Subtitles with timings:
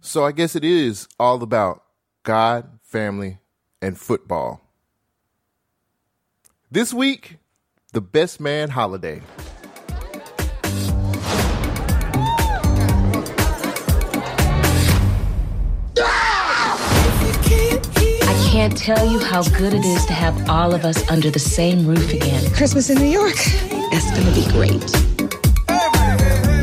[0.00, 1.82] So I guess it is all about
[2.22, 3.38] God, family,
[3.82, 4.60] and football.
[6.70, 7.38] This week,
[7.92, 9.22] the best man holiday.
[18.26, 21.38] I can't tell you how good it is to have all of us under the
[21.38, 22.50] same roof again.
[22.52, 23.36] Christmas in New York.
[23.90, 25.37] That's gonna be great.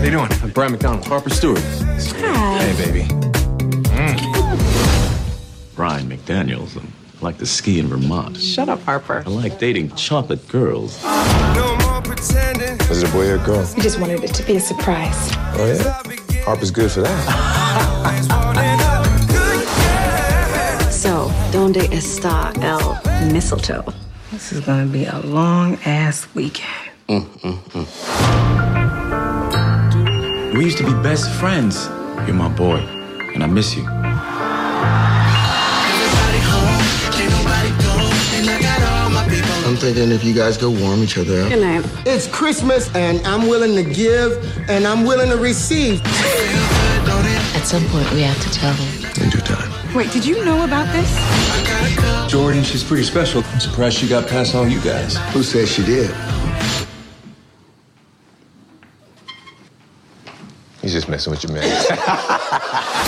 [0.05, 0.31] How you doing?
[0.43, 1.57] I'm Brian McDonald, Harper Stewart.
[1.57, 2.61] Hi.
[2.61, 3.07] Hey, baby.
[3.89, 5.75] Mm.
[5.75, 6.77] Brian McDaniels.
[6.77, 6.83] I
[7.21, 8.37] like to ski in Vermont.
[8.37, 9.23] Shut up, Harper.
[9.25, 11.04] I like dating chocolate girls.
[11.04, 12.77] No more pretending.
[12.87, 13.68] Was it a boy or a girl?
[13.75, 15.15] We just wanted it to be a surprise.
[15.55, 16.43] Oh, yeah?
[16.43, 17.25] Harper's good for that.
[20.91, 23.01] So, donde está el
[23.33, 23.91] mistletoe?
[24.32, 26.91] This is gonna be a long ass weekend.
[27.10, 28.64] Mm, mm,
[30.55, 31.87] We used to be best friends.
[32.25, 33.86] You're my boy, and I miss you.
[39.65, 41.49] I'm thinking if you guys go warm each other up.
[41.49, 41.85] Good night.
[42.05, 44.31] It's Christmas, and I'm willing to give,
[44.69, 46.02] and I'm willing to receive.
[46.05, 48.87] At some point, we have to tell them.
[49.21, 49.69] In due time.
[49.93, 52.31] Wait, did you know about this?
[52.31, 53.43] Jordan, she's pretty special.
[53.43, 55.17] I'm surprised she got past all you guys.
[55.33, 56.11] Who said she did?
[60.86, 61.64] He's just messing with your man.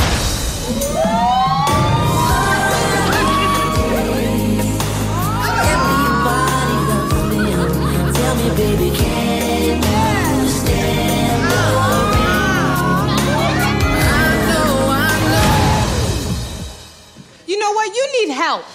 [17.46, 17.96] You know what?
[17.96, 18.66] You need help.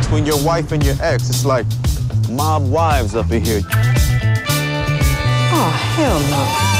[0.00, 1.66] Between your wife and your ex, it's like
[2.30, 3.62] mob wives up in here.
[5.50, 6.77] Oh, hell no.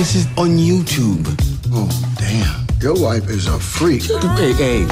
[0.00, 1.26] This is on YouTube.
[1.72, 2.66] Oh, damn.
[2.80, 4.04] Your wife is a freak.
[4.04, 4.86] Hey, hey.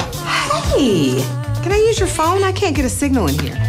[0.77, 1.23] Hey,
[1.63, 2.43] can I use your phone?
[2.43, 3.68] I can't get a signal in here.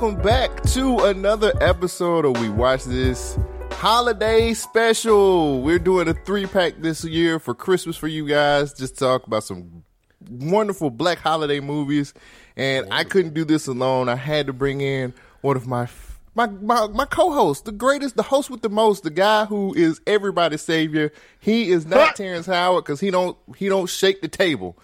[0.00, 3.36] Welcome back to another episode of We Watch This
[3.72, 5.60] Holiday Special.
[5.60, 8.72] We're doing a three pack this year for Christmas for you guys.
[8.72, 9.82] Just talk about some
[10.30, 12.14] wonderful black holiday movies.
[12.56, 14.08] And I couldn't do this alone.
[14.08, 15.88] I had to bring in one of my
[16.36, 20.00] my my, my co-host, the greatest, the host with the most, the guy who is
[20.06, 21.10] everybody's savior.
[21.40, 24.78] He is not Terrence Howard because he don't he don't shake the table.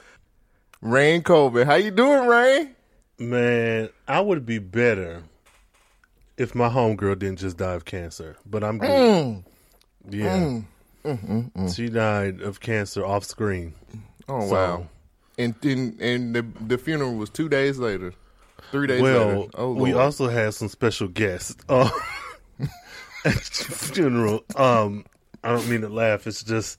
[0.83, 2.75] Rhayne Colbert, how you doing, Rhayne?
[3.19, 5.23] Man, I would be better
[6.37, 8.37] if my homegirl didn't just die of cancer.
[8.45, 9.45] But I'm good.
[10.11, 10.61] Yeah.
[11.73, 13.75] She died of cancer off screen.
[14.29, 14.87] Oh So- wow!
[15.39, 18.13] And and and the the funeral was two days later,
[18.71, 19.51] three days Well, later.
[19.55, 20.05] Oh we Lord.
[20.05, 21.91] also had some special guests uh,
[23.25, 24.45] at the funeral.
[24.57, 25.05] Um,
[25.43, 26.27] I don't mean to laugh.
[26.27, 26.79] It's just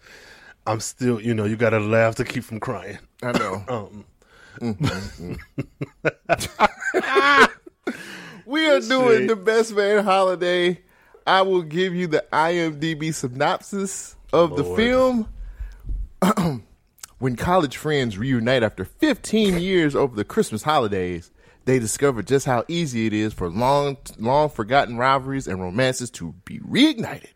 [0.66, 2.98] I'm still, you know, you got to laugh to keep from crying.
[3.22, 3.64] I know.
[3.70, 4.06] Um,
[8.46, 9.28] we are doing shit.
[9.28, 10.80] the best man holiday.
[11.28, 15.28] I will give you the IMDb synopsis of the film.
[17.20, 21.32] when college friends reunite after 15 years over the Christmas holidays,
[21.66, 26.34] they discover just how easy it is for long, long forgotten rivalries and romances to
[26.46, 27.32] be reignited.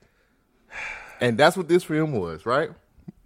[1.20, 2.70] And that's what this film was, right?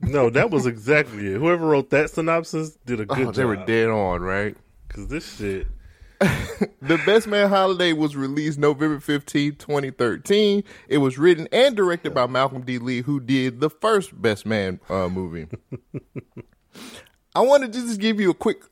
[0.02, 1.38] No, that was exactly it.
[1.38, 3.36] Whoever wrote that synopsis did a good Oh, job.
[3.36, 4.56] they were dead on, right?
[4.88, 5.68] Because this shit,
[6.82, 10.64] The Best Man Holiday was released November 15, 2013.
[10.88, 12.78] It was written and directed by Malcolm D.
[12.78, 15.48] Lee, who did the first Best Man uh, movie.
[17.36, 18.64] I wanted to just give you a quick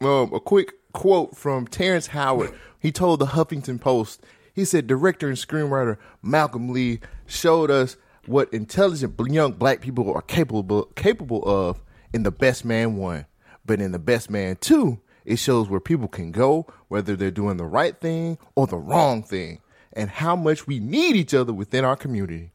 [0.00, 2.52] um, a quick quote from Terrence Howard.
[2.78, 4.22] He told the Huffington Post,
[4.54, 7.96] he said, director and screenwriter Malcolm Lee showed us
[8.26, 11.82] what intelligent young black people are capable capable of
[12.12, 13.26] in The Best Man 1.
[13.64, 17.56] But in The Best Man 2, it shows where people can go, whether they're doing
[17.56, 19.60] the right thing or the wrong thing,
[19.92, 22.52] and how much we need each other within our community.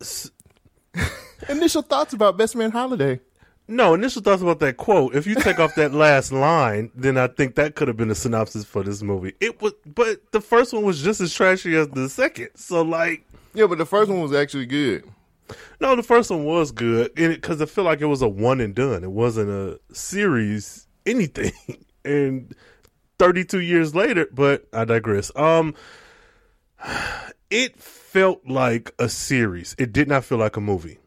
[1.48, 3.20] Initial thoughts about Best Man Holiday.
[3.66, 5.14] No, initial thoughts about that quote.
[5.14, 8.14] If you take off that last line, then I think that could have been a
[8.14, 9.32] synopsis for this movie.
[9.40, 12.50] It was, but the first one was just as trashy as the second.
[12.56, 15.04] So, like, Yeah, but the first one was actually good.
[15.80, 18.74] no, the first one was good because I feel like it was a one and
[18.74, 19.04] done.
[19.04, 21.52] It wasn't a series anything.
[22.04, 22.54] and
[23.18, 25.30] thirty-two years later, but I digress.
[25.36, 25.74] Um,
[27.50, 29.74] it felt like a series.
[29.78, 30.98] It did not feel like a movie.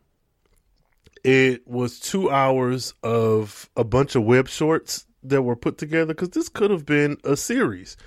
[1.24, 6.30] It was two hours of a bunch of web shorts that were put together because
[6.30, 7.98] this could have been a series.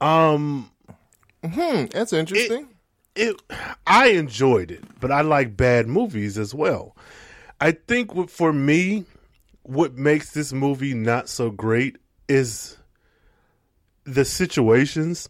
[0.00, 0.70] Um,
[1.44, 2.62] Hmm, that's interesting.
[2.62, 2.71] it
[3.86, 6.96] I enjoyed it, but I like bad movies as well.
[7.60, 9.04] I think what, for me,
[9.62, 11.98] what makes this movie not so great
[12.28, 12.76] is
[14.04, 15.28] the situations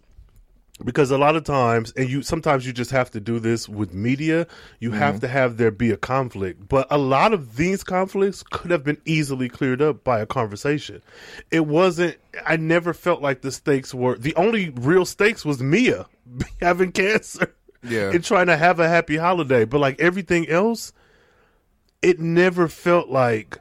[0.83, 3.93] because a lot of times and you sometimes you just have to do this with
[3.93, 4.47] media
[4.81, 5.21] you have mm-hmm.
[5.21, 8.97] to have there be a conflict but a lot of these conflicts could have been
[9.05, 11.03] easily cleared up by a conversation.
[11.51, 16.07] It wasn't i never felt like the stakes were the only real stakes was mia
[16.61, 18.11] having cancer Yeah.
[18.11, 20.93] and trying to have a happy holiday but like everything else
[22.01, 23.59] it never felt like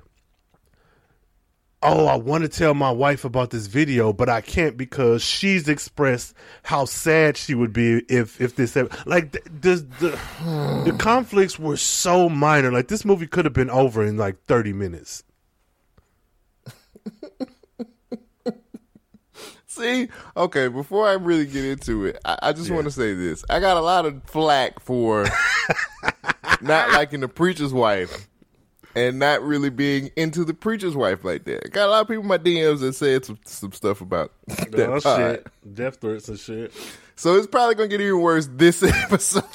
[1.83, 5.67] oh, I want to tell my wife about this video, but I can't because she's
[5.67, 10.97] expressed how sad she would be if if this hap- like the the, the, the
[10.97, 12.71] conflicts were so minor.
[12.71, 15.23] Like this movie could have been over in like thirty minutes.
[19.71, 23.45] See, okay, before I really get into it, I, I just want to say this.
[23.49, 25.25] I got a lot of flack for
[26.61, 28.27] not liking the preacher's wife
[28.97, 31.61] and not really being into the preacher's wife like that.
[31.65, 34.33] I got a lot of people in my DMs that said some, some stuff about
[34.47, 35.17] that oh pod.
[35.17, 36.73] shit, death threats and shit.
[37.15, 39.45] So it's probably going to get even worse this episode.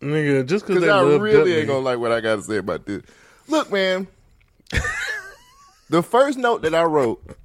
[0.00, 2.58] Nigga, just because Because I really ain't going to like what I got to say
[2.58, 3.02] about this.
[3.48, 4.06] Look, man,
[5.90, 7.36] the first note that I wrote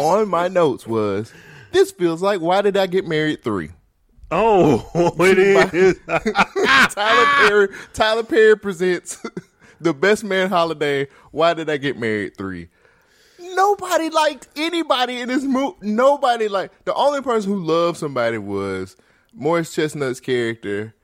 [0.00, 1.32] on my notes was,
[1.72, 3.70] this feels like Why Did I Get Married 3?
[4.32, 4.86] Oh,
[5.20, 5.38] it
[5.74, 5.98] is.
[6.94, 7.68] Tyler Perry.
[7.92, 9.20] Tyler Perry presents
[9.80, 11.08] the Best Man Holiday.
[11.32, 12.36] Why did I get married?
[12.36, 12.68] Three.
[13.40, 15.76] Nobody liked anybody in this movie.
[15.82, 16.84] Nobody liked.
[16.84, 18.96] The only person who loved somebody was
[19.34, 20.94] Morris Chestnut's character,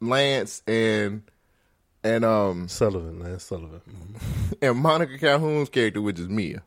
[0.00, 1.22] Lance, and
[2.04, 3.80] and um Sullivan, Lance Sullivan.
[4.62, 6.62] and Monica Calhoun's character, which is Mia.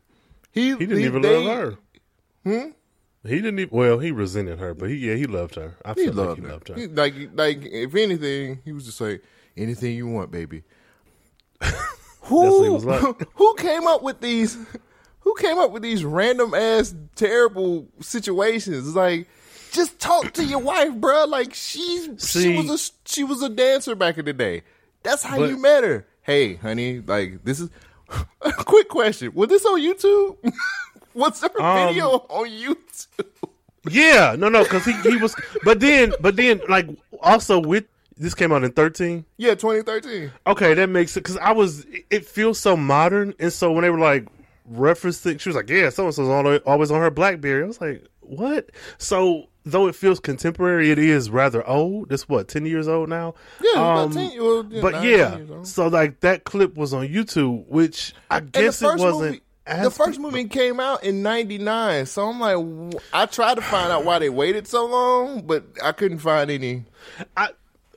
[0.54, 1.78] He He didn't even they- love her.
[2.44, 2.70] Hmm.
[3.26, 3.76] He didn't even.
[3.76, 5.76] Well, he resented her, but he yeah he loved her.
[5.84, 6.52] I He feel like loved he her.
[6.52, 6.74] loved her.
[6.74, 9.22] He- like, like, if anything, he was just like,
[9.56, 10.62] anything you want, baby.
[11.60, 11.82] who, That's
[12.30, 13.28] what he was like.
[13.34, 14.56] who came up with these?
[15.20, 18.86] Who came up with these random ass terrible situations?
[18.88, 19.26] It's Like,
[19.72, 21.26] just talk to your wife, bruh.
[21.26, 24.62] Like, she's she was a she was a dancer back in the day.
[25.02, 26.06] That's how But- you met her.
[26.22, 27.70] Hey, honey, like this is.
[28.40, 30.36] quick question: Was this on YouTube?
[31.14, 33.26] Was there a Um, video on YouTube?
[33.90, 36.88] Yeah, no, no, because he, he was, but then, but then, like,
[37.20, 37.84] also with
[38.16, 39.26] this came out in thirteen.
[39.36, 40.32] Yeah, 2013.
[40.46, 41.84] Okay, that makes it because I was.
[42.08, 44.26] It feels so modern, and so when they were like
[44.72, 47.78] referencing, she was like, "Yeah, so and so's always always on her BlackBerry." I was
[47.78, 52.12] like, "What?" So though it feels contemporary, it is rather old.
[52.12, 53.34] It's what ten years old now.
[53.62, 55.66] Yeah, about Um, 10 well, yeah, but yeah, 10 years old.
[55.66, 59.20] so like that clip was on YouTube, which I And guess it wasn't.
[59.20, 59.40] movie,
[59.82, 64.04] the first movie came out in '99, so I'm like, I tried to find out
[64.04, 66.84] why they waited so long, but I couldn't find any.
[67.36, 67.48] I,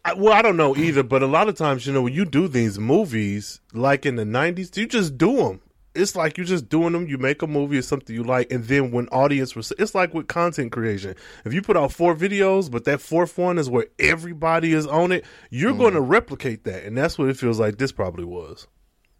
[0.05, 2.23] I, well, I don't know either, but a lot of times, you know, when you
[2.23, 5.61] do these movies, like in the '90s, you just do them.
[5.97, 7.07] It's like you're just doing them.
[7.07, 10.13] You make a movie or something you like, and then when audience, was, it's like
[10.13, 11.15] with content creation.
[11.45, 15.11] If you put out four videos, but that fourth one is where everybody is on
[15.11, 15.79] it, you're mm.
[15.79, 17.77] going to replicate that, and that's what it feels like.
[17.77, 18.67] This probably was.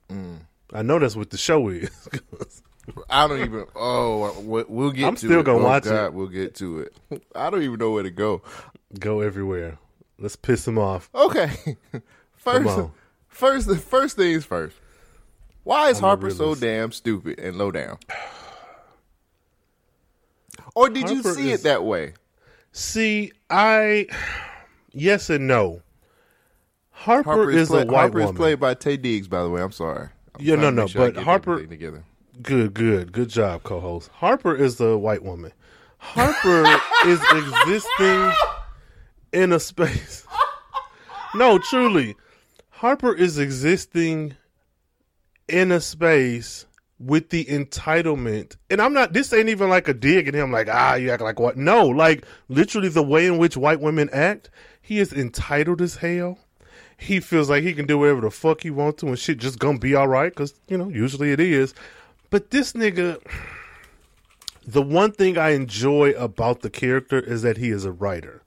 [0.10, 0.40] Mm.
[0.74, 1.90] I know that's what the show is.
[3.10, 3.66] I don't even.
[3.76, 5.08] Oh, we- we'll get.
[5.08, 5.46] I'm to still it.
[5.46, 6.14] gonna Oh, watch God, it.
[6.14, 6.96] We'll get to it.
[7.36, 8.42] I don't even know where to go.
[9.00, 9.78] Go everywhere.
[10.20, 11.10] Let's piss them off.
[11.14, 11.78] Okay,
[12.36, 12.90] first,
[13.28, 14.76] first, first things first.
[15.68, 17.98] Why is I'm Harper so damn stupid and low down?
[20.76, 22.14] Or did you see is- it that way?
[22.72, 24.08] See, I
[24.94, 25.82] yes and no.
[26.92, 28.34] Harper, Harper is, play- a white Harper woman.
[28.34, 29.62] is played by Taye Diggs, by the way.
[29.62, 30.08] I'm sorry.
[30.36, 32.06] I'm Yeah, no, no, sure but Harper- together.
[32.42, 34.10] Good, good, good job, co-host.
[34.14, 35.52] Harper is the white woman.
[35.98, 36.64] Harper
[37.06, 38.32] is existing
[39.34, 40.24] in a space.
[41.36, 42.16] No, truly,
[42.70, 44.38] Harper is existing
[45.48, 46.66] in a space
[47.00, 48.58] with the entitlement.
[48.70, 49.14] And I'm not.
[49.14, 50.52] This ain't even like a dig at him.
[50.52, 51.58] Like ah, you act like what?
[51.58, 54.50] No, like literally the way in which white women act.
[54.82, 56.40] He is entitled as hell.
[56.98, 59.60] he feels like he can do whatever the fuck he wants to and shit just
[59.60, 61.74] gonna be all right because you know usually it is.
[62.30, 63.22] But this nigga,
[64.66, 68.44] the one thing I enjoy about the character is that he is a writer.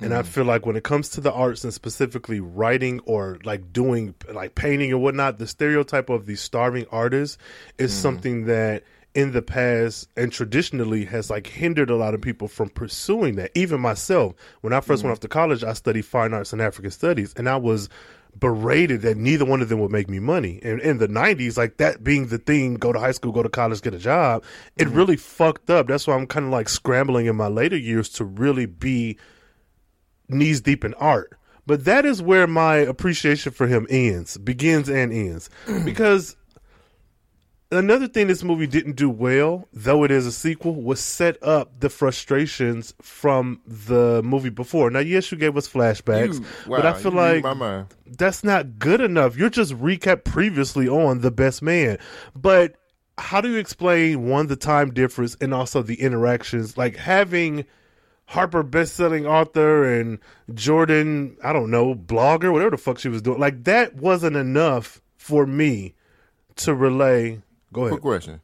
[0.00, 0.26] And I mm.
[0.26, 4.54] feel like when it comes to the arts and specifically writing or like doing like
[4.54, 7.38] painting and whatnot, the stereotype of the starving artist
[7.78, 7.96] is mm.
[7.96, 12.68] something that in the past and traditionally has like hindered a lot of people from
[12.68, 13.50] pursuing that.
[13.54, 15.10] Even myself, when I 1st went mm.
[15.12, 17.88] off to college, I studied fine arts and African studies, and I was
[18.38, 20.60] berated that neither one of them would make me money.
[20.62, 23.48] And in the '90s, like that being the thing, go to high school, go to
[23.48, 24.44] college, get a job,
[24.76, 25.88] it really fucked up.
[25.88, 29.16] That's why I'm kind of like scrambling in my later years to really be
[30.28, 31.32] knees deep in art.
[31.66, 35.50] But that is where my appreciation for him ends, begins and ends.
[35.84, 36.34] because
[37.70, 41.80] another thing this movie didn't do well, though it is a sequel, was set up
[41.80, 44.90] the frustrations from the movie before.
[44.90, 47.42] Now, yes, you gave us flashbacks, You- but I feel like
[48.06, 49.36] that's not good enough.
[49.36, 51.98] You're just recap previously on The Best Man.
[52.34, 52.76] But
[53.18, 56.78] how do you explain one, the time difference and also the interactions?
[56.78, 57.66] Like having
[58.28, 60.18] Harper best-selling author and
[60.52, 63.40] Jordan, I don't know, blogger, whatever the fuck she was doing.
[63.40, 65.94] Like that wasn't enough for me
[66.56, 67.40] to relay.
[67.72, 67.92] Go ahead.
[67.92, 68.42] Quick question.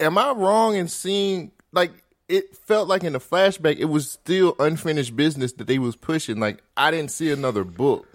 [0.00, 1.92] Am I wrong in seeing like
[2.28, 6.38] it felt like in the flashback it was still unfinished business that they was pushing?
[6.38, 8.06] Like I didn't see another book.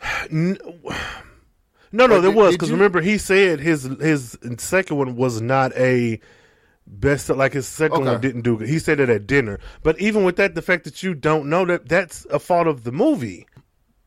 [1.94, 6.18] No, no, there was because remember he said his his second one was not a
[6.86, 8.10] best like his second Okay.
[8.10, 8.68] one didn't do good.
[8.68, 11.64] He said it at dinner, but even with that, the fact that you don't know
[11.64, 13.46] that that's a fault of the movie,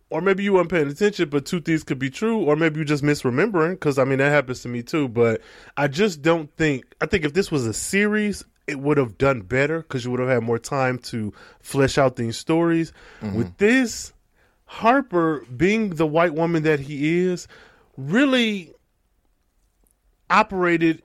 [0.09, 1.29] or maybe you weren't paying attention.
[1.29, 4.31] But two things could be true, or maybe you just misremembering because I mean that
[4.31, 5.07] happens to me too.
[5.07, 5.41] But
[5.77, 6.85] I just don't think.
[7.01, 8.43] I think if this was a series.
[8.67, 12.15] It would have done better because you would have had more time to flesh out
[12.15, 12.93] these stories.
[13.21, 13.37] Mm-hmm.
[13.37, 14.11] With this,
[14.65, 17.47] Harper, being the white woman that he is,
[17.95, 18.73] really
[20.31, 21.03] operated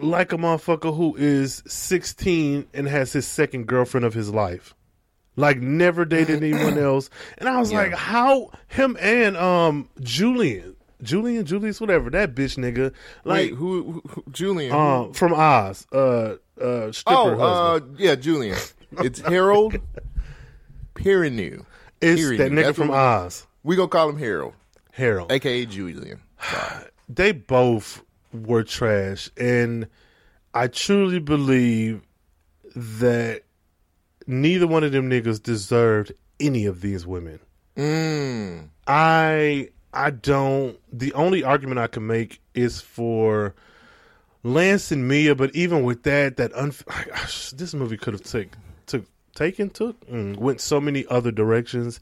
[0.00, 4.74] like a motherfucker who is 16 and has his second girlfriend of his life.
[5.36, 7.10] Like never dated anyone else.
[7.38, 12.92] And I was like, how him and um Julian, Julian, Julius, whatever, that bitch nigga.
[13.24, 14.72] Like Wait, who, who, Julian?
[14.72, 18.58] um from Oz, uh uh stripper oh, uh, yeah, Julian.
[18.98, 19.74] It's Harold
[20.94, 21.64] Perrineau.
[22.00, 22.38] it's Perrineau.
[22.38, 23.46] that nigga That's from Oz.
[23.64, 24.54] We gonna call him Harold,
[24.92, 25.32] Harold.
[25.32, 26.20] aka Julian.
[26.40, 26.84] Sorry.
[27.08, 28.03] they both
[28.34, 29.30] were trash.
[29.36, 29.86] And
[30.52, 32.02] i truly believe
[32.76, 33.42] that
[34.26, 37.40] neither one of them niggas deserved any of these women.
[37.76, 38.68] Mm.
[38.86, 43.52] i i don't the only argument i can make is for
[44.44, 48.46] lance and mia but even with that that unf- this movie could have took
[48.86, 51.98] took taken took mm, went so many other directions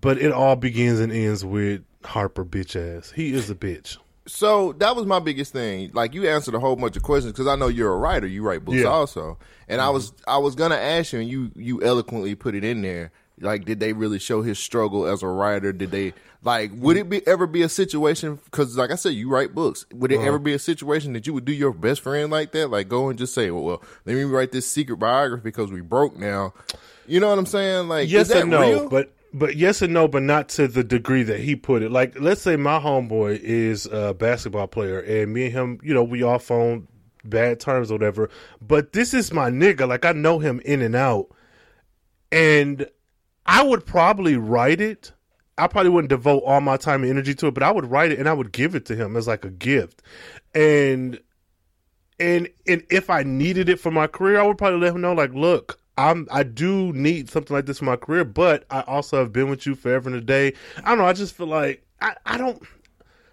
[0.00, 3.12] but it all begins and ends with harper bitch ass.
[3.12, 5.90] He is a bitch So that was my biggest thing.
[5.92, 8.26] Like you answered a whole bunch of questions because I know you're a writer.
[8.26, 8.86] You write books Yeah.
[8.86, 9.38] also,
[9.68, 9.94] and I mm-hmm.
[9.94, 13.12] was I was gonna ask you, and you you eloquently put it in there.
[13.40, 15.72] Like, did they really show his struggle as a writer?
[15.72, 16.14] Did they
[16.44, 16.70] like?
[16.76, 18.38] Would it be ever be a situation?
[18.44, 19.84] Because, like I said, you write books.
[19.92, 20.38] Would it ever uh-huh.
[20.38, 22.70] be a situation that you would do your best friend like that?
[22.70, 25.80] Like, go and just say, "Well, well let me write this secret biography because we
[25.80, 26.54] broke now."
[27.06, 27.88] You know what I'm saying?
[27.88, 28.88] Like, yes is that and no, real?
[28.88, 31.90] but but yes and no, but not to the degree that he put it.
[31.90, 36.04] Like, let's say my homeboy is a basketball player, and me and him, you know,
[36.04, 36.86] we off on
[37.24, 38.30] bad terms or whatever.
[38.62, 39.88] But this is my nigga.
[39.88, 41.26] Like, I know him in and out,
[42.30, 42.86] and
[43.44, 45.12] I would probably write it.
[45.58, 48.12] I probably wouldn't devote all my time and energy to it, but I would write
[48.12, 50.02] it and I would give it to him as like a gift.
[50.52, 51.20] And
[52.18, 55.12] and and if I needed it for my career, I would probably let him know,
[55.12, 59.18] like, look, I'm I do need something like this for my career, but I also
[59.18, 60.54] have been with you forever and a day.
[60.82, 61.06] I don't know.
[61.06, 62.60] I just feel like I, I don't.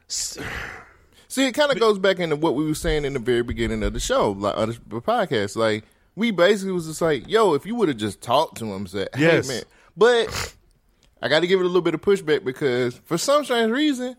[0.08, 3.84] See, it kind of goes back into what we were saying in the very beginning
[3.84, 5.56] of the show, like of the podcast.
[5.56, 8.86] Like we basically was just like, "Yo, if you would have just talked to him,
[8.86, 9.48] said, hey Yes.
[9.48, 9.63] man,"
[9.96, 10.56] but
[11.22, 14.18] I got to give it a little bit of pushback because for some strange reason,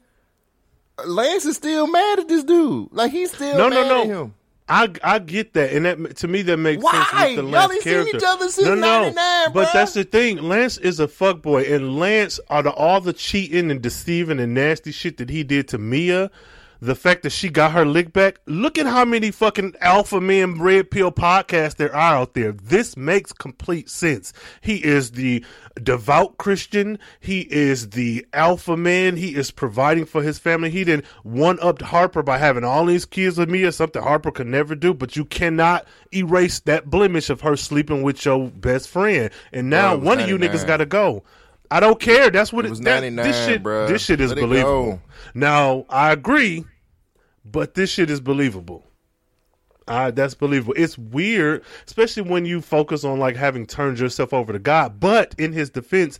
[1.06, 2.88] Lance is still mad at this dude.
[2.92, 4.32] Like he's still No, mad no, at no.
[4.68, 7.26] I I get that, and that to me that makes sense Why?
[7.28, 8.16] with the Y'all Lance ain't seen character.
[8.16, 10.36] each other since no, no, 99, but that's the thing.
[10.38, 14.92] Lance is a fuckboy, and Lance out of all the cheating and deceiving and nasty
[14.92, 16.30] shit that he did to Mia.
[16.84, 18.40] The fact that she got her lick back.
[18.46, 22.50] Look at how many fucking alpha men red pill podcasts there are out there.
[22.50, 24.32] This makes complete sense.
[24.60, 25.44] He is the
[25.80, 26.98] devout Christian.
[27.20, 29.14] He is the alpha man.
[29.14, 30.70] He is providing for his family.
[30.70, 34.48] He didn't one up Harper by having all these kids with Mia, something Harper could
[34.48, 34.92] never do.
[34.92, 39.30] But you cannot erase that blemish of her sleeping with your best friend.
[39.52, 41.22] And now was one of you niggas got to go.
[41.70, 42.28] I don't care.
[42.28, 43.88] That's what It it, was that- 99, This shit, bruh.
[43.88, 45.00] this shit is Let believable.
[45.32, 46.66] Now I agree,
[47.52, 48.84] but this shit is believable.
[49.88, 50.74] Uh, that's believable.
[50.76, 54.98] It's weird, especially when you focus on like having turned yourself over to God.
[55.00, 56.18] But in his defense,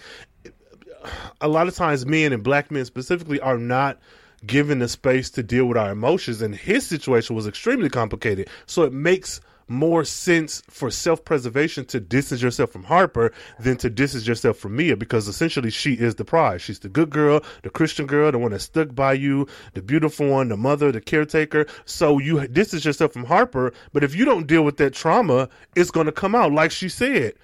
[1.40, 3.98] a lot of times men and black men specifically are not
[4.46, 8.82] given the space to deal with our emotions and his situation was extremely complicated so
[8.82, 9.40] it makes
[9.72, 14.96] more sense for self-preservation to distance yourself from Harper than to distance yourself from Mia
[14.96, 16.62] because essentially she is the prize.
[16.62, 20.28] She's the good girl, the Christian girl, the one that stuck by you, the beautiful
[20.28, 21.66] one, the mother, the caretaker.
[21.84, 25.90] So you distance yourself from Harper, but if you don't deal with that trauma, it's
[25.90, 27.34] going to come out like she said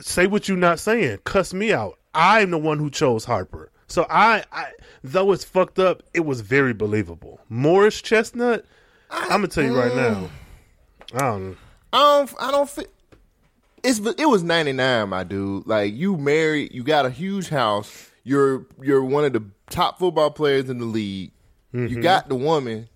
[0.00, 1.18] say what you're not saying.
[1.24, 1.98] Cuss me out.
[2.14, 3.70] I'm the one who chose Harper.
[3.86, 4.70] So I, I
[5.02, 7.40] though it's fucked up, it was very believable.
[7.48, 8.64] Morris Chestnut,
[9.10, 10.30] I'm gonna tell you right now.
[11.14, 11.56] I don't.
[11.92, 12.34] I don't.
[12.40, 12.92] I don't fit.
[13.82, 15.66] It's it was ninety nine, my dude.
[15.66, 18.10] Like you married, you got a huge house.
[18.24, 21.30] You're you're one of the top football players in the league.
[21.72, 22.88] You got the woman.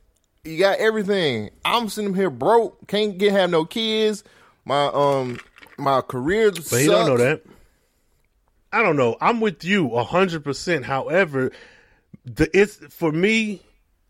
[0.44, 1.50] You got everything.
[1.64, 2.86] I'm sitting here broke.
[2.86, 4.22] Can't get have no kids.
[4.64, 5.40] My um
[5.76, 6.52] my career.
[6.52, 7.42] But he don't know that.
[8.72, 9.16] I don't know.
[9.20, 10.84] I'm with you hundred percent.
[10.84, 11.50] However,
[12.24, 13.62] the it's for me.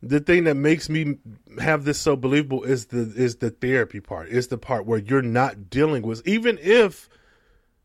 [0.02, 1.16] The thing that makes me
[1.60, 4.28] have this so believable is the is the therapy part.
[4.28, 7.08] Is the part where you're not dealing with even if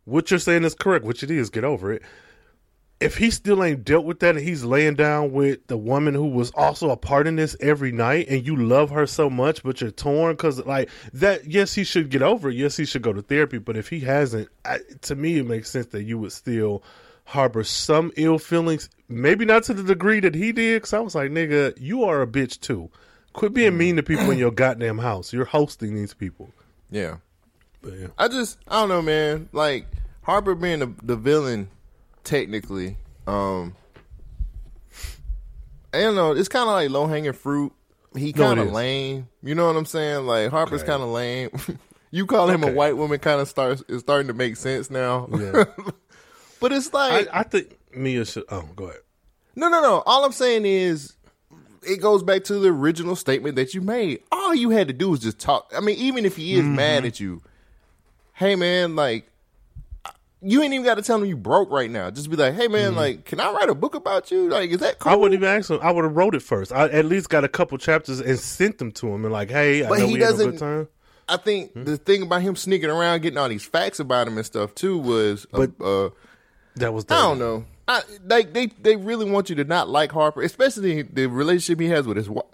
[0.05, 1.49] what you're saying is correct, which it is.
[1.49, 2.03] Get over it.
[2.99, 6.27] If he still ain't dealt with that and he's laying down with the woman who
[6.27, 9.81] was also a part in this every night and you love her so much, but
[9.81, 12.55] you're torn because, like, that, yes, he should get over it.
[12.55, 13.57] Yes, he should go to therapy.
[13.57, 16.81] But if he hasn't, I, to me, it makes sense that you would still
[17.25, 18.89] harbor some ill feelings.
[19.07, 20.77] Maybe not to the degree that he did.
[20.77, 22.89] Because I was like, nigga, you are a bitch too.
[23.33, 25.33] Quit being mean to people in your goddamn house.
[25.33, 26.51] You're hosting these people.
[26.91, 27.17] Yeah.
[27.81, 28.07] But yeah.
[28.17, 29.49] I just I don't know, man.
[29.51, 29.87] Like
[30.21, 31.69] Harper being the, the villain,
[32.23, 33.75] technically, um,
[35.93, 36.31] I don't know.
[36.31, 37.73] It's kind of like low hanging fruit.
[38.15, 38.73] He kind of is.
[38.73, 39.27] lame.
[39.41, 40.25] You know what I'm saying?
[40.25, 40.91] Like Harper's Okay.
[40.91, 41.49] kind of lame.
[42.11, 45.27] you call him a white woman kind of starts is starting to make sense now.
[45.31, 45.63] Yeah.
[46.63, 48.45] but it's like I, I think Mia should.
[48.49, 49.01] Oh, go ahead.
[49.55, 50.01] no, no, no.
[50.07, 51.13] All I'm saying is
[51.83, 54.21] it goes back to the original statement that you made.
[54.31, 55.71] All you had to do was just talk.
[55.75, 56.75] I mean, even if he is Mm-hmm.
[56.75, 57.41] mad at you,
[58.33, 59.29] hey man, like
[60.45, 62.09] you ain't even got to tell him you broke right now.
[62.11, 64.49] Just be like, hey man, like, can I write a book about you?
[64.49, 65.09] Like, is that cool?
[65.09, 65.13] Mm-hmm.
[65.13, 65.79] I wouldn't even ask him.
[65.81, 66.73] I would have wrote it first.
[66.73, 69.85] I at least got a couple chapters and sent them to him and like, hey,
[69.85, 70.87] I But know he we had a good time.
[71.29, 71.85] I think Hmm?
[71.85, 74.97] the thing about him sneaking around, getting all these facts about him and stuff too,
[74.97, 76.09] was, uh, But- uh,
[76.75, 77.05] That was.
[77.09, 77.65] I don't know.
[77.87, 81.89] I, like they they really want you to not like Harper, especially the relationship he
[81.89, 82.45] has with his wife.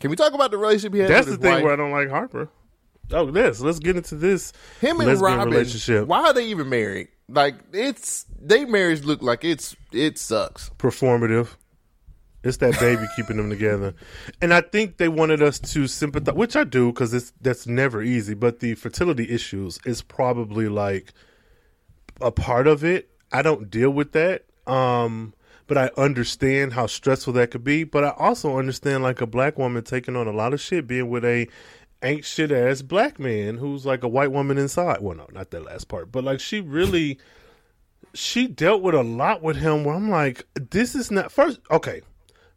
[0.00, 1.64] Can we talk about the relationship he has That's the thing wife?
[1.64, 2.48] where I don't like Harper.
[3.12, 3.60] Oh, this.
[3.60, 6.06] Let's get into this Him and Robin, relationship.
[6.06, 7.08] why are they even married?
[7.28, 10.70] Like it's they marriage look like it's it sucks.
[10.78, 11.48] Performative.
[12.44, 13.94] It's that baby keeping them together,
[14.40, 18.02] and I think they wanted us to sympathize, which I do because it's that's never
[18.02, 18.34] easy.
[18.34, 21.12] But the fertility issues is probably like
[22.20, 23.10] a part of it.
[23.36, 25.34] I don't deal with that, um,
[25.66, 27.84] but I understand how stressful that could be.
[27.84, 31.10] But I also understand like a black woman taking on a lot of shit, being
[31.10, 31.46] with a
[32.02, 35.02] ain't shit ass black man who's like a white woman inside.
[35.02, 37.18] Well, no, not that last part, but like she really,
[38.14, 39.84] she dealt with a lot with him.
[39.84, 41.60] Where I'm like, this is not first.
[41.70, 42.00] Okay,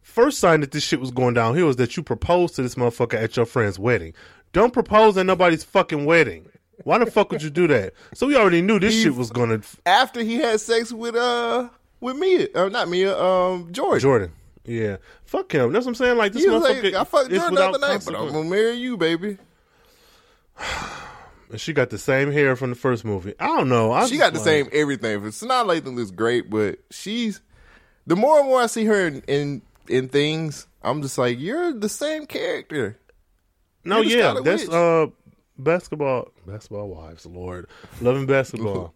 [0.01, 3.21] first sign that this shit was going downhill was that you proposed to this motherfucker
[3.21, 4.13] at your friend's wedding.
[4.53, 6.48] Don't propose at nobody's fucking wedding.
[6.83, 7.93] Why the fuck would you do that?
[8.13, 11.69] So we already knew this He- shit was gonna After he had sex with uh
[11.99, 13.99] with Mia, or not Mia, um Jordan.
[13.99, 14.31] Jordan.
[14.65, 15.71] Yeah, fuck him.
[15.73, 16.17] That's what I'm saying.
[16.17, 16.83] Like this He motherfucker.
[16.83, 19.37] like, I fucked is Jordan the other night, but I'm gonna marry you, baby.
[21.51, 23.33] And she got the same hair from the first movie.
[23.39, 23.91] I don't know.
[23.91, 25.19] I she got the same everything.
[25.21, 27.41] Sanaa Lathan looks great, but she's
[28.05, 31.73] the more and more I see her in in, in things, I'm just like, you're
[31.73, 32.99] the same character.
[33.83, 34.71] No, yeah, that's Witch.
[34.71, 35.07] uh
[35.59, 36.31] basketball.
[36.47, 37.67] Basketball wives, Lord,
[38.01, 38.93] loving basketball.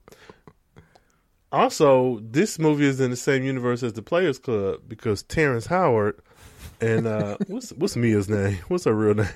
[1.52, 6.19] also, this movie is in the same universe as the Players Club because Terrence Howard
[6.82, 8.58] and uh what's what's Mia's name?
[8.67, 9.28] What's her real name?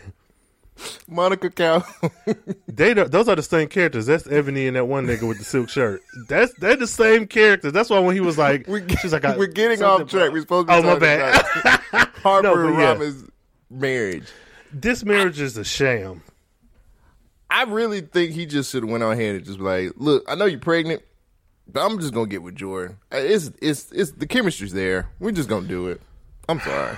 [1.08, 1.86] Monica Cal.
[2.68, 4.06] They those are the same characters.
[4.06, 6.02] That's Ebony and that one nigga with the silk shirt.
[6.30, 7.74] That's they're the same characters.
[7.74, 10.32] That's why when he was like, we, she's like, we're getting off track.
[10.32, 11.44] We're supposed to be Oh my bad.
[12.22, 12.86] Harper No, and yeah.
[12.86, 13.24] Robin's
[13.72, 14.28] marriage.
[14.72, 16.22] this marriage is a sham.
[17.50, 20.24] I really think he just should have went on ahead and just be like, look,
[20.28, 21.02] I know you're pregnant,
[21.72, 22.98] but I'm just gonna get with Jordan.
[23.14, 25.10] Uh, It's it's it's the chemistry's there.
[25.20, 26.02] We're just gonna do it.
[26.50, 26.98] I'm sorry.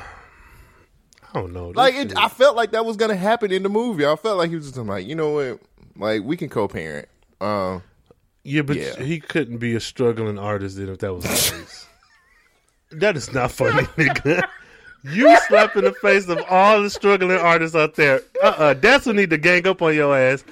[1.31, 1.69] I don't know.
[1.69, 4.05] Like it, I felt like that was gonna happen in the movie.
[4.05, 5.59] I felt like he was just like, you know what,
[5.95, 7.07] like we can co-parent.
[7.39, 7.83] Um,
[8.43, 8.95] Yeah, but Yeah.
[9.03, 11.85] he couldn't be a struggling artist then if that was the case.
[12.91, 14.47] that is not funny, nigga.
[15.03, 18.21] You slap in the face of all the struggling artists out there.
[18.43, 20.43] Uh uh That's who need to gang up on your ass.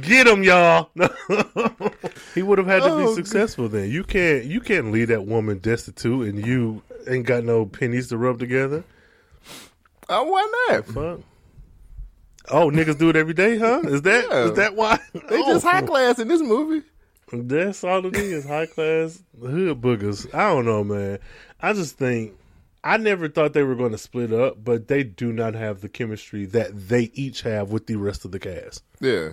[0.00, 0.90] Get him, y'all.
[2.34, 3.90] he would have had to be Oh, successful then.
[3.90, 8.16] You can't you can't leave that woman destitute and you ain't got no pennies to
[8.18, 8.84] rub together.
[10.08, 10.86] Uh, why not?
[10.86, 11.20] Fuck.
[12.48, 13.80] Oh, niggas do it every day, huh?
[13.84, 14.50] Is that is Yeah.
[14.54, 14.98] that why?
[15.28, 15.68] They just Oh.
[15.70, 16.84] high class in this movie.
[17.32, 18.46] That's all it is.
[18.46, 20.32] High class hood boogers.
[20.32, 21.18] I don't know, man.
[21.60, 22.34] I just think
[22.86, 25.88] I never thought they were going to split up, but they do not have the
[25.88, 28.84] chemistry that they each have with the rest of the cast.
[29.00, 29.30] Yeah.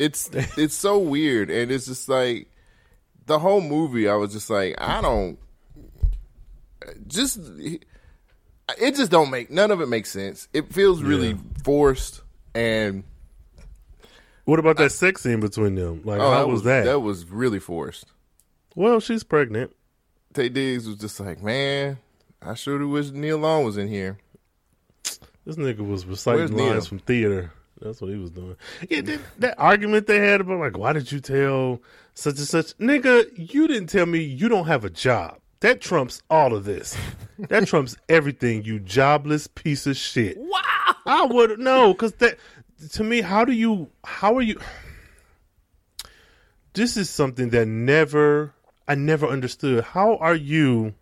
[0.00, 2.50] It's it's so weird and it's just like
[3.26, 5.38] the whole movie I was just like I don't
[7.06, 10.48] just it just don't make none of it makes sense.
[10.52, 12.22] It feels really forced
[12.54, 13.04] and
[14.44, 16.02] What about that sex scene between them?
[16.04, 16.84] Like, oh, how that was, that?
[16.84, 18.06] That was really forced.
[18.74, 19.74] well, she's pregnant.
[20.34, 21.98] Taye Diggs was just like, man,
[22.40, 24.18] I sure do wish Nia Long was in here.
[25.44, 26.72] This nigga was Where's reciting Nia?
[26.72, 27.52] lines from theater.
[27.80, 28.56] That's what he was doing.
[28.90, 31.80] Yeah, that, that argument they had about like, why did you tell
[32.14, 33.26] such and such, nigga?
[33.36, 35.38] You didn't tell me you don't have a job.
[35.60, 36.96] That trumps all of this.
[37.38, 38.64] That trumps everything.
[38.64, 40.36] You jobless piece of shit.
[40.38, 40.94] Wow.
[41.06, 42.38] I would no, because that
[42.92, 43.88] to me, how do you?
[44.04, 44.60] How are you?
[46.74, 48.52] This is something that never
[48.86, 49.82] I never understood.
[49.82, 50.94] How are you?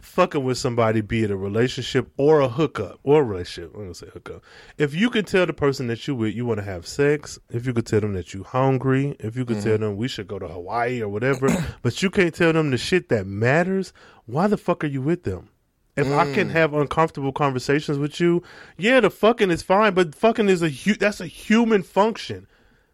[0.00, 3.74] Fucking with somebody, be it a relationship or a hookup or a relationship.
[3.74, 4.42] I'm gonna say hookup.
[4.76, 7.66] If you can tell the person that you with you want to have sex, if
[7.66, 9.68] you could tell them that you hungry, if you could mm-hmm.
[9.68, 11.48] tell them we should go to Hawaii or whatever,
[11.82, 13.92] but you can't tell them the shit that matters,
[14.26, 15.50] why the fuck are you with them?
[15.96, 16.52] If I can mm.
[16.52, 18.40] have uncomfortable conversations with you,
[18.76, 22.46] yeah, the fucking is fine, but fucking is a hu- that's a human function.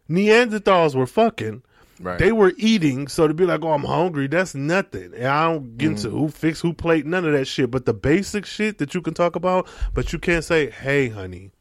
[0.09, 1.61] Neanderthals were fucking.
[1.99, 2.19] Right.
[2.19, 5.13] They were eating, so to be like, "Oh, I'm hungry," that's nothing.
[5.15, 6.17] And I don't get into mm-hmm.
[6.17, 7.71] who fix who plate, none of that shit.
[7.71, 11.51] But the basic shit that you can talk about, but you can't say, "Hey, honey,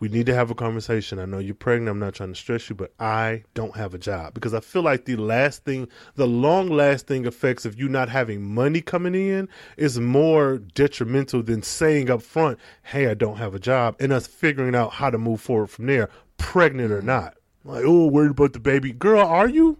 [0.00, 1.20] we need to have a conversation.
[1.20, 1.88] I know you're pregnant.
[1.88, 4.82] I'm not trying to stress you, but I don't have a job because I feel
[4.82, 9.48] like the last thing, the long lasting effects of you not having money coming in
[9.76, 14.26] is more detrimental than saying up front, "Hey, I don't have a job," and us
[14.26, 17.06] figuring out how to move forward from there, pregnant or mm-hmm.
[17.06, 17.36] not.
[17.64, 19.26] Like, oh, worried about the baby, girl?
[19.26, 19.78] Are you?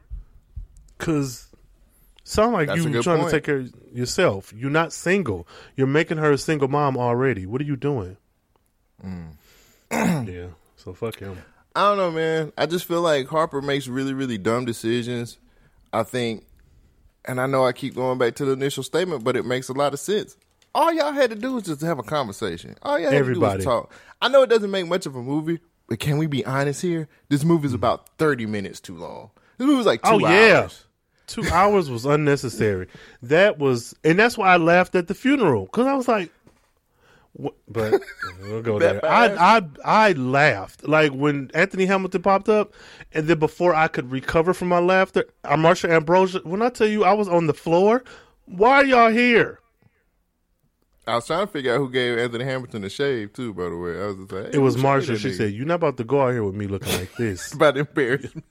[0.97, 1.49] Because
[2.25, 3.31] sound like That's you trying point.
[3.31, 4.53] to take care of yourself.
[4.57, 5.47] You're not single.
[5.77, 7.45] You're making her a single mom already.
[7.47, 8.17] What are you doing?
[9.05, 9.37] Mm.
[9.91, 10.47] yeah.
[10.77, 11.37] So fuck him.
[11.77, 12.53] I don't know, man.
[12.57, 15.39] I just feel like Harper makes really, really dumb decisions.
[15.93, 16.45] I think,
[17.25, 19.73] and I know I keep going back to the initial statement, but it makes a
[19.73, 20.37] lot of sense.
[20.75, 22.77] All y'all had to do was just have a conversation.
[22.83, 23.93] All y'all had to do was talk.
[24.21, 27.09] I know it doesn't make much of a movie, but can we be honest here?
[27.29, 29.31] This movie is about 30 minutes too long.
[29.59, 30.85] This movie's like two oh yeah, hours.
[31.27, 32.89] two hours was unnecessary.
[33.23, 36.31] That was, and that's why I laughed at the funeral because I was like,
[37.35, 37.55] what?
[37.69, 38.01] but
[38.43, 39.05] we'll go there.
[39.05, 39.59] I.
[39.59, 42.75] I I laughed like when Anthony Hamilton popped up,
[43.13, 46.45] and then before I could recover from my laughter, uh, Marsha Ambrosius.
[46.45, 48.05] When I tell you I was on the floor,
[48.47, 49.61] why are y'all here?
[51.07, 53.53] I was trying to figure out who gave Anthony Hamilton a shave too.
[53.53, 55.19] By the way, I was just like, hey, It was Marsha.
[55.19, 55.37] She nigga?
[55.37, 58.45] said, "You're not about to go out here with me looking like this." about embarrassment.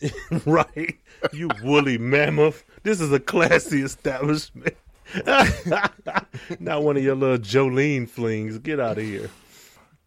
[0.46, 0.96] right?
[1.32, 2.64] You woolly mammoth.
[2.84, 4.76] This is a classy establishment.
[6.60, 8.58] Not one of your little Jolene flings.
[8.58, 9.30] Get out of here.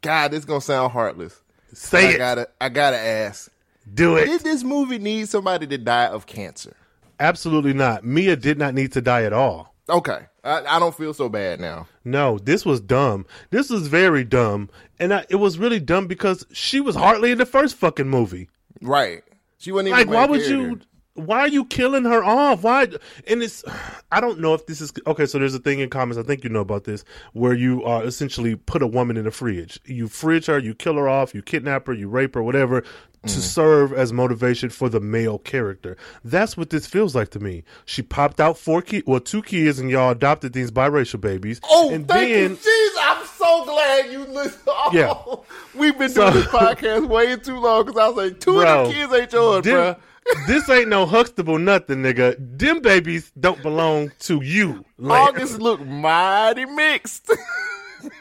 [0.01, 1.41] God, this gonna sound heartless.
[1.73, 2.17] Say I it.
[2.17, 3.51] gotta, I gotta ask.
[3.93, 4.25] Do it.
[4.25, 6.75] Did this movie need somebody to die of cancer?
[7.19, 8.03] Absolutely not.
[8.03, 9.73] Mia did not need to die at all.
[9.89, 11.88] Okay, I, I don't feel so bad now.
[12.04, 13.25] No, this was dumb.
[13.51, 17.38] This was very dumb, and I, it was really dumb because she was hardly in
[17.38, 18.49] the first fucking movie.
[18.82, 19.23] Right?
[19.58, 20.80] She wasn't even Like, why would you?
[21.13, 22.63] Why are you killing her off?
[22.63, 22.88] Why?
[23.27, 23.63] And it's,
[24.12, 25.25] I don't know if this is okay.
[25.25, 26.17] So there's a thing in comics.
[26.17, 29.32] I think you know about this, where you uh, essentially put a woman in a
[29.32, 29.80] fridge.
[29.86, 32.84] You fridge her, you kill her off, you kidnap her, you rape her, whatever,
[33.23, 33.39] to mm-hmm.
[33.39, 35.95] serve as motivation for the male character.
[36.23, 37.63] That's what this feels like to me.
[37.86, 41.62] She popped out four kids, well, two kids, and y'all adopted these biracial babies.
[41.69, 42.97] Oh, and thank then you, Jesus!
[42.99, 44.63] I'm so glad you listened.
[44.67, 45.79] Oh, Yeah.
[45.79, 48.88] we've been So- doing this podcast way too long because I was like, two of
[48.88, 49.95] the kids ain't yours, Them- bro.
[50.47, 52.36] this ain't no Huxtable nothing, nigga.
[52.39, 54.86] Them babies don't belong to you.
[54.97, 57.31] Like- August looked mighty mixed.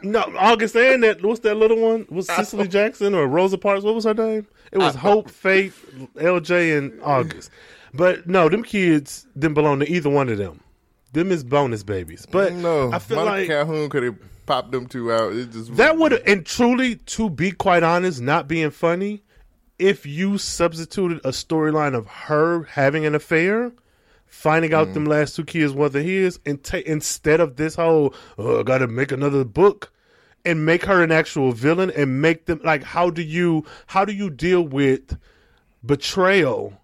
[0.03, 2.07] No, August and that what's that little one?
[2.11, 3.85] Was Cicely Jackson or Rosa Parks?
[3.85, 4.47] What was her name?
[4.73, 7.51] It was Hope, Faith, LJ, and August.
[7.93, 10.61] But no, them kids didn't belong to either one of them.
[11.13, 12.27] Them is bonus babies.
[12.31, 15.33] But no, I feel Monica like Calhoun could have popped them two out.
[15.33, 19.23] It just that would have, and truly, to be quite honest, not being funny,
[19.79, 23.73] if you substituted a storyline of her having an affair,
[24.31, 24.95] finding out mm.
[24.95, 28.87] them last two kids wasn't his, and ta- instead of this whole oh, got to
[28.87, 29.93] make another book
[30.45, 34.13] and make her an actual villain and make them like how do you how do
[34.13, 35.19] you deal with
[35.85, 36.81] betrayal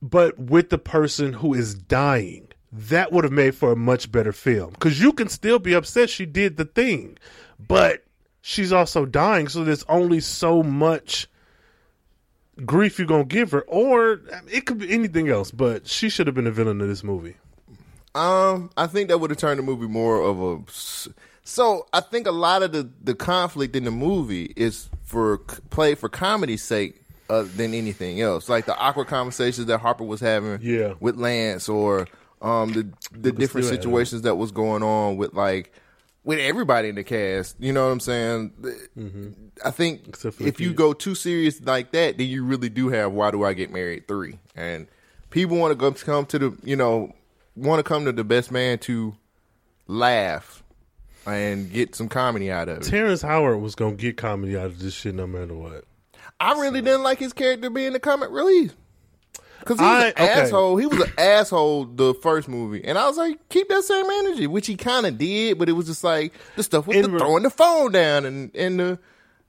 [0.00, 2.48] but with the person who is dying?
[2.70, 6.10] That would have made for a much better film because you can still be upset
[6.10, 7.18] she did the thing
[7.58, 8.04] but
[8.42, 11.28] she's also dying so there's only so much
[12.66, 16.34] grief you're gonna give her or it could be anything else but she should have
[16.34, 17.36] been a villain of this movie
[18.14, 20.58] Um, I think that would have turned the movie more of a.
[21.44, 25.38] So I think a lot of the the conflict in the movie is for
[25.70, 28.48] play for comedy's sake uh, than anything else.
[28.48, 30.94] Like the awkward conversations that Harper was having Yeah.
[31.00, 32.06] with Lance, or
[32.42, 35.72] um the the different situations that was going on with like
[36.28, 37.56] with everybody in the cast.
[37.58, 38.52] You know what I'm saying?
[39.64, 40.28] I think Mm-hmm.
[40.28, 43.30] For the if you go too serious like that, then you really do have "Why
[43.30, 44.86] Do I Get Married" three, and
[45.30, 47.14] people want to go come to the you know
[47.56, 49.16] want to come to the best man to
[49.86, 50.62] laugh
[51.24, 52.82] and get some comedy out of it.
[52.84, 55.84] terrence howard was gonna get comedy out of this shit no matter what
[56.38, 58.76] I really didn't like his character being the comic relief.
[59.64, 60.28] Cause he was I- an okay.
[60.28, 60.76] asshole.
[60.76, 64.46] He was an asshole the first movie, and I was like, keep that same energy,
[64.46, 67.10] which he kind of did, but it was just like the stuff with In the
[67.10, 68.98] re- throwing the phone down and and the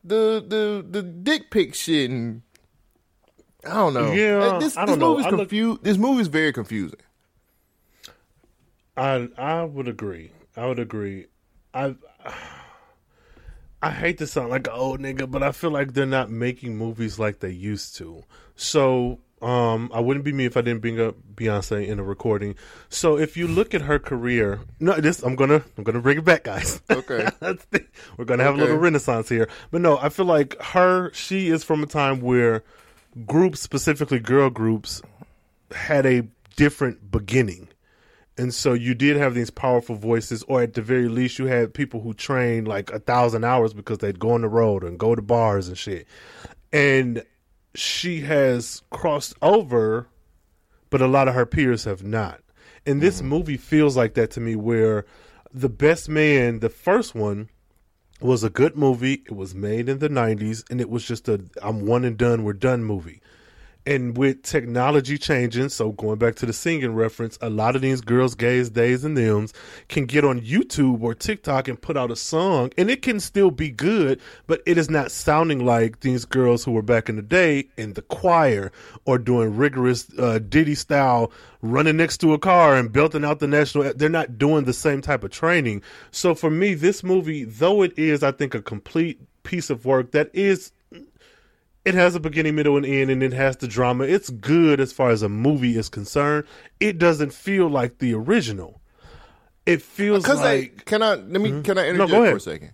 [0.03, 2.41] the the the dick pic shit, and
[3.65, 4.11] I don't know.
[4.11, 5.11] Yeah, this, I this don't know.
[5.11, 5.83] movie's I look- confused.
[5.83, 6.99] This movie's very confusing.
[8.97, 10.31] I I would agree.
[10.57, 11.27] I would agree.
[11.73, 11.95] I
[13.81, 16.77] I hate to sound like an old nigga, but I feel like they're not making
[16.77, 18.23] movies like they used to.
[18.55, 22.55] So um, I wouldn't be me if I didn't bring up Beyonce in a recording.
[22.89, 26.25] So if you look at her career, no, this I'm gonna I'm gonna bring it
[26.25, 26.81] back, guys.
[26.89, 27.27] Okay.
[28.17, 28.61] We're gonna have Okay.
[28.61, 29.47] a little renaissance here.
[29.71, 31.11] But no, I feel like her.
[31.13, 32.63] She is from a time where
[33.25, 35.01] groups, specifically girl groups,
[35.71, 37.67] had a different beginning.
[38.37, 41.73] And so you did have these powerful voices, or at the very least, you had
[41.73, 45.13] people who trained like a thousand hours because they'd go on the road and go
[45.13, 46.07] to bars and shit.
[46.71, 47.23] And
[47.75, 50.07] she has crossed over,
[50.89, 52.41] but a lot of her peers have not.
[52.85, 53.29] And this mm-hmm.
[53.29, 55.05] movie feels like that to me, where
[55.53, 57.49] the best man, the first one,
[58.21, 59.23] was a good movie.
[59.25, 62.43] It was made in the 90s, and it was just a I'm one and done,
[62.43, 63.21] we're done movie.
[63.89, 68.01] And with technology changing, so going back to the singing reference, a lot of these
[68.01, 69.51] girls, gays, days, and thems
[69.87, 73.49] can get on YouTube or TikTok and put out a song, and it can still
[73.49, 77.23] be good, but it is not sounding like these girls who were back in the
[77.23, 78.71] day in the choir
[79.05, 81.31] or doing rigorous uh, Diddy style
[81.63, 83.91] running next to a car and belting out the national.
[83.95, 85.81] They're not doing the same type of training.
[86.11, 90.11] So for me, this movie, though it is, I think, a complete piece of work
[90.11, 90.71] that is
[91.89, 94.05] it has a beginning, middle, and end, and it has the drama.
[94.05, 96.45] It's good as far as a movie is concerned.
[96.79, 98.79] It doesn't feel like the original.
[99.65, 102.37] It feels Because they like can I let me can I No, interject go for
[102.37, 102.73] a second?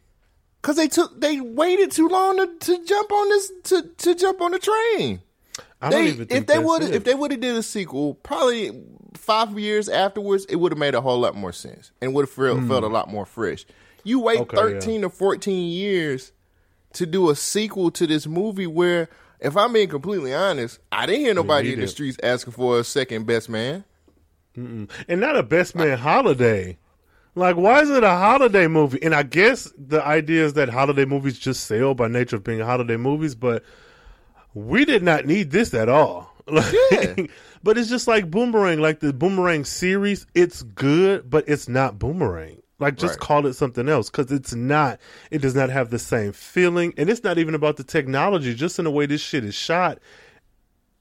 [0.61, 4.41] Because they took they waited too long to, to jump on this to, to jump
[4.41, 5.21] on the train.
[5.81, 8.15] I don't They, even think if they would if they would have did a sequel,
[8.15, 8.71] probably
[9.13, 12.31] five years afterwards, it would have made a whole lot more sense and would have
[12.31, 13.65] felt, felt a lot more fresh.
[14.03, 14.43] You wait Hmm.
[14.43, 16.31] Okay, thirteen or fourteen years
[16.95, 21.21] to do a sequel to this movie where, if I'm being completely honest, I didn't
[21.21, 23.83] hear nobody in the streets asking for a second best man.
[24.55, 26.77] and not a best man holiday.
[27.37, 29.03] Like, why is it a holiday movie?
[29.03, 32.61] And I guess the idea is that holiday movies just sell by nature of being
[32.61, 33.63] holiday movies, but
[34.53, 36.31] we did not need this at all.
[36.47, 37.15] Like, Yeah.
[37.63, 40.27] but it's just like Boomerang, like the Boomerang series.
[40.35, 42.61] It's good, but it's not Boomerang.
[42.85, 43.19] Like, just Right.
[43.19, 44.99] call it something else because it's not.
[45.31, 48.53] It does not have the same feeling, and it's not even about the technology.
[48.53, 49.99] Just in the way this shit is shot,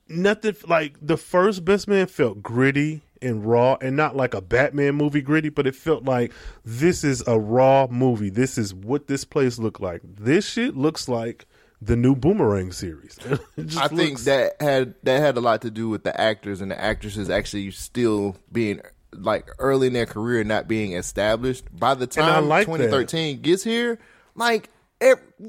[0.09, 4.95] nothing like the first best man felt gritty and raw and not like a batman
[4.95, 6.31] movie gritty but it felt like
[6.65, 11.09] this is a raw movie this is what this place looked like this shit looks
[11.09, 11.47] like
[11.81, 13.19] the new boomerang series
[13.79, 16.79] I think that had that had a lot to do with the actors and the
[16.79, 18.81] actresses actually still being
[19.19, 21.65] like early in their career, not being established.
[21.77, 22.73] By the time like that.
[22.73, 23.99] 2013 gets here,
[24.35, 24.71] like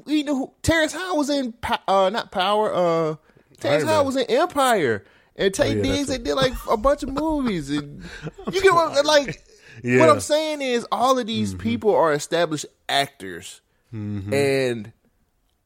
[0.05, 1.53] you know, Terrence Howard was in
[1.87, 2.73] uh, not Power.
[2.73, 3.15] Uh,
[3.59, 6.07] Terrence Howard was in Empire, and Taye Oh, yeah, Diggs.
[6.07, 8.03] They did like a bunch of movies, and
[8.51, 9.41] you get what like.
[9.83, 9.99] Yeah.
[9.99, 14.91] What I'm saying is, all of these people are established actors, and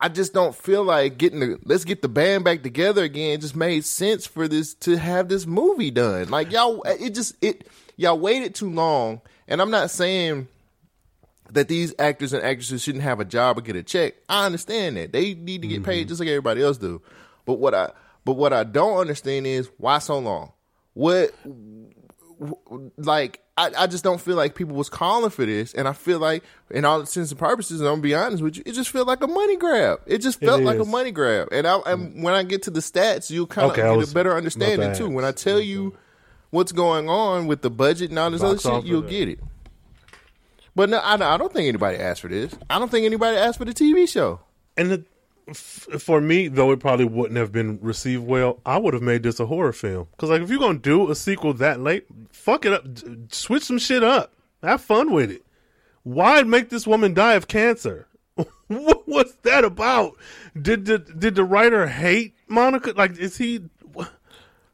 [0.02, 3.34] I just don't feel like getting the let's get the band back together again.
[3.34, 6.30] It just made sense for this to have this movie done.
[6.30, 7.68] Like y'all, it just it
[8.00, 9.22] y'all waited too long.
[9.48, 10.48] And I'm not saying
[11.52, 14.16] that these actors and actresses shouldn't have a job or get a check.
[14.30, 17.02] I understand that they need to get paid just like everybody else do.
[17.46, 17.92] But what I
[18.24, 20.54] but what I don't understand is why so long.
[20.94, 21.34] What
[22.98, 26.20] like I, I just don't feel like people was calling for this, and I feel
[26.20, 28.90] like, in all intents and purposes, and I'm gonna be honest with you, it just
[28.90, 30.00] felt like a money grab.
[30.06, 32.72] It just felt It like a money grab, and I and when I get to
[32.72, 35.10] the stats, you'll kind of Okay, get a better understanding too.
[35.10, 35.98] When I tell you
[36.52, 39.30] what's going on with the budget and all this Box other shit, you'll uh, get
[39.30, 39.40] it.
[40.76, 42.54] But no, I, I don't think anybody asked for this.
[42.70, 44.40] I don't think anybody asked for the TV show.
[44.78, 45.06] And the,
[45.50, 49.24] f- for me, though it probably wouldn't have been received well, I would have made
[49.24, 50.08] this a horror film.
[50.12, 53.64] Because like, if you're gonna do a sequel that late, fuck it up, d- switch
[53.64, 54.34] some shit up,
[54.64, 55.44] have fun with it.
[56.04, 58.08] Why make this woman die of cancer?
[58.68, 60.16] what was that about?
[60.60, 62.94] Did the did the writer hate Monica?
[62.96, 63.62] Like, is he?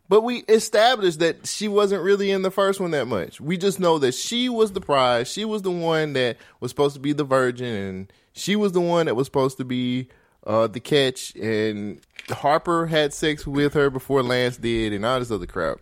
[0.08, 3.42] But we established that she wasn't really in the first one that much.
[3.42, 5.32] We just know that she was the prize.
[5.32, 8.82] She was the one that was supposed to be the virgin, and she was the
[8.82, 10.10] one that was supposed to be
[10.46, 11.36] uh, the catch.
[11.36, 15.80] And Harper had sex with her before Lance did, and all this other crap.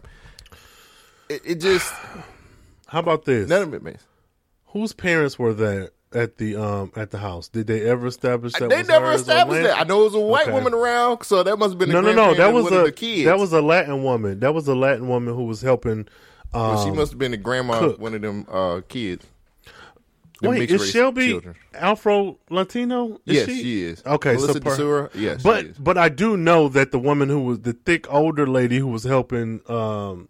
[1.27, 1.93] It, it just
[2.87, 3.49] How about this?
[3.49, 4.05] none of it makes.
[4.67, 7.47] Whose parents were there at the um at the house?
[7.47, 8.69] Did they ever establish that?
[8.69, 9.79] they was never established that.
[9.79, 10.51] I know it was a white Okay.
[10.53, 12.33] woman around, so that must have been a No, no, no.
[12.33, 13.25] That was a kids.
[13.25, 14.39] that was a Latin woman.
[14.39, 16.07] That was a Latin woman who was helping.
[16.53, 17.95] Um, Well, she must have been the grandma cook.
[17.95, 19.25] of one of them uh, kids.
[20.41, 21.55] Wait, is Shelby children.
[21.73, 23.21] Afro Latino?
[23.23, 24.03] Yes, she is.
[24.05, 25.09] Okay, Melissa so per-?
[25.15, 28.45] Yes, she but but I do know that the woman who was the thick older
[28.45, 30.27] lady who was helping um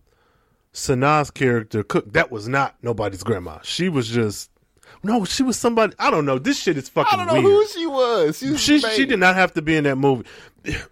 [0.72, 3.58] Sanaa's character cook that was not nobody's grandma.
[3.64, 4.52] She was just
[5.02, 5.94] no, she was somebody.
[6.00, 6.38] I don't know.
[6.40, 7.68] This shit is fucking I don't know weird.
[7.68, 8.38] who she was.
[8.38, 10.26] She was she she did not have to be in that movie.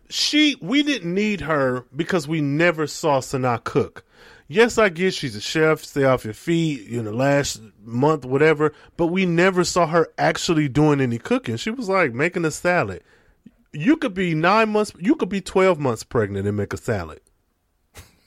[0.09, 4.03] She we didn't need her because we never saw Sanaa cook.
[4.47, 8.73] Yes, I get she's a chef, stay off your feet You know, last month, whatever,
[8.97, 11.55] but we never saw her actually doing any cooking.
[11.55, 13.01] She was like making a salad.
[13.71, 17.21] You could be nine months, you could be 12 months pregnant and make a salad.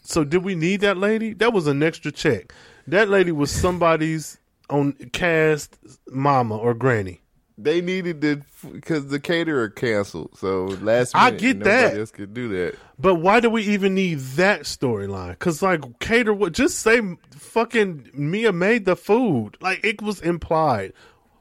[0.03, 1.35] So did we need that lady?
[1.35, 2.55] That was an extra check.
[2.87, 4.39] That lady was somebody's
[4.71, 5.77] on cast
[6.11, 7.21] mama or granny.
[7.57, 10.37] They needed to because the caterer canceled.
[10.39, 11.97] So last I get that.
[11.97, 12.75] else could do that.
[12.99, 15.31] But why do we even need that storyline?
[15.31, 16.53] Because like cater, what?
[16.53, 17.01] Just say
[17.31, 19.57] fucking Mia made the food.
[19.61, 20.95] Like it was implied.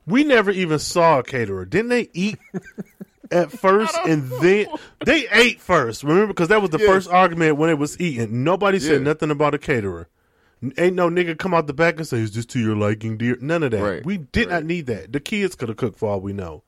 [0.06, 1.66] We never even saw a caterer.
[1.66, 2.38] Didn't they eat
[3.32, 4.68] at first and then
[5.06, 6.04] they ate first?
[6.04, 6.88] Remember, because that was the Yes.
[6.88, 8.44] first argument when it was eaten.
[8.44, 9.08] Nobody said Yeah.
[9.08, 10.10] nothing about a caterer.
[10.78, 13.38] Ain't no nigga come out the back and say, "Is this to your liking, dear?"
[13.42, 13.82] None of that.
[13.84, 15.12] Right, We did not need that.
[15.12, 16.64] The kids could have cooked for all we know.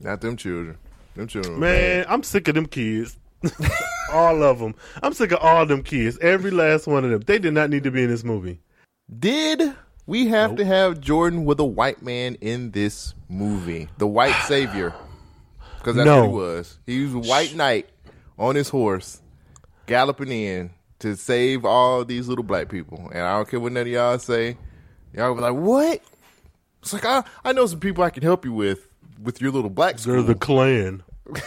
[0.00, 0.78] Not them children.
[1.14, 1.58] Them children.
[1.60, 3.18] Man, I'm sick of them kids.
[4.12, 4.74] all of them.
[5.02, 6.18] I'm sick of all them kids.
[6.20, 7.20] Every last one of them.
[7.26, 8.60] They did not need to be in this movie.
[9.18, 9.74] Did
[10.06, 13.88] we have to have Jordan with a white man in this movie?
[13.98, 14.94] The white savior.
[15.78, 16.22] Because that's No.
[16.24, 16.78] what he was.
[16.86, 17.88] He was a white knight
[18.38, 19.20] on his horse,
[19.86, 23.08] galloping in to save all these little black people.
[23.12, 24.56] And I don't care what none of y'all say.
[25.14, 26.02] Y'all be like, what?
[26.82, 28.88] It's like, I, I know some people I can help you with,
[29.22, 30.14] with your little black school.
[30.14, 31.02] They're the clan.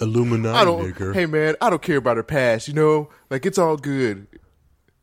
[0.00, 0.92] Illuminati I don't.
[0.92, 1.14] nigger.
[1.14, 2.66] Hey man, I don't care about her past.
[2.66, 4.26] You know, like it's all good.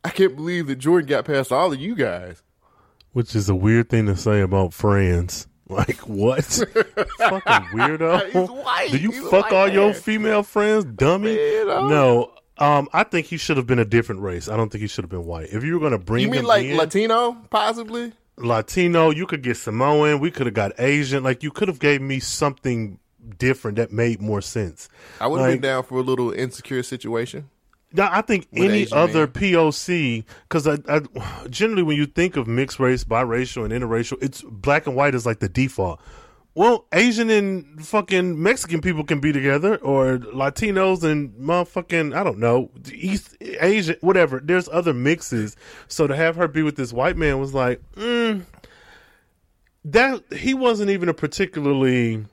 [0.03, 2.43] I can't believe that Jordan got past all of you guys.
[3.13, 5.47] Which is a weird thing to say about friends.
[5.71, 6.43] Like what?
[7.19, 8.25] Fucking weirdo.
[8.31, 8.89] He's white.
[8.89, 11.35] Do you He's fuck all your female friends, dummy?
[11.35, 12.31] Man, no.
[12.59, 14.49] Um, I think he should have been a different race.
[14.49, 15.47] I don't think he should have been white.
[15.51, 18.11] If you were gonna bring You mean like in, Latino, possibly?
[18.37, 21.23] Latino, you could get Samoan, we could have got Asian.
[21.23, 22.99] Like you could have gave me something
[23.37, 24.89] different that made more sense.
[25.19, 27.49] I would have Like, been down for a little insecure situation.
[27.97, 29.33] I think With any Asian other man.
[29.33, 31.01] POC, because I, I
[31.49, 35.25] generally when you think of mixed race, biracial, and interracial, it's black and white is
[35.25, 35.99] like the default.
[36.55, 42.39] Well, Asian and fucking Mexican people can be together, or Latinos and motherfucking I don't
[42.39, 44.41] know East Asian, whatever.
[44.43, 45.55] There's other mixes.
[45.87, 48.43] So to have her be with this white man was like, mm,
[49.85, 52.25] that he wasn't even a particularly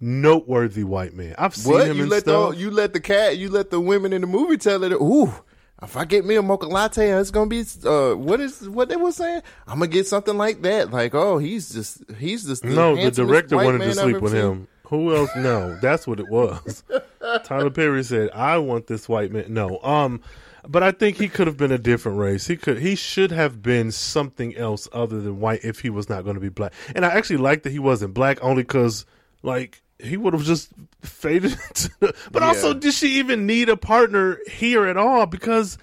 [0.00, 1.34] noteworthy white man.
[1.38, 2.52] I've seen What him you let stuff.
[2.54, 4.92] the you let the cat you let the women in the movie tell it.
[4.92, 5.32] Ooh,
[5.82, 8.96] if I get me a mocha latte, it's gonna be uh what is what they
[8.96, 9.42] were saying.
[9.66, 10.90] I'm gonna get something like that.
[10.90, 14.40] Like oh, he's just he's just the no, the director wanted to sleep with seen.
[14.40, 14.68] him.
[14.86, 15.30] Who else?
[15.34, 16.84] No, that's what it was.
[17.44, 20.20] Tyler Perry said, "I want this white man." No, um,
[20.68, 22.46] but I think he could have been a different race.
[22.46, 26.24] He could, he should have been something else other than white if he was not
[26.24, 26.72] going to be black.
[26.94, 29.04] And I actually like that he wasn't black only because,
[29.42, 30.68] like, he would have just
[31.02, 31.52] faded.
[31.68, 32.80] into- but also, Yeah.
[32.80, 35.26] did she even need a partner here at all?
[35.26, 35.78] Because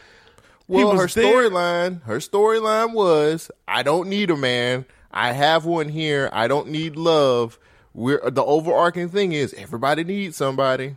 [0.68, 4.86] Well, her storyline, her storyline was, I don't need a man.
[5.12, 6.30] I have one here.
[6.34, 7.58] I don't need love.
[7.94, 10.96] we're the overarching thing is everybody needs somebody.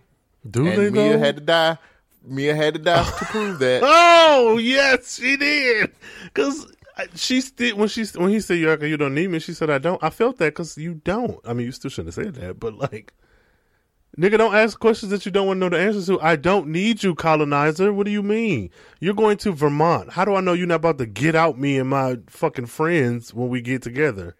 [0.48, 1.18] Do and they Mia though?
[1.18, 1.78] had to die.
[2.24, 3.82] Mia had to die to prove that.
[3.84, 5.92] Oh yes, she did.
[6.24, 6.66] Because
[7.14, 9.78] she still when she when he said you you don't need me, she said I
[9.78, 10.02] don't.
[10.02, 11.40] I felt that because you don't.
[11.44, 13.12] I mean, you still shouldn't have said that, but like,
[14.18, 16.20] nigga, don't ask questions that you don't want to know the answers to.
[16.20, 17.92] I don't need you, colonizer.
[17.92, 18.70] What do you mean?
[19.00, 20.12] You're going to Vermont.
[20.12, 23.32] How do I know you're not about to get out me and my fucking friends
[23.32, 24.36] when we get together?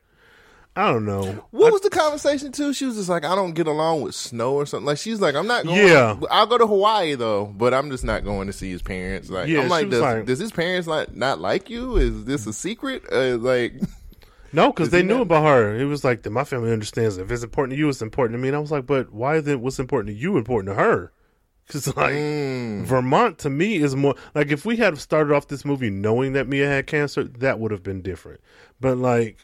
[0.75, 1.25] I don't know.
[1.51, 2.73] What was the conversation too?
[2.73, 4.87] She was just like, I don't get along with snow or something.
[4.87, 5.87] Like she's like, I'm not going.
[5.87, 6.19] Yeah.
[6.31, 9.29] I'll go to Hawaii though, but I'm just not going to see his parents.
[9.29, 11.97] Like, Yeah, I'm like, does, like- does his parents like not like you?
[11.97, 13.03] Is this a secret?
[13.13, 13.75] Uh, like,
[14.55, 15.77] No, because they knew not- about her.
[15.77, 18.49] It was like, my family understands if it's important to you, it's important to me.
[18.49, 21.13] And I was like, but why is it what's important to you important to her?
[21.67, 22.85] Because like Mm.
[22.85, 26.49] Vermont to me is more like if we had started off this movie knowing that
[26.49, 28.41] Mia had cancer, that would have been different.
[28.81, 29.39] But like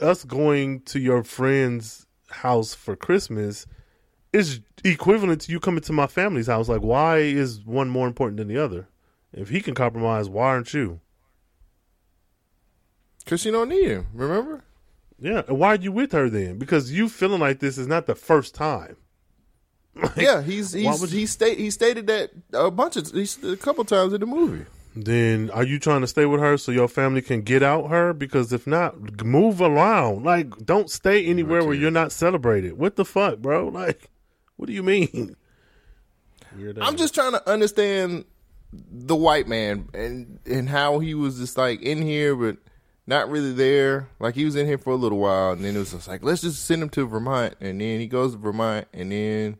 [0.00, 3.66] us going to your friend's house for Christmas
[4.32, 6.68] is equivalent to you coming to my family's house.
[6.68, 8.88] Like, why is one more important than the other?
[9.32, 11.00] If he can compromise, why aren't you?
[13.26, 14.06] cause she don't need him.
[14.12, 14.64] Remember?
[15.20, 16.58] Yeah, and why are you with her then?
[16.58, 18.96] Because you feeling like this is not the first time.
[20.16, 24.20] yeah, he's he's he state he stated that a bunch of a couple times in
[24.20, 24.64] the movie.
[24.94, 28.12] Then are you trying to stay with her so your family can get out her?
[28.12, 30.24] Because if not, move around.
[30.24, 32.76] Like, don't stay anywhere where you're not celebrated.
[32.76, 33.68] What the fuck, bro?
[33.80, 34.10] Like,
[34.56, 35.36] what do you mean?
[36.80, 38.24] I'm just trying to understand
[38.72, 42.56] the white man and and how he was just like in here but
[43.06, 44.08] not really there.
[44.18, 46.22] Like he was in here for a little while and then it was just like
[46.22, 49.58] let's just send him to Vermont and then he goes to Vermont and then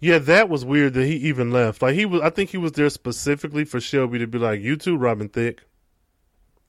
[0.00, 1.82] Yeah, that was weird that he even left.
[1.82, 4.76] Like he was, I think he was there specifically for Shelby to be like, "You
[4.76, 5.62] too, Robin Thicke."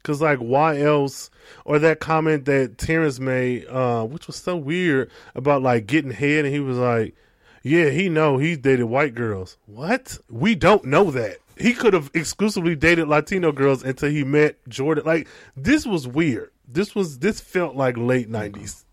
[0.01, 1.29] Cause like, why else?
[1.65, 6.45] Or that comment that Terrence made, uh, which was so weird about like getting head,
[6.45, 7.15] and he was like,
[7.63, 10.17] "Yeah, he know he's dated white girls." What?
[10.29, 11.37] We don't know that.
[11.57, 15.05] He could have exclusively dated Latino girls until he met Jordan.
[15.05, 16.51] Like this was weird.
[16.67, 18.85] This was this felt like late nineties.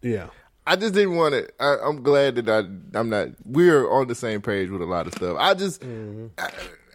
[0.00, 0.28] Yeah.
[0.66, 1.48] I just didn't want to.
[1.60, 2.58] I, I'm glad that I,
[2.98, 3.28] I'm not.
[3.44, 5.36] We're on the same page with a lot of stuff.
[5.38, 6.26] I just, mm-hmm.
[6.38, 6.50] I,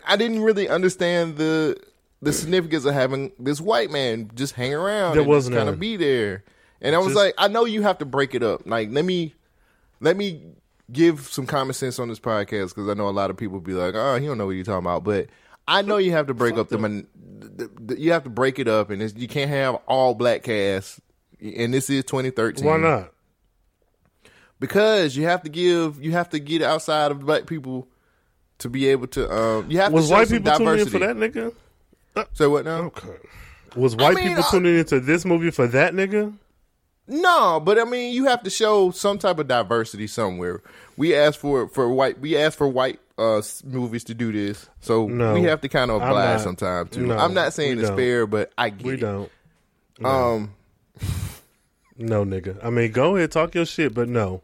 [0.06, 1.78] I didn't really understand the
[2.22, 5.70] the significance of having this white man just hang around There and was just kind
[5.70, 6.44] of be there.
[6.82, 8.62] And I was Just- like, I know you have to break it up.
[8.66, 9.34] Like, let me,
[10.00, 10.42] let me
[10.92, 13.74] give some common sense on this podcast because I know a lot of people be
[13.74, 15.04] like, oh, he don't know what you're talking about.
[15.04, 15.28] But
[15.68, 17.08] I know you have to break up the, mon-
[17.40, 20.44] the, the you have to break it up, and it's, you can't have all black
[20.44, 21.00] cast.
[21.40, 22.66] And this is 2013.
[22.66, 23.12] Why not?
[24.62, 27.90] Because you have to give you have to get outside of black people
[28.60, 31.18] to be able to um you have Was to white people tuning in for that
[31.18, 31.54] nigga?
[32.34, 32.84] Say what now?
[32.84, 33.10] Okay.
[33.76, 36.34] Was white mean, people I- tuning into this movie for that nigga?
[37.08, 40.62] No, but I mean you have to show some type of diversity somewhere.
[40.96, 44.70] We asked for for white we asked for white uh movies to do this.
[44.82, 45.34] So No.
[45.34, 46.40] we have to kind of not.
[46.42, 47.08] sometimes too.
[47.08, 48.98] No, I'm not saying it's fair, but I get We it.
[49.00, 49.32] don't.
[50.04, 50.54] Um
[52.02, 52.58] No, nigga.
[52.64, 54.42] I mean, go ahead, talk your shit, but no.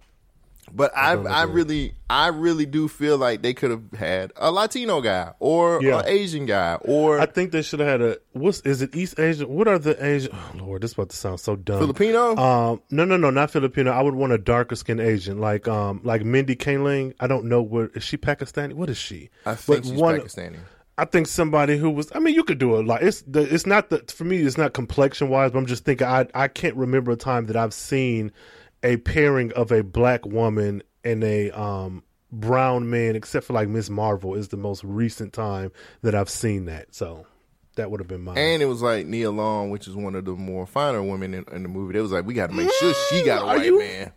[0.69, 4.51] But I, don't I really, I really do feel like they could have had a
[4.51, 5.99] Latino guy or Yeah.
[5.99, 8.17] an Asian guy or I think they should have had a.
[8.33, 8.93] What's is it?
[8.93, 9.47] East Asian?
[9.47, 10.31] What are the Asian?
[10.33, 11.79] Oh Lord, this is about to sound so dumb.
[11.79, 12.35] Filipino.
[12.35, 13.91] Um, no, no, no, not Filipino.
[13.91, 17.13] I would want a darker skinned Asian, like um, like Mindy Kaling.
[17.21, 18.73] I don't know what is she Pakistani?
[18.73, 19.29] What is she?
[19.45, 20.57] I think But she's one- Pakistani.
[20.97, 22.11] I think somebody who was.
[22.15, 23.03] I mean, you could do a lot.
[23.03, 23.41] It's the.
[23.41, 23.99] It's not the.
[24.07, 25.51] For me, it's not complexion wise.
[25.51, 26.07] But I'm just thinking.
[26.07, 28.31] I I can't remember a time that I've seen
[28.83, 33.89] a pairing of a black woman and a um brown man, except for like Miss
[33.89, 35.71] Marvel, is the most recent time
[36.01, 36.93] that I've seen that.
[36.95, 37.25] So
[37.75, 38.37] that would have been mine.
[38.37, 41.45] And it was like Nia Long, which is one of the more finer women in,
[41.51, 41.93] in the movie.
[41.93, 44.11] They was like, we got to make sure she got a white you- man.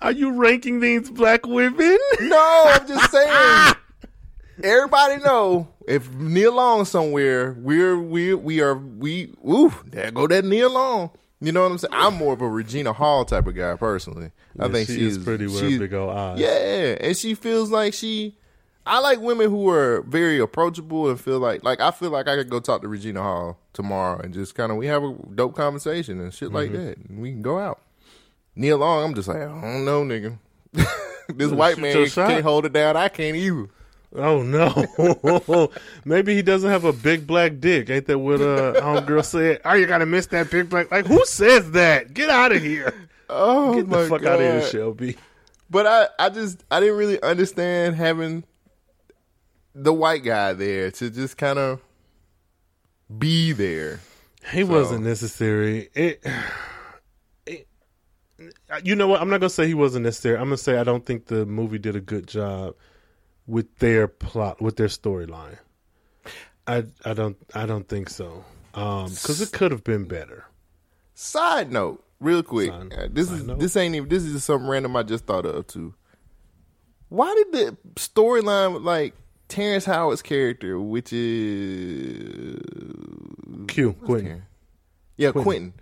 [0.00, 1.98] Are you ranking these black women?
[2.20, 3.74] No, I'm just saying.
[4.62, 9.34] Everybody know if Nia Long somewhere, we're we we are we.
[9.46, 11.10] Ooh, there go that Nia Long.
[11.40, 11.92] You know what I'm saying?
[11.92, 14.30] I'm more of a Regina Hall type of guy personally.
[14.58, 16.38] I Yeah, think she she's is pretty with big old eyes.
[16.40, 18.36] Yeah, and she feels like she.
[18.88, 22.36] I like women who are very approachable and feel like like I feel like I
[22.36, 25.54] could go talk to Regina Hall tomorrow and just kind of we have a dope
[25.56, 26.84] conversation and shit like Mm-hmm.
[26.86, 27.80] that, and we can go out.
[28.54, 30.38] Nia Long, I'm just like I don't know, nigga.
[31.34, 32.96] this white man can't hold it down.
[32.96, 33.68] I can't either.
[34.14, 35.70] Oh no!
[36.04, 37.90] Maybe he doesn't have a big black dick.
[37.90, 39.60] Ain't that what uh homegirl said?
[39.64, 40.90] Oh, you gotta miss that big black.
[40.90, 42.14] Like who says that?
[42.14, 42.94] Get out of here!
[43.28, 44.34] Oh Get my the fuck god!
[44.34, 45.16] out of here, Shelby.
[45.68, 48.44] But I, I just, I didn't really understand having
[49.74, 51.80] the white guy there to just kind of
[53.18, 54.00] be there.
[54.52, 55.90] He wasn't necessary.
[55.94, 56.22] It,
[57.46, 57.66] it-
[58.84, 59.20] you know what?
[59.20, 60.36] I'm not gonna say he wasn't necessary.
[60.36, 62.74] I'm gonna say I don't think the movie did a good job
[63.46, 65.58] with their plot, with their storyline.
[66.66, 68.44] I I don't I don't think so.
[68.74, 70.44] Um, because it could have been better.
[71.14, 72.70] Side note, real quick.
[72.70, 73.58] Side- uh, this side is note.
[73.58, 75.94] this ain't even this is just something random I just thought of too.
[77.08, 79.14] Why did the storyline with like
[79.48, 82.60] Terrence Howard's character, which is
[83.68, 84.42] Q Quentin.
[85.16, 85.44] yeah, Quentin.
[85.44, 85.72] Quentin.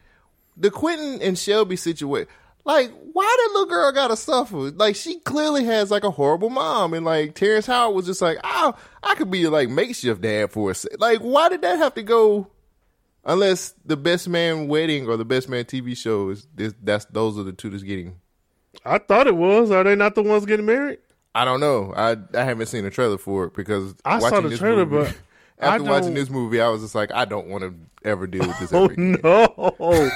[0.57, 2.29] The Quentin and Shelby situation.
[2.67, 4.57] Like, why that little girl gotta suffer?
[4.71, 8.39] Like, she clearly has like a horrible mom, and like Terrence Howard was just like,
[8.43, 10.93] oh, I could be like makeshift dad for a sec.
[10.99, 12.49] Like, why did that have to go?
[13.27, 17.39] Unless the Best Man Wedding or the Best Man TV show is this, that's those
[17.39, 18.17] are the two that's getting.
[18.85, 19.71] I thought it was.
[19.71, 20.99] Are they not the ones getting married?
[21.35, 21.93] I don't know.
[21.97, 25.17] I I haven't seen a trailer for it because I saw the trailer, movie- but
[25.65, 27.75] after watching this movie, I was just like, I don't want to
[28.09, 28.73] ever deal with this.
[28.73, 30.11] Oh no!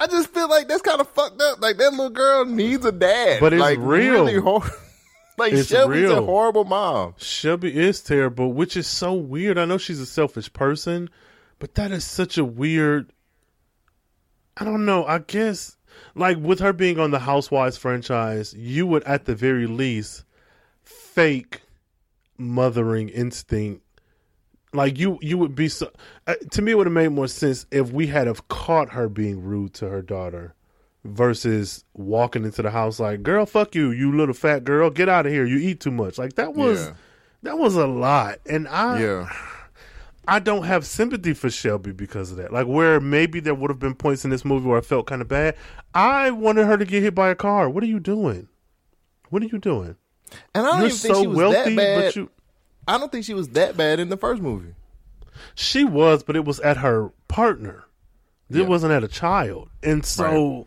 [0.00, 1.60] I just feel like that's kind of fucked up.
[1.60, 4.24] Like that little girl needs a dad, But it's like, real.
[4.24, 4.64] Really hor-
[5.38, 7.14] like It's Shelby's a horrible mom.
[7.18, 9.58] Shelby is terrible, which is so weird.
[9.58, 11.08] I know she's a selfish person,
[11.58, 13.12] but that is such a weird.
[14.56, 15.04] I don't know.
[15.06, 15.76] I guess,
[16.14, 20.24] like with her being on the Housewives franchise, you would at the very least
[20.82, 21.62] fake
[22.36, 23.81] mothering instinct.
[24.74, 25.90] Like you, you would be so.
[26.26, 29.08] Uh, to me, it would have made more sense if we had have caught her
[29.08, 30.54] being rude to her daughter,
[31.04, 35.26] versus walking into the house like, "Girl, fuck you, you little fat girl, get out
[35.26, 35.44] of here.
[35.44, 36.92] You eat too much." Like that was Yeah.
[37.42, 39.32] that was a lot, and I Yeah,
[40.26, 42.52] I don't have sympathy for Shelby because of that.
[42.52, 45.20] Like where maybe there would have been points in this movie where I felt kind
[45.20, 45.54] of bad.
[45.94, 47.68] I wanted her to get hit by a car.
[47.68, 48.48] What are you doing?
[49.28, 49.96] What are you doing?
[50.54, 52.04] and I don't You're even think so she was wealthy, that bad.
[52.04, 52.30] but you
[52.88, 54.74] I don't think she was that bad in the first movie.
[55.54, 57.84] she was, but it was at her partner.
[58.50, 58.66] It Yeah.
[58.66, 60.66] wasn't at a child, and so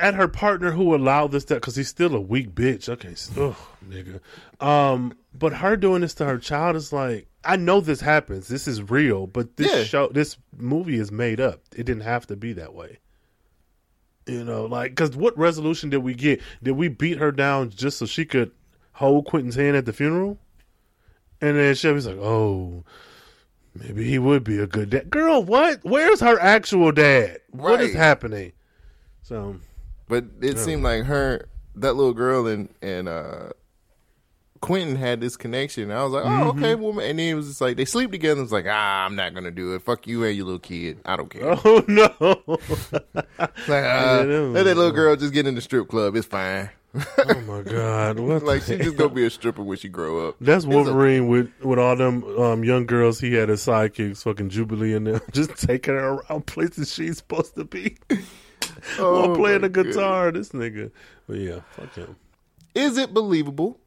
[0.00, 2.88] at her partner who allowed this because he's still a weak bitch.
[2.88, 3.56] Okay, oh
[3.88, 4.20] nigga.
[4.64, 8.48] Um, but her doing this to her child is like I know this happens.
[8.48, 9.84] This is real, but this Yeah.
[9.84, 11.60] show, this movie is made up.
[11.74, 12.98] It didn't have to be that way.
[14.26, 16.40] You know, like because what resolution did we get?
[16.62, 18.50] Did we beat her down just so she could
[18.98, 20.38] hold Quentin's hand at the funeral?
[21.40, 22.84] And then Shelby's like, "Oh,
[23.74, 25.80] maybe he would be a good dad." Girl, what?
[25.82, 27.38] Where's her actual dad?
[27.50, 28.52] What is happening?
[29.22, 29.56] So
[30.08, 33.50] But it seemed like her, that little girl, and and uh,
[34.60, 35.92] Quentin had this connection.
[35.92, 36.58] I was like, oh, Mm-hmm.
[36.58, 37.04] okay, woman.
[37.04, 38.42] and then it was just like they sleep together.
[38.42, 39.82] It's like, ah, I'm not gonna do it.
[39.82, 40.98] Fuck you and your little kid.
[41.04, 41.42] I don't care.
[41.64, 42.12] Oh no!
[43.68, 46.16] Like, uh, let that little girl just get in the strip club.
[46.16, 46.70] It's fine.
[46.94, 48.18] Oh my god!
[48.20, 50.36] What like she's just gonna be a stripper when she grow up.
[50.40, 53.20] That's It's a- Wolverine with with all them um, young girls.
[53.20, 57.54] He had his sidekicks, fucking Jubilee, and them just taking her around places she's supposed
[57.56, 57.96] to be
[58.98, 60.30] Oh, while playing the guitar.
[60.32, 60.90] This nigga,
[61.26, 62.16] but yeah, fuck him.
[62.74, 63.80] Is it believable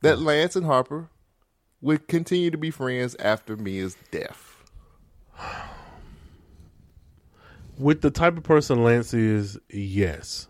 [0.00, 1.08] that Lance and Harper
[1.80, 4.48] would continue to be friends after Mia's death?
[7.78, 10.48] With the type of person Lance is, yes.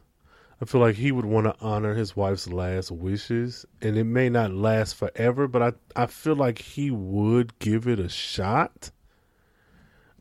[0.63, 4.29] I feel like he would want to honor his wife's last wishes, and it may
[4.29, 8.93] not last forever, but I, I feel like he would give it a shot.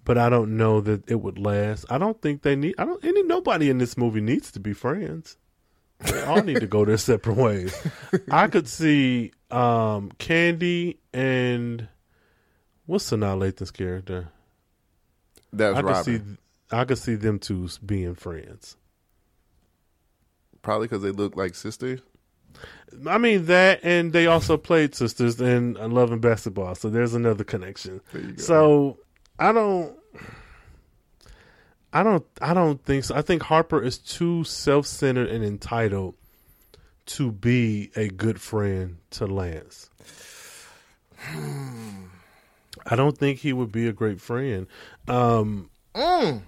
[0.03, 1.85] But I don't know that it would last.
[1.91, 2.73] I don't think they need.
[2.79, 3.05] I don't.
[3.05, 5.37] Any nobody in this movie needs to be friends.
[5.99, 7.79] They all need to go their separate ways.
[8.31, 11.87] I could see um, Candy and
[12.87, 14.29] what's Sanaa Lathan's character.
[15.53, 16.03] That was I could Robin.
[16.71, 16.75] see.
[16.75, 18.75] I could see them two being friends.
[20.61, 22.01] Probably because they look like sisters.
[23.07, 27.13] I mean that, and they also played sisters in uh, Love and Basketball, so there's
[27.13, 28.01] another connection.
[28.37, 28.97] So
[29.39, 29.97] I don't,
[31.93, 33.15] I don't, I don't think so.
[33.15, 36.15] I think Harper is too self-centered and entitled
[37.07, 39.89] to be a good friend to Lance.
[41.17, 42.05] Hmm.
[42.85, 44.67] I don't think he would be a great friend.
[45.07, 46.41] Um, mm.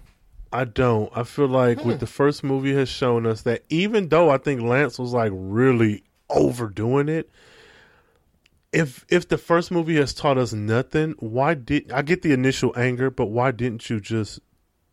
[0.53, 1.11] I don't.
[1.17, 1.99] I feel like with hmm.
[1.99, 6.03] the first movie has shown us that even though I think Lance was like really
[6.29, 7.29] overdoing it,
[8.71, 12.71] if if the first movie has taught us nothing, why did I get the initial
[12.77, 13.09] anger?
[13.09, 14.41] But why didn't you just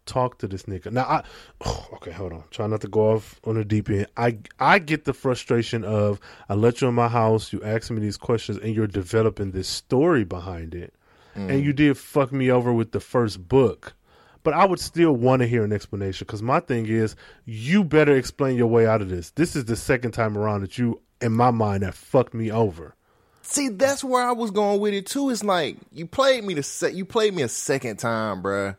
[0.06, 0.92] talk to this nigga?
[0.92, 1.24] Now, I
[1.94, 2.44] okay, hold on.
[2.50, 4.06] Try not to go off on a deep end.
[4.16, 8.00] I I get the frustration of I let you in my house, you ask me
[8.00, 10.94] these questions, and you're developing this story behind it,
[11.34, 11.62] and mm.
[11.62, 13.94] you did fuck me over with the first book.
[14.43, 17.14] But I would still want to hear an explanation because my thing is,
[17.45, 19.30] you better explain your way out of this.
[19.32, 22.95] This is the second time around that you, in my mind, have fucked me over.
[23.43, 25.28] See, that's where I was going with it too.
[25.30, 28.76] It's like you played me the se- you played me a second time, bruh.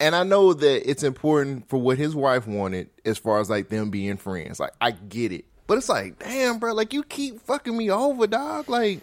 [0.00, 3.68] and I know that it's important for what his wife wanted as far as like
[3.68, 4.60] them being friends.
[4.60, 5.44] Like I get it.
[5.66, 8.68] But it's like, damn, bro, like you keep fucking me over, dog.
[8.70, 9.00] Like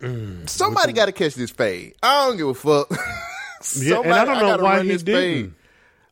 [0.00, 1.94] Mm, somebody got to catch this fade.
[2.02, 2.90] I don't give a fuck.
[3.76, 5.06] Yeah, and I don't know gotta why he didn't.
[5.06, 5.52] fade.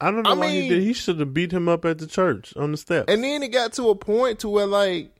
[0.00, 0.82] I don't know I why he did.
[0.82, 3.12] He should have beat him up at the church on the steps.
[3.12, 5.14] And then it got to a point to where like,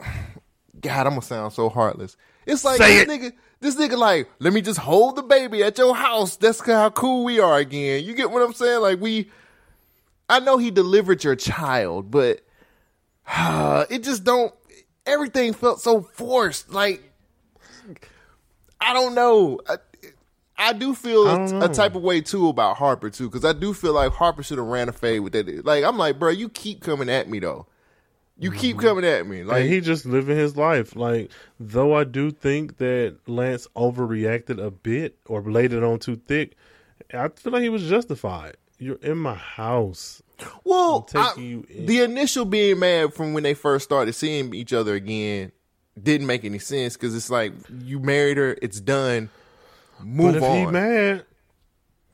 [0.80, 2.16] God, I'm gonna sound so heartless.
[2.46, 5.76] It's like Say this nigga, this nigga like, let me just hold the baby at
[5.76, 6.36] your house.
[6.36, 8.04] That's how cool we are again.
[8.04, 8.80] You get what I'm saying?
[8.80, 9.30] Like we,
[10.30, 12.40] I know he delivered your child, but
[13.90, 14.54] it just don't.
[15.04, 16.70] Everything felt so forced.
[16.70, 17.02] Like
[18.80, 19.60] I don't know.
[19.68, 19.76] I,
[20.58, 23.72] I do feel I a, type of way too about Harper too, because I do
[23.72, 25.64] feel like Harper should have ran a fade with that.
[25.64, 27.66] Like I'm like, bro, you keep coming at me though.
[28.40, 28.86] You keep mm-hmm.
[28.86, 29.42] coming at me.
[29.42, 30.94] Like and he just living his life.
[30.94, 36.16] Like, though I do think that Lance overreacted a bit or laid it on too
[36.16, 36.56] thick,
[37.12, 38.56] I feel like he was justified.
[38.78, 40.22] You're in my house.
[40.62, 41.86] Well, I- in.
[41.86, 45.50] the initial being mad from when they first started seeing each other again
[46.00, 47.52] didn't make any sense because it's like
[47.82, 49.30] you married her, it's done.
[50.02, 50.56] Move but if on.
[50.56, 51.24] he mad,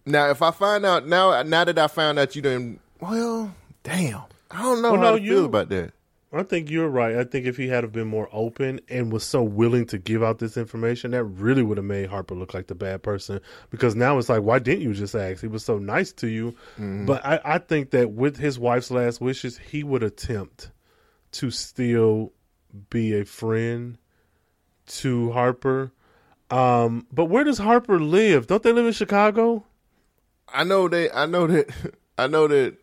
[0.07, 4.22] now, if I find out now, now that I found out you didn't, well, damn,
[4.51, 5.93] I don't know Well, how no, to you- feel about that.
[6.37, 7.14] I think you're right.
[7.16, 10.20] I think if he had have been more open and was so willing to give
[10.20, 13.41] out this information, that really would have made Harper look like the bad person.
[13.70, 15.41] Because now it's like, why didn't you just ask?
[15.43, 16.51] He was so nice to you.
[16.76, 17.07] Mm-hmm.
[17.07, 20.72] But I, I think that with his wife's last wishes, he would attempt
[21.35, 22.32] to still
[22.91, 23.97] be a friend
[24.87, 25.93] to Harper.
[26.55, 28.46] Um, but where does Harper live?
[28.46, 29.64] Don't they live in Chicago?
[30.48, 31.16] I know that.
[31.16, 31.70] I know that.
[32.18, 32.76] I know that.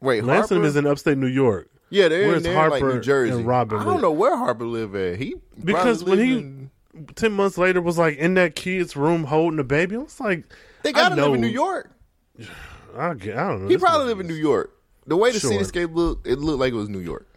[0.00, 0.68] Wait, Lance and Harper?
[0.68, 1.68] is in upstate New York.
[1.90, 3.32] Yeah, they're Where's Harper like New Jersey.
[3.32, 4.02] and Robin I don't live?
[4.02, 5.18] know where Harper live at.
[5.18, 6.70] He Because when he in-
[7.14, 10.44] ten months later was like in that kid's room holding the baby, I was like,
[10.82, 11.90] they gotta live in New York.
[12.96, 13.68] I, I don't know.
[13.68, 14.72] He probably live in New York.
[15.06, 15.52] The way the Sure.
[15.52, 17.28] cityscape looked, it looked like it was New York.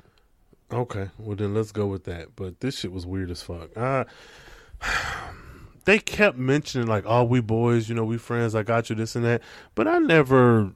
[0.72, 2.36] Okay, well then let's go with that.
[2.36, 3.70] But this shit was weird as fuck.
[3.78, 4.06] Uh,
[5.86, 8.56] they kept mentioning like, "Oh, we boys, you know, we friends.
[8.56, 9.42] I got you this and that,"
[9.76, 10.72] but I never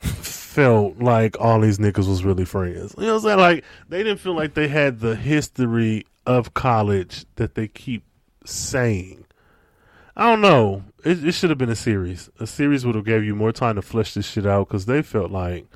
[0.00, 2.94] felt like all these niggas was really friends.
[2.96, 3.38] You know what I'm saying?
[3.38, 8.04] Like they didn't feel like they had the history of college that they keep
[8.44, 9.24] saying.
[10.16, 10.84] I don't know.
[11.04, 12.30] It, it should have been a series.
[12.38, 15.02] A series would have gave you more time to flesh this shit out because they
[15.02, 15.66] felt like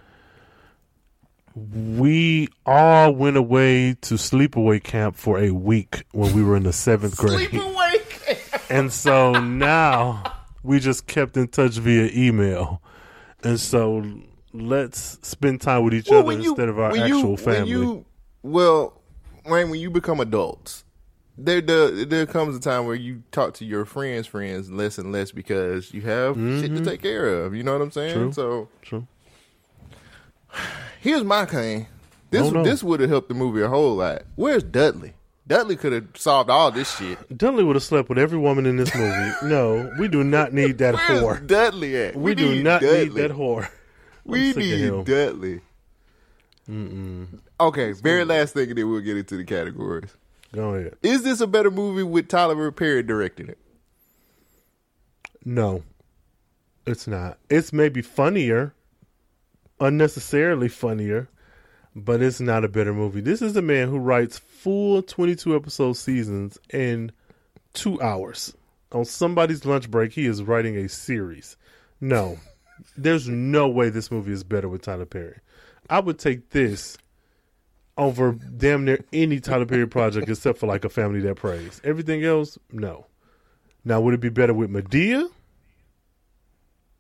[1.59, 6.73] we all went away to sleepaway camp for a week when we were in the
[6.73, 7.61] seventh grade.
[8.71, 10.23] and so now
[10.63, 12.83] we just kept in touch via email.
[13.43, 14.05] And so
[14.53, 17.77] let's spend time with each Well, other instead of our actual you, family.
[17.77, 18.05] When you,
[18.43, 19.01] well,
[19.45, 20.85] Rhayne, when you become adults,
[21.37, 25.13] there, there there comes a time where you talk to your friends' friends less and
[25.13, 27.55] less because you have shit to take care of.
[27.55, 28.17] You know what I'm saying?
[28.17, 28.23] Mm-hmm.
[28.25, 28.33] True.
[28.33, 29.07] So True.
[31.01, 31.87] Here's my thing.
[32.31, 34.23] This this would have helped the movie a whole lot.
[34.37, 35.15] Where's Dudley?
[35.47, 37.37] Dudley could have solved all this shit.
[37.37, 39.33] Dudley would have slept with every woman in this movie.
[39.45, 41.47] no, we do not need that Where's whore.
[41.47, 42.17] Dudley at?
[42.17, 43.05] We, do not Dudley.
[43.05, 43.69] need that whore.
[44.25, 45.07] We need.
[45.07, 45.63] Dudley.
[47.59, 50.15] Okay, very last thing, and then we'll get into the categories.
[50.53, 50.97] Go ahead.
[51.03, 53.59] Is this a better movie with Tyler Perry directing it?
[55.47, 55.83] No,
[56.87, 57.39] it's not.
[57.49, 58.75] It's maybe funnier,
[59.81, 61.29] unnecessarily funnier,
[61.95, 63.21] but it's not a better movie.
[63.21, 67.13] This is a man who writes full 22 episode seasons in
[67.75, 68.55] two hours.
[68.93, 71.57] On somebody's lunch break, he is writing a series.
[72.01, 72.39] No,
[72.97, 75.39] there's no way this movie is better with Tyler Perry.
[75.91, 76.99] I would take this
[77.97, 81.81] over damn near any Tyler Perry project except for like a family that preys.
[81.85, 83.07] Everything else, no.
[83.85, 85.29] Now, would it be better with Madea?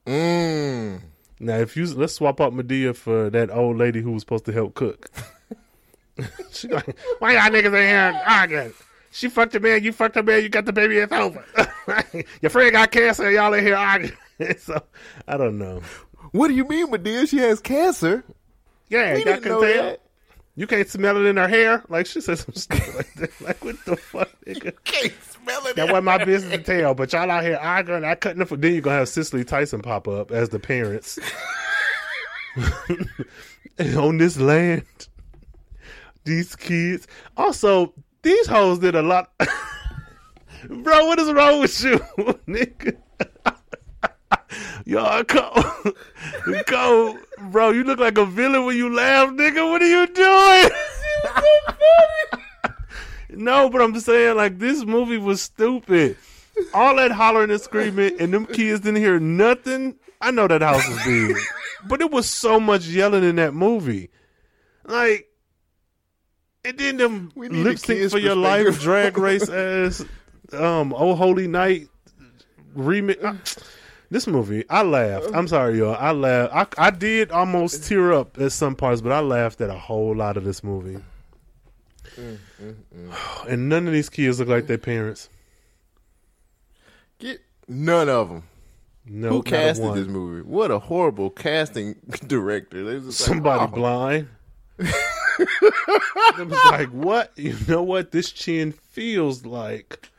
[0.06, 1.02] Mm.
[1.40, 4.52] Now, if you let's swap out Madea for that old lady who was supposed to
[4.52, 5.10] help cook.
[6.50, 8.72] she like, why y'all niggas in here arguing?
[9.10, 11.44] She fucked your man, you fucked her man, you got the baby, it's over.
[12.42, 14.16] your friend got cancer, y'all in here arguing.
[14.58, 14.82] so,
[15.26, 15.80] I don't know.
[16.32, 17.28] What do you mean, Madea?
[17.28, 18.24] She has cancer.
[18.88, 19.82] Yeah, We y'all can know tell.
[19.84, 20.00] that.
[20.56, 21.84] You can't smell it in her hair.
[21.88, 23.40] Like she said some stuff like that.
[23.40, 24.72] Like what the fuck, nigga?
[25.46, 25.76] Can't smell it.
[25.76, 26.94] That wasn't my business to tell.
[26.94, 28.04] But y'all out here arguing.
[28.04, 28.42] I couldn't.
[28.42, 28.62] Afford.
[28.62, 31.18] Then you're gonna have Cicely Tyson pop up as the parents
[33.96, 34.84] on this land.
[36.24, 37.06] These kids.
[37.36, 39.30] Also, these hoes did a lot.
[40.68, 41.98] Bro, what is wrong with you,
[42.48, 42.96] nigga?
[44.84, 45.94] Y'all go,
[46.66, 47.18] go,
[47.50, 47.70] bro.
[47.70, 49.70] You look like a villain when you laugh, nigga.
[49.70, 50.70] What are you doing?
[53.38, 56.16] No, but I'm saying, like this movie was stupid.
[56.74, 59.94] All that hollering and screaming, and them kids didn't hear nothing.
[60.20, 61.36] I know that house was big,
[61.86, 64.10] but it was so much yelling in that movie.
[64.84, 65.28] Like,
[66.64, 70.04] and then them lip sync for your life, drag race ass,
[70.52, 71.88] um, Oh Holy Night
[72.76, 73.24] remix.
[73.24, 73.36] I-
[74.10, 75.26] this movie, I laughed.
[75.34, 75.94] I'm sorry, y'all.
[75.94, 76.78] I laughed.
[76.78, 80.16] I, I did almost tear up at some parts, but I laughed at a whole
[80.16, 80.96] lot of this movie.
[82.18, 83.46] Mm, mm, mm.
[83.48, 85.28] And none of these kids look like their parents.
[87.18, 88.42] Get none of them.
[89.06, 90.42] No, Who casted this movie?
[90.46, 91.96] What a horrible casting
[92.26, 92.84] director.
[92.84, 93.66] Was like, Somebody oh.
[93.68, 94.28] blind.
[94.78, 94.90] it
[96.38, 97.32] was like, what?
[97.36, 98.10] You know what?
[98.10, 100.10] This chin feels like.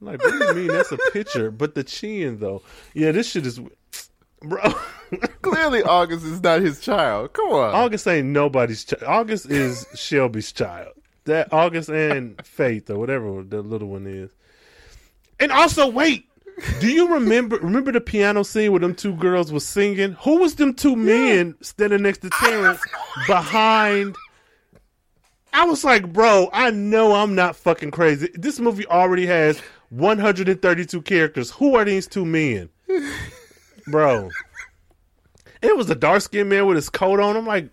[0.00, 0.68] I'm like, what do you mean?
[0.68, 1.50] That's a picture.
[1.50, 2.62] But the chin, though.
[2.92, 3.60] Yeah, this shit is.
[4.40, 4.60] Bro.
[5.42, 7.32] Clearly, August is not his child.
[7.32, 7.74] Come on.
[7.74, 9.04] August ain't nobody's child.
[9.04, 10.92] August is Shelby's child.
[11.26, 14.30] That August and Faith, or whatever the little one is.
[15.38, 16.28] And also, wait.
[16.80, 20.12] Do you remember remember the piano scene where them two girls was singing?
[20.22, 22.80] Who was them two men standing next to Terrence
[23.26, 24.16] behind?
[25.52, 28.30] I was like, bro, I know I'm not fucking crazy.
[28.34, 29.58] This movie already has
[29.90, 31.50] 132 characters.
[31.52, 32.68] Who are these two men?
[33.86, 34.30] Bro.
[35.62, 37.36] It was a dark skinned man with his coat on.
[37.36, 37.70] I'm like,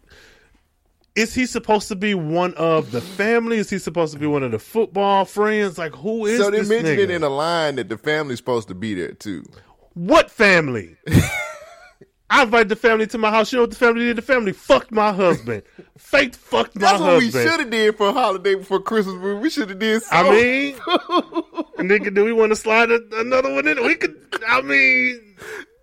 [1.15, 3.57] is he supposed to be one of the family?
[3.57, 5.77] Is he supposed to be one of the football friends?
[5.77, 8.75] Like, who is so they mentioned it in a line that the family's supposed to
[8.75, 9.45] be there too.
[9.93, 10.97] What family?
[12.29, 13.51] I invited the family to my house.
[13.51, 14.15] You know what the family did?
[14.15, 15.61] The family fucked my husband.
[15.99, 17.11] Faith fucked my husband.
[17.11, 19.15] That's what we should have did for a holiday before Christmas.
[19.39, 20.01] We should have did.
[20.01, 20.15] So.
[20.15, 20.73] I mean,
[21.77, 23.83] nigga, do we want to slide a, another one in?
[23.85, 24.19] We could.
[24.47, 25.35] I mean,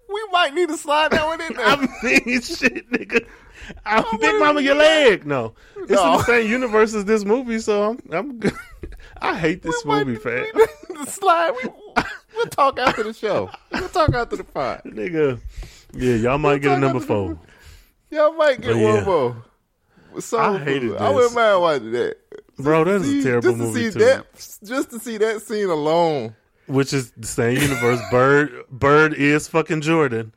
[0.09, 1.67] we might need to slide that one in there.
[1.67, 3.25] I mean, shit, nigga.
[3.87, 5.27] I'm Big oh, Mama, your leg.
[5.27, 6.19] No, it's in No.
[6.19, 8.01] the same universe as this movie, so I'm.
[8.13, 8.53] I'm good.
[9.23, 10.47] I hate this movie, fam.
[10.55, 11.53] the slide.
[11.63, 11.71] We,
[12.37, 13.51] we'll talk after the show.
[13.73, 14.83] We'll talk after the pod.
[14.87, 15.39] Nigga,
[15.93, 17.39] yeah, y'all might get a number four.
[18.13, 19.05] Y'all might get But one yeah.
[19.05, 19.45] more.
[20.19, 22.17] So I hated I wouldn't mind watching that.
[22.59, 24.05] Bro, that's a terrible just to movie see too.
[24.05, 24.27] that,
[24.65, 26.35] just to see that scene alone.
[26.67, 28.01] Which is the same universe.
[28.11, 30.35] Bird, Bird is fucking Jordan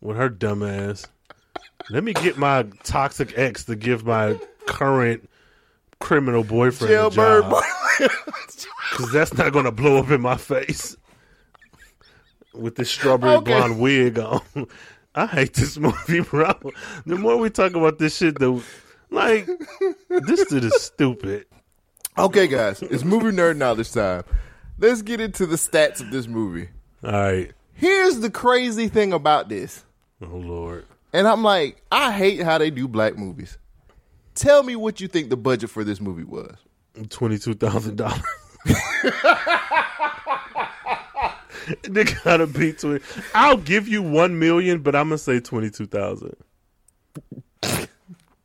[0.00, 1.06] with her dumb ass.
[1.90, 5.28] Let me get my toxic ex to give my current
[6.00, 7.64] criminal boyfriend a Jailbird job.
[8.90, 10.96] Because that's not going to blow up in my face
[12.54, 13.52] with this strawberry Okay.
[13.52, 14.40] blonde wig on.
[15.14, 16.52] I hate this movie, bro.
[17.06, 18.62] The more we talk about this shit, the
[19.10, 19.48] like
[20.08, 21.46] this dude is stupid.
[22.16, 24.22] Okay, guys, it's movie nerd knowledge time.
[24.78, 26.68] Let's get into the stats of this movie.
[27.02, 27.52] All right.
[27.74, 29.84] Here's the crazy thing about this,
[30.22, 30.84] Oh Lord.
[31.12, 33.58] And I'm like, I hate how they do black movies.
[34.34, 36.56] Tell me what you think the budget for this movie was.
[37.10, 38.22] Twenty two thousand dollars.
[41.82, 43.04] They gotta be twenty.
[43.34, 46.36] I'll give you one million, but I'm gonna say twenty two thousand.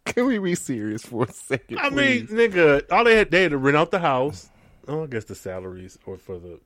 [0.06, 1.80] Can we be serious for a second?
[1.80, 4.50] I mean, nigga, all they had they had to rent out the house.
[4.88, 6.60] Oh, I guess the salaries or for the.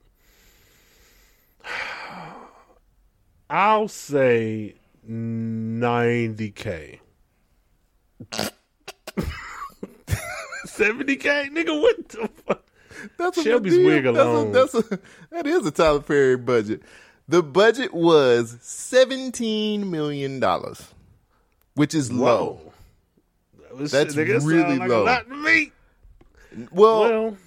[3.49, 4.75] I'll say
[5.07, 6.99] ninety k.
[10.65, 11.79] Seventy k, nigga.
[11.81, 12.63] What the fuck?
[13.17, 13.85] that's a Shelby's deal.
[13.85, 14.51] wig alone.
[14.51, 14.99] That's a, that's a,
[15.31, 16.81] that is a Tyler Perry budget.
[17.27, 20.87] The budget was seventeen million dollars,
[21.75, 22.59] which is low.
[23.73, 25.05] Was- That's nigga, really like low.
[25.05, 25.71] To me.
[26.71, 27.37] Well, Well,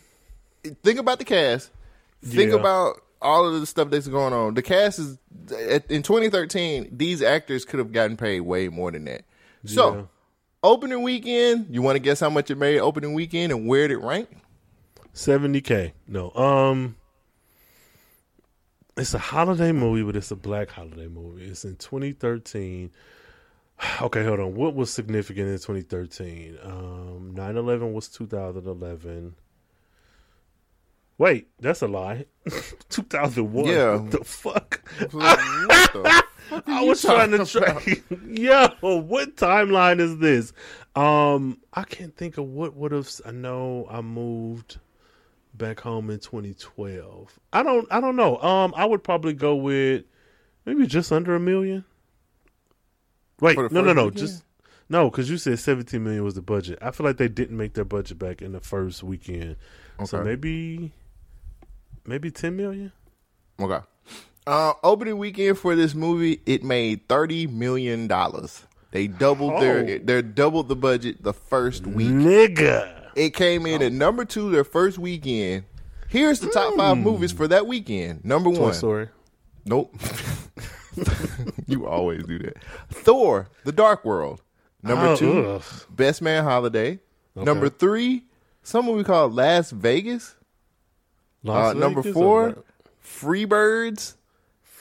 [0.85, 1.71] think about the cast.
[2.25, 2.59] Think Yeah.
[2.59, 4.55] about all of the stuff that's going on.
[4.55, 5.18] The cast is
[5.68, 6.89] at- in 2013.
[6.93, 9.25] These actors could have gotten paid way more than that.
[9.66, 10.03] So, Yeah.
[10.62, 11.66] opening weekend.
[11.71, 14.29] You want to guess how much it made opening weekend and where did it rank?
[15.12, 15.93] seventy k.
[16.07, 16.95] No, um,
[18.97, 21.45] it's a holiday movie, but it's a black holiday movie.
[21.47, 22.91] It's in 2013.
[24.03, 24.55] Okay, hold on.
[24.55, 26.59] What was significant in 2013?
[26.62, 29.35] Um, 9/11 was 2011.
[31.21, 32.25] Wait, that's a lie.
[32.89, 33.66] 2001.
[33.66, 33.97] Yeah.
[33.97, 34.81] What the fuck?
[35.11, 37.87] What the fuck I was trying to track.
[38.27, 40.55] Yo, what timeline is this?
[40.97, 43.11] Um, I can't think of what would have.
[43.27, 44.79] I know I moved
[45.53, 47.39] back home in 2012.
[47.53, 47.87] I don't.
[47.91, 48.39] I don't know.
[48.39, 50.05] Um, I would probably go with
[50.64, 51.85] maybe just under a million.
[53.41, 54.11] Wait, the no, no, no.
[54.11, 54.43] Just
[54.89, 56.79] no, because you said 17 million was the budget.
[56.81, 59.57] I feel like they didn't make their budget back in the first weekend.
[60.07, 60.93] So maybe,
[62.07, 62.92] maybe 10 million.
[63.61, 63.80] Okay.
[64.46, 68.64] Uh, opening weekend for this movie, it made thirty million dollars.
[68.90, 69.61] They doubled Oh.
[69.61, 72.09] their they doubled the budget the first week.
[72.09, 72.96] Nigga.
[73.14, 75.64] It came in at number two their first weekend.
[76.09, 78.24] Here's the top five movies for that weekend.
[78.24, 78.74] Number Toy one.
[78.74, 79.09] Story.
[79.66, 79.94] Nope.
[81.66, 82.57] you always do that.
[82.90, 84.42] Thor: The Dark World.
[84.82, 85.62] Number Oh, two, ugh.
[85.90, 86.98] Best Man Holiday.
[87.36, 88.24] Number three,
[88.62, 90.34] something we call Last Vegas.
[91.47, 92.62] Uh, number four,
[93.05, 94.14] Freebirds.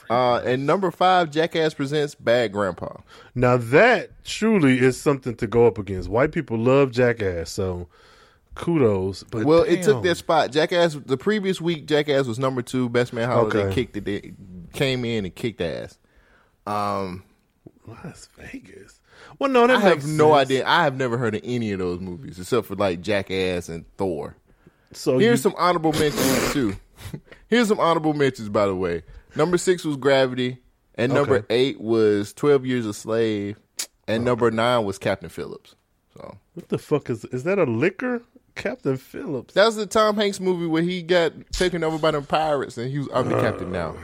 [0.09, 2.97] Uh, and number five, Jackass presents Bad Grandpa.
[3.35, 6.09] Now that truly is something to go up against.
[6.09, 7.87] White people love Jackass, so
[8.55, 9.23] kudos.
[9.23, 10.03] But well, it took damn.
[10.03, 10.51] their spot.
[10.51, 12.89] Jackass the previous week, Jackass was number two.
[12.89, 13.85] Best Man Holiday Okay.
[13.85, 14.33] kicked it,
[14.73, 15.99] came in and kicked ass.
[16.65, 17.23] Um,
[17.85, 18.99] Last Vegas.
[19.37, 20.65] Well, no, that I have makes no idea.
[20.65, 24.35] I have never heard of any of those movies except for like Jackass and Thor.
[24.93, 26.75] So Here's you- some honorable mentions too.
[27.47, 29.03] Here's some honorable mentions, by the way.
[29.35, 30.57] Number six was Gravity,
[30.95, 31.45] and number Okay.
[31.49, 33.57] eight was Twelve Years a Slave,
[34.07, 35.75] and number nine was Captain Phillips.
[36.15, 38.21] So What the fuck is is that a liquor?
[38.55, 39.53] Captain Phillips.
[39.53, 42.91] that was the Tom Hanks movie where he got taken over by the pirates, and
[42.91, 43.95] he was I'm the captain now.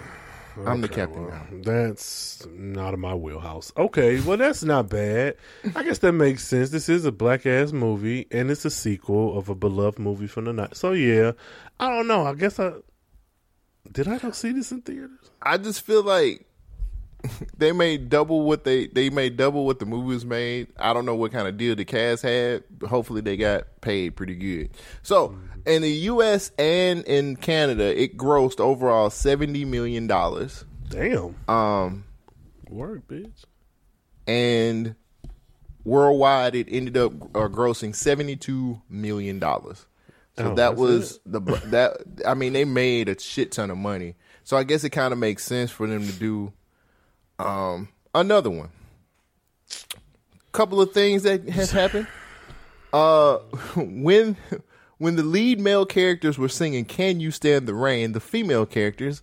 [0.66, 1.46] I'm the captain now.
[1.64, 3.72] That's not in my wheelhouse.
[3.78, 5.36] Okay, well that's not bad.
[5.76, 6.70] I guess that makes sense.
[6.70, 10.46] This is a black ass movie, and it's a sequel of a beloved movie from
[10.46, 10.76] the night.
[10.76, 11.34] So yeah,
[11.80, 12.26] I don't know.
[12.26, 12.74] I guess I
[13.92, 14.08] did.
[14.08, 15.32] I go see this in theaters.
[15.42, 16.46] I just feel like
[17.58, 20.68] they made double what they they made double what the movie was made.
[20.78, 22.64] I don't know what kind of deal the cast had.
[22.78, 24.70] But hopefully they got paid pretty good.
[25.04, 26.52] So in the U.S.
[26.58, 30.66] and in Canada, it grossed overall seventy million dollars.
[30.90, 32.04] Damn, Um,
[32.70, 33.44] work, bitch.
[34.28, 34.96] and
[35.84, 39.86] worldwide it ended up uh, grossing seventy two million dollars.
[40.38, 41.98] So Oh, that was the that
[42.28, 44.16] I mean they made a shit ton of money.
[44.44, 46.54] So I guess it kind of makes sense for them to do
[47.40, 48.70] um another one.
[50.52, 52.08] Couple of things that has happened.
[52.94, 53.38] Uh
[53.76, 54.38] when
[54.98, 59.22] when the lead male characters were singing Can You Stand the Rain, the female characters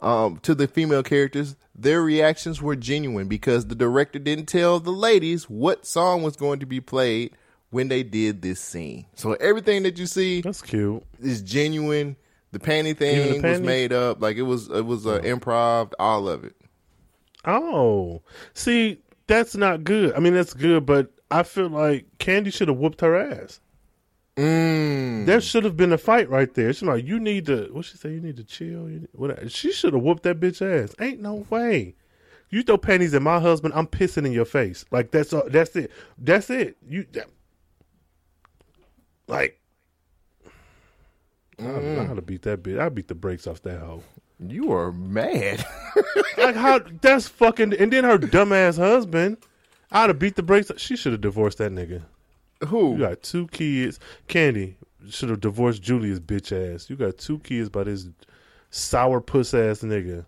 [0.00, 4.90] um to the female characters, their reactions were genuine because the director didn't tell the
[4.90, 7.32] ladies what song was going to be played
[7.70, 9.04] when they did this scene.
[9.14, 11.02] So everything that you see That's cute.
[11.20, 12.16] is genuine.
[12.52, 14.22] The panty thing the was made up.
[14.22, 16.54] Like it was it was uh, improv, all of it.
[17.46, 18.22] Oh,
[18.54, 20.14] see, that's not good.
[20.14, 23.60] I mean, that's good, but I feel like Candy should have whooped her ass.
[24.36, 25.26] Mm.
[25.26, 26.72] There should have been a fight right there.
[26.72, 27.68] She's like, you need to.
[27.72, 28.10] What she say?
[28.10, 28.88] You need to chill.
[29.12, 29.50] What?
[29.50, 30.94] She should have whooped that bitch ass.
[31.00, 31.94] Ain't no way.
[32.50, 34.84] You throw panties at my husband, I'm pissing in your face.
[34.90, 35.90] Like that's all, that's it.
[36.18, 36.76] That's it.
[36.86, 37.28] You that,
[39.28, 39.60] like.
[41.58, 42.80] I don't know how to beat that bitch.
[42.80, 44.02] I beat the brakes off that hoe.
[44.40, 45.64] You are mad.
[46.38, 49.38] like how that's fucking and then her dumbass husband
[49.92, 52.02] I'd have beat the brakes she should have divorced that nigga
[52.68, 52.92] Who?
[52.94, 54.76] you got two kids candy
[55.08, 58.08] should have divorced Julian's bitch ass you got two kids by this
[58.70, 60.26] sour puss ass nigga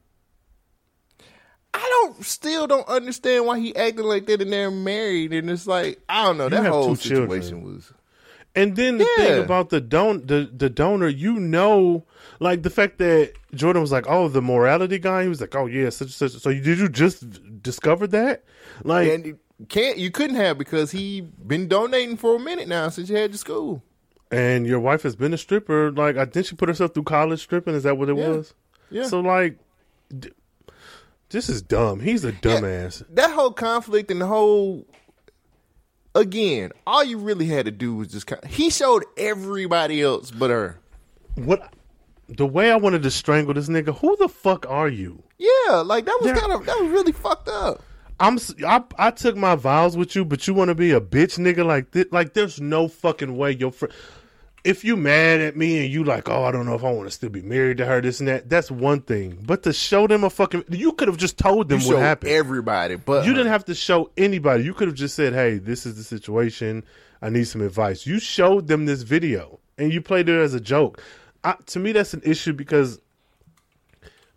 [1.74, 5.66] I don't still don't understand why he acted like that and they're married and it's
[5.66, 7.42] like I don't know You that whole two children.
[7.42, 7.92] situation was
[8.56, 12.04] and then the thing about the don the, the donor you know
[12.40, 15.66] like the fact that jordan was like oh the morality guy he was like oh
[15.66, 18.42] yeah such such so you, did you just discover that
[18.82, 19.38] like and you
[19.68, 23.32] can't you couldn't have because he been donating for a minute now since you had
[23.32, 23.82] to school.
[24.30, 25.92] And your wife has been a stripper.
[25.92, 27.74] Like, I think she put herself through college stripping.
[27.74, 28.28] Is that what it Yeah.
[28.28, 28.54] was?
[28.90, 29.04] Yeah.
[29.06, 29.56] So, like,
[30.18, 30.32] d-
[31.30, 32.00] this is dumb.
[32.00, 33.04] He's a dumbass.
[33.14, 34.84] That whole conflict and the whole
[36.16, 40.50] again, all you really had to do was just kind he showed everybody else but
[40.50, 40.78] her.
[41.36, 41.72] What?
[42.28, 43.96] The way I wanted to strangle this nigga.
[43.98, 45.22] Who the fuck are you?
[45.38, 47.82] Yeah, like that was kind of that was really fucked up.
[48.18, 48.38] I'm.
[48.66, 51.64] I, I took my vows with you, but you want to be a bitch nigga
[51.64, 52.06] like this?
[52.10, 53.94] Like, there's no fucking way your friend.
[54.66, 57.06] If you mad at me and you like, oh, I don't know if I want
[57.06, 58.48] to still be married to her, this and that.
[58.48, 59.38] That's one thing.
[59.46, 62.32] But to show them a fucking, you could have just told them You what happened.
[62.32, 64.64] everybody, but You didn't have to show anybody.
[64.64, 66.82] You could have just said, "Hey, this is the situation.
[67.22, 70.60] I need some advice." You showed them this video and you played it as a
[70.60, 71.00] joke.
[71.44, 72.98] I, to me, that's an issue because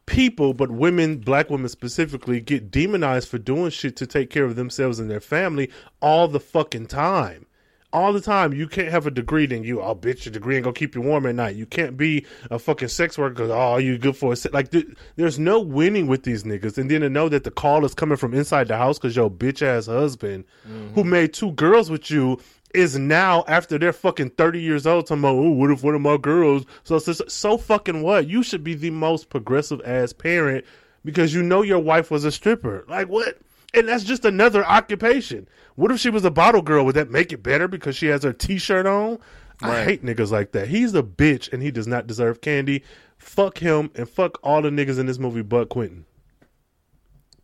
[0.05, 4.55] people, but women, black women specifically, get demonized for doing shit to take care of
[4.55, 5.69] themselves and their family
[6.01, 7.45] all the fucking time.
[7.91, 10.63] All the time, you can't have a degree, then you, oh, bitch, your degree ain't
[10.63, 11.55] gonna keep you warm at night.
[11.55, 14.51] You can't be a fucking sex worker because, oh, you good for a se-.
[14.53, 14.85] Like, th-
[15.15, 16.77] there's no winning with these niggas.
[16.77, 19.31] And then to know that the call is coming from inside the house because your
[19.31, 20.93] bitch ass husband, mm-hmm.
[20.93, 22.39] who made two girls with you,
[22.73, 26.01] is now after they're fucking 30 years old talking about, oh, what if one of
[26.01, 26.65] my girls?
[26.83, 28.27] So, so, so fucking what?
[28.27, 30.65] You should be the most progressive ass parent
[31.03, 32.85] because you know your wife was a stripper.
[32.87, 33.39] Like, what?
[33.73, 35.47] And that's just another occupation.
[35.75, 36.85] What if she was a bottle girl?
[36.85, 39.19] Would that make it better because she has her t shirt on?
[39.61, 40.69] I hate niggas like that.
[40.69, 42.83] He's a bitch and he does not deserve candy.
[43.17, 46.05] Fuck him and fuck all the niggas in this movie but Quentin.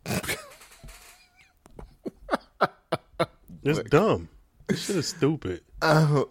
[3.66, 4.28] It's dumb.
[4.68, 5.60] This shit is stupid.
[5.82, 6.22] Uh,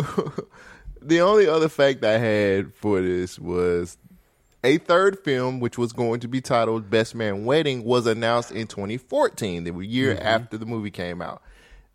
[1.02, 3.98] the only other fact I had for this was
[4.66, 8.68] a third film, which was going to be titled Best Man Wedding, was announced in
[8.68, 10.22] 2014, the year Mhm.
[10.22, 11.42] after the movie came out.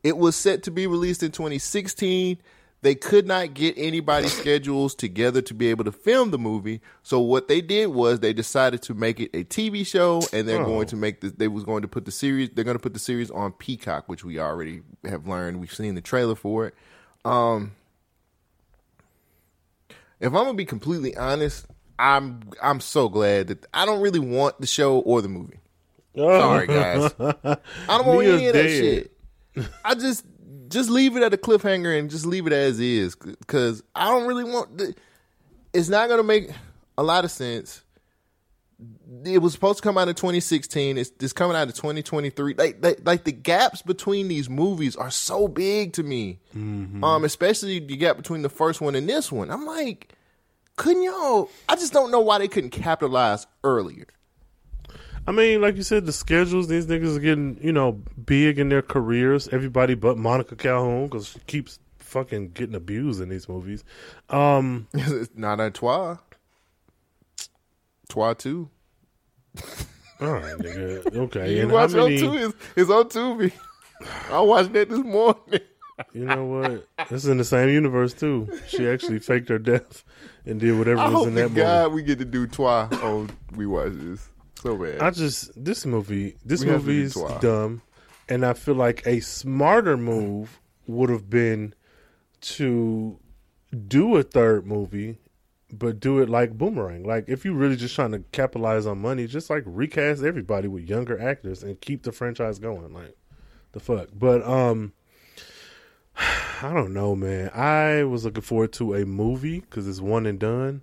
[0.02, 2.38] It was set to be released in 2016.
[2.82, 6.80] They could not get anybody's schedules together to be able to film the movie.
[7.02, 10.62] So what they did was they decided to make it a TV show, and they're
[10.62, 10.64] Oh.
[10.64, 11.28] going to make the.
[11.28, 12.48] They was going to put the series.
[12.54, 15.60] They're going to put the series on Peacock, which we already have learned.
[15.60, 16.74] We've seen the trailer for it.
[17.26, 17.72] Um,
[20.18, 21.66] if I'm gonna be completely honest,
[22.00, 25.58] I'm I'm so glad that I don't really want the show or the movie.
[26.16, 27.12] Sorry, guys.
[27.20, 27.56] I
[27.88, 29.10] don't want Mia's any of that dead.
[29.54, 29.68] shit.
[29.84, 30.24] I just
[30.68, 34.26] just leave it at a cliffhanger and just leave it as is because I don't
[34.26, 34.78] really want.
[34.78, 34.94] The,
[35.74, 36.50] it's not gonna make
[36.96, 37.82] a lot of sense.
[39.26, 40.96] It was supposed to come out in 2016.
[40.96, 42.54] It's, it's coming out in 2023.
[42.54, 46.38] Like, like, like the gaps between these movies are so big to me.
[46.54, 49.50] Um, especially the gap between the first one and this one.
[49.50, 50.14] I'm like,
[50.80, 51.50] couldn't y'all?
[51.68, 54.06] I just don't know why they couldn't capitalize earlier.
[55.26, 56.68] I mean, like you said, the schedules.
[56.68, 57.92] These niggas are getting you know
[58.24, 59.46] big in their careers.
[59.48, 63.84] Everybody but Monica Calhoun because she keeps fucking getting abused in these movies.
[64.30, 66.18] Um, it's not a Twa.
[68.08, 68.70] Twa two.
[70.20, 71.14] all right, nigga.
[71.24, 72.22] Okay, You and watch many?
[72.22, 72.48] on Tubi?
[72.48, 73.52] It's, it's on Tubi.
[74.32, 75.60] I watched that this morning.
[76.12, 77.08] You know what?
[77.08, 78.48] This is in the same universe too.
[78.68, 80.04] She actually faked her death
[80.44, 81.60] and did whatever I was in that movie.
[81.60, 84.28] God we get to do Twa on We Watch This.
[84.60, 85.00] So bad.
[85.00, 87.82] I just this movie this We have to do movie is dumb,
[88.28, 91.74] and I feel like a smarter move would have been
[92.42, 93.18] to
[93.86, 95.18] do a third movie,
[95.72, 97.04] but do it like Boomerang.
[97.04, 100.88] Like if you're really just trying to capitalize on money, just like recast everybody with
[100.88, 102.92] younger actors and keep the franchise going.
[102.92, 103.16] Like
[103.72, 104.92] the fuck, but um.
[106.62, 107.50] I don't know, man.
[107.54, 110.82] I was looking forward to a movie because it's one and done.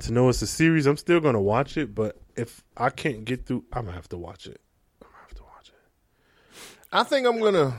[0.00, 1.94] To know it's a series, I'm still gonna watch it.
[1.94, 4.60] But if I can't get through, I'm gonna have to watch it.
[5.00, 6.88] I'm gonna have to watch it.
[6.92, 7.74] I think I'm gonna.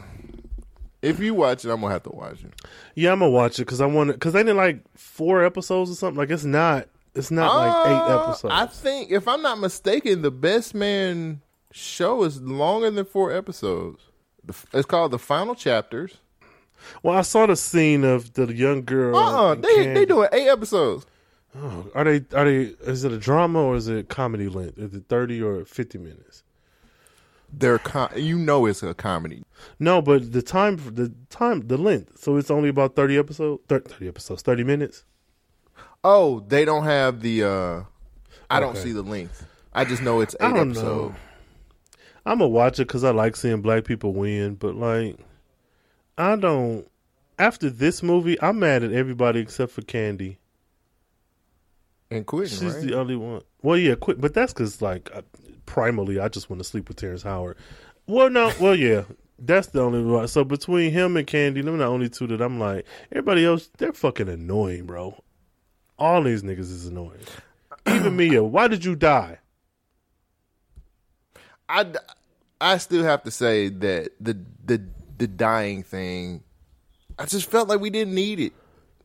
[1.03, 2.53] If you watch it, I'm gonna have to watch it.
[2.95, 4.13] Yeah, I'm gonna watch it because I want to.
[4.13, 6.17] Because they did like four episodes or something.
[6.17, 6.87] Like it's not.
[7.13, 8.53] It's not like eight Uh, episodes.
[8.53, 11.41] I think, if I'm not mistaken, the Best Man
[11.71, 14.01] show is longer than four episodes.
[14.73, 16.17] It's called The Final Chapters.
[17.03, 19.15] Well, I saw the scene of the young girl.
[19.15, 19.93] Uh uh and they Candy.
[19.93, 21.05] they doing eight episodes.
[21.55, 22.17] Oh, are they?
[22.37, 22.75] Are they?
[22.85, 24.77] Is it a drama or is it comedy length?
[24.77, 26.43] Is it thirty or fifty minutes?
[27.51, 29.43] They're com- you know it's a comedy.
[29.79, 32.19] No, but the time, the time, the length.
[32.19, 33.63] So it's only about thirty episodes.
[33.69, 35.05] Thirty episodes, thirty minutes.
[36.03, 37.43] Oh, they don't have the.
[37.43, 37.83] uh
[38.49, 39.45] I don't see the length.
[39.73, 41.15] I just know it's eight episodes.
[42.25, 45.17] I'm gonna watch it because I like seeing black people win, but like,
[46.17, 46.89] I don't.
[47.39, 50.39] After this movie, I'm mad at everybody except for Candy.
[52.09, 52.83] And Quentin, She's right?
[52.83, 53.41] the only one.
[53.61, 54.19] Well, yeah, quit.
[54.19, 55.21] But that's because, like, uh,
[55.65, 57.57] primarily, I just want to sleep with Terrence Howard.
[58.07, 59.03] Well, no, well, yeah,
[59.37, 60.27] that's the only one.
[60.27, 62.85] So between him and Candy, them are the only two that I'm like.
[63.11, 65.21] Everybody else, they're fucking annoying, bro.
[65.99, 67.19] All these niggas is annoying.
[67.87, 69.39] Even Mia, why did you die?
[71.69, 71.85] I,
[72.61, 74.83] I still have to say that the the
[75.17, 76.43] the dying thing,
[77.19, 78.53] I just felt like we didn't need it.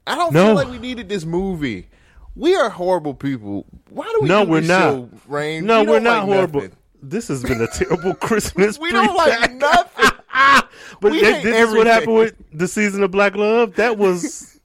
[0.06, 0.46] I don't No.
[0.46, 1.88] feel like we needed this movie.
[2.34, 3.66] We are horrible people.
[3.90, 4.28] Why do we?
[4.28, 4.68] no, do we're not.
[4.92, 5.64] Show, Rhayne?
[5.64, 6.60] No, We we're don't like horrible.
[6.62, 6.76] nothing.
[7.02, 8.78] This has been a terrible Christmas.
[8.78, 10.10] We don't like nothing.
[11.00, 13.74] But that- this is what happened with the season of Black Love.
[13.74, 14.60] That was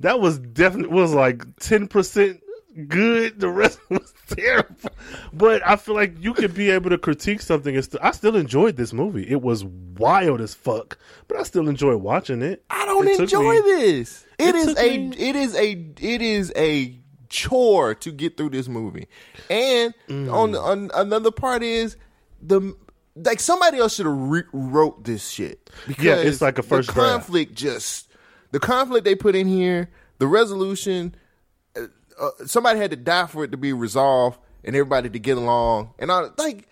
[0.00, 2.40] that was definitely was like ten percent
[2.86, 3.40] good.
[3.40, 4.90] The rest was terrible.
[5.32, 7.74] But I feel like you could be able to critique something.
[7.74, 9.28] And st- I still enjoyed this movie.
[9.28, 12.64] It was wild as fuck, but I still enjoyed watching it.
[12.70, 14.24] I don't It enjoy me- this.
[14.38, 16.98] it it is a me- it is a it is a
[17.28, 19.06] chore to get through this movie.
[19.50, 20.32] And Mm.
[20.32, 21.96] on, on another part is
[22.40, 22.74] the
[23.16, 25.70] like somebody else should have re- wrote this shit.
[26.00, 28.08] Yeah, it's like a first conflict just
[28.52, 31.14] the conflict they put in here, the resolution.
[32.20, 35.94] Uh, somebody had to die for it to be resolved, and everybody to get along.
[35.98, 36.68] And I like.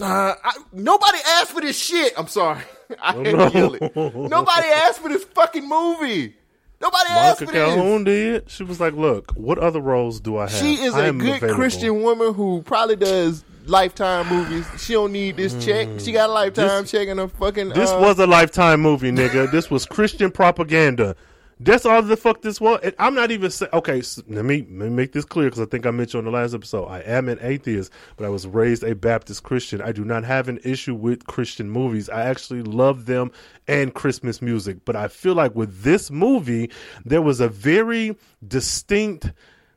[0.00, 2.12] Uh, I, nobody asked for this shit.
[2.18, 2.62] I'm sorry.
[3.00, 3.96] I had to yell it.
[3.96, 6.34] Nobody asked for this fucking movie.
[6.80, 7.74] Nobody asked Monica for this.
[7.74, 8.50] Calhoun did.
[8.50, 10.50] She was like, "Look, what other roles do I have?
[10.50, 14.66] She is I a good available." Christian woman who probably does lifetime movies.
[14.78, 15.88] She don't need this check.
[15.98, 17.70] She got a lifetime check and a fucking.
[17.70, 19.50] This uh, was a lifetime movie, nigga.
[19.50, 21.16] this was Christian propaganda.
[21.58, 22.80] That's all the fuck this was.
[22.82, 23.70] And I'm not even saying.
[23.72, 26.32] Okay, so let me let me make this clear because I think I mentioned on
[26.32, 26.84] the last episode.
[26.84, 29.80] I am an atheist, but I was raised a Baptist Christian.
[29.80, 32.10] I do not have an issue with Christian movies.
[32.10, 33.30] I actually love them
[33.66, 34.84] and Christmas music.
[34.84, 36.70] But I feel like with this movie,
[37.06, 39.32] there was a very distinct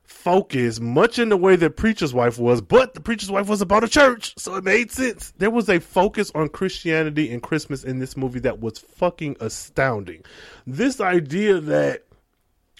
[0.09, 3.83] focus, much in the way that Preacher's Wife was, but the Preacher's Wife was about
[3.83, 5.31] a church, so it made sense.
[5.37, 10.23] There was a focus on Christianity and Christmas in this movie that was fucking astounding.
[10.65, 12.05] This idea that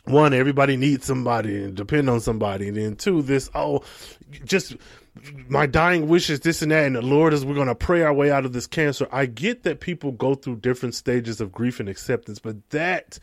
[0.06, 3.84] one, everybody needs somebody and depend on somebody, and then two, this oh,
[4.44, 4.76] just
[5.48, 8.32] my dying wishes, this and that, and the Lord is we're gonna pray our way
[8.32, 9.08] out of this cancer.
[9.12, 13.20] I get that people go through different stages of grief and acceptance, but that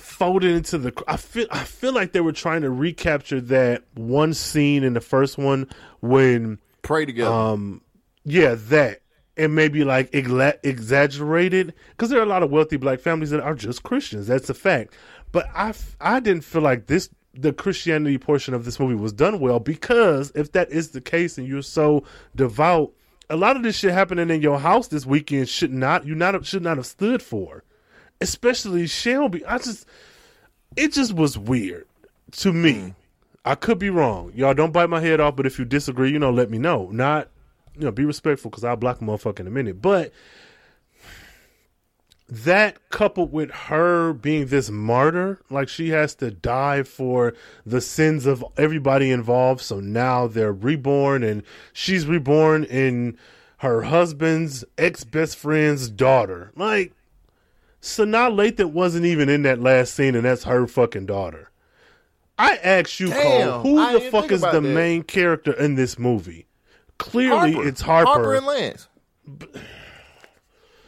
[0.00, 4.34] folded into the I feel I feel like they were trying to recapture that one
[4.34, 5.68] scene in the first one
[6.00, 7.32] when pray together.
[7.32, 7.82] Um
[8.24, 9.02] yeah, that
[9.36, 13.54] and maybe like exaggerated because there are a lot of wealthy black families that are
[13.54, 14.26] just Christians.
[14.26, 14.94] That's a fact.
[15.32, 19.38] But I I didn't feel like this the Christianity portion of this movie was done
[19.38, 22.92] well because if that is the case and you're so devout,
[23.28, 26.44] a lot of this shit happening in your house this weekend should not you not
[26.44, 27.64] should not have stood for
[28.20, 29.44] especially Shelby.
[29.44, 29.86] I just,
[30.76, 31.86] it just was weird
[32.32, 32.74] to me.
[32.74, 32.94] Mm.
[33.44, 34.32] I could be wrong.
[34.34, 36.88] Y'all don't bite my head off, but if you disagree, you know, let me know.
[36.92, 37.28] Not,
[37.74, 39.80] you know, be respectful because I'll block a motherfucker in a minute.
[39.80, 40.12] But
[42.28, 47.34] that coupled with her being this martyr, like she has to die for
[47.66, 49.62] the sins of everybody involved.
[49.62, 51.42] So now they're reborn and
[51.72, 53.18] she's reborn in
[53.58, 56.52] her husband's ex best friend's daughter.
[56.54, 56.92] Like,
[57.82, 61.50] Sanaa Lathan wasn't even in that last scene, and that's her fucking daughter.
[62.38, 64.60] I asked you, Damn, Cole, who I the fuck is the that.
[64.62, 66.46] main character in this movie?
[66.98, 67.68] Clearly, Harper.
[67.68, 68.10] it's Harper.
[68.10, 68.88] Harper and Lance.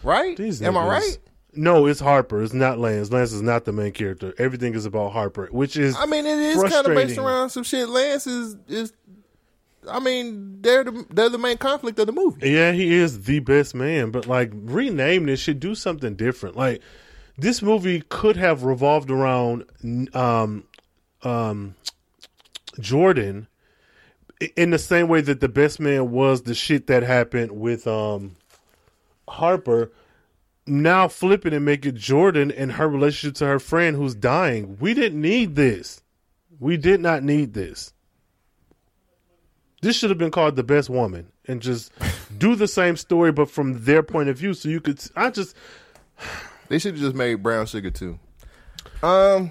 [0.03, 0.37] Right?
[0.37, 1.19] These Am I right?
[1.55, 2.43] No, it's Harper.
[2.43, 3.13] It's not Lance.
[3.13, 4.35] Lance is not the main character.
[4.39, 7.63] Everything is about Harper, which is I mean, it is kind of based around some
[7.63, 7.89] shit.
[7.89, 8.93] Lance is is.
[9.89, 12.51] I mean, they're the they're the main conflict of the movie.
[12.51, 16.57] Yeah, he is the best man, but like rename this shit, do something different.
[16.57, 16.83] Like
[17.37, 19.65] this movie could have revolved around
[20.15, 20.65] um
[21.23, 21.75] um
[22.79, 23.49] Jordan
[24.57, 28.37] in the same way that the best man was the shit that happened with um
[29.29, 29.91] Harper.
[30.65, 34.77] Now flip it and make it Jordan and her relationship to her friend who's dying.
[34.79, 36.03] We didn't need this.
[36.61, 37.92] We did not need this.
[39.83, 41.93] This should have been called the best woman and just
[42.39, 45.55] do the same story but from their point of view so you could I just
[46.69, 48.19] They should have just made Brown Sugar too.
[49.03, 49.51] Um,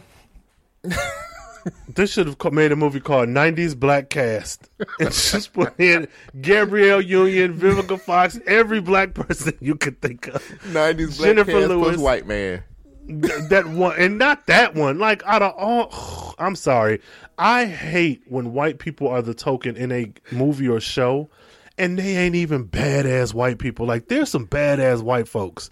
[1.93, 4.67] They should have made a movie called '90s Black Cast
[4.99, 6.07] and just put in
[6.41, 10.43] Gabrielle Union, Vivica Fox, every black person you could think of.
[10.73, 11.97] nineties black Jennifer cast Lewis.
[11.97, 12.63] white man.
[13.21, 14.97] Th- that one, and not that one.
[14.99, 17.01] Like out of all, I'm sorry.
[17.37, 21.29] I hate when white people are the token in a movie or show,
[21.77, 23.85] and they ain't even badass white people.
[23.85, 25.69] Like there's some badass white folks.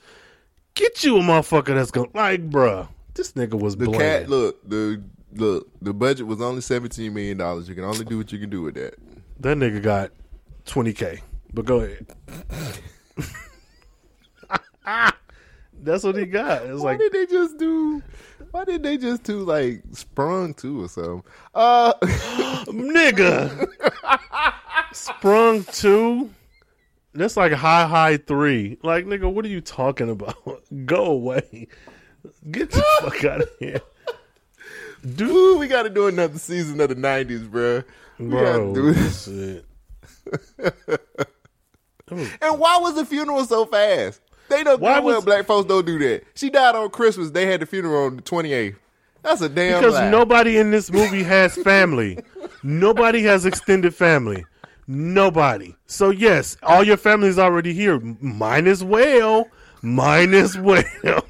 [0.76, 2.88] Get you a motherfucker that's gonna like, bruh.
[3.14, 4.00] This nigga was The bland.
[4.00, 5.02] cat look the
[5.34, 7.68] look the budget was only seventeen million dollars.
[7.70, 8.96] You can only do what you can do with that.
[9.40, 10.12] That nigga got
[10.66, 11.22] 20k.
[11.54, 12.06] But go ahead.
[15.82, 16.64] That's what he got.
[16.64, 18.02] It's Why like did they just do?
[18.52, 21.24] Why did they just do like sprung two or something?
[21.54, 21.94] Uh,
[22.68, 23.68] nigga
[24.94, 26.30] sprung two.
[27.14, 28.78] That's like high high three.
[28.84, 30.36] Like nigga, what are you talking about?
[30.86, 31.68] Go away.
[32.52, 33.82] Get the fuck out of here,
[35.16, 37.84] dude, we got to do another season of the nineties, bro.
[38.20, 38.44] We bro.
[38.44, 39.26] gotta do this.
[39.26, 39.66] shit.
[42.12, 44.20] And why was the funeral so fast?
[44.50, 44.80] They don't.
[44.82, 46.24] Why well was- black folks don't do that?
[46.36, 47.32] She died on Christmas.
[47.32, 48.78] They had the funeral on the twenty eighth.
[49.22, 50.10] That's a damn Because lie.
[50.10, 52.20] nobody in this movie has family.
[52.64, 54.46] nobody has extended family.
[54.88, 55.76] Nobody.
[55.88, 58.00] So yes, all your family's already here.
[58.22, 59.48] Mine as well.
[59.82, 60.84] Mine as well.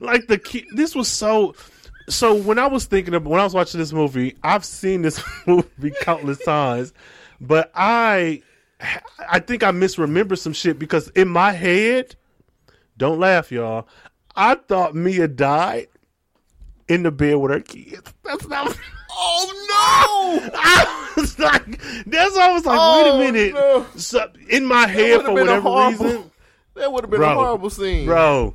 [0.00, 1.54] like the key, this was so.
[2.08, 5.22] So when I was thinking of when I was watching this movie, I've seen this
[5.46, 6.92] movie countless times,
[7.40, 8.42] but I,
[9.30, 12.16] I think I misremember some shit because in my head,
[13.02, 13.88] don't laugh, y'all.
[14.36, 15.88] I thought Mia died
[16.86, 18.14] in the bed with her kids.
[18.24, 18.78] That's not.
[19.10, 20.50] Oh no!
[20.54, 21.66] I was like,
[22.06, 23.54] that's why I was like, Oh, wait a oh, minute.
[23.54, 23.86] no.
[23.96, 26.30] So, in my head, for whatever horrible- reason,
[26.74, 27.30] That would have been Bro.
[27.32, 28.54] a horrible scene, bro.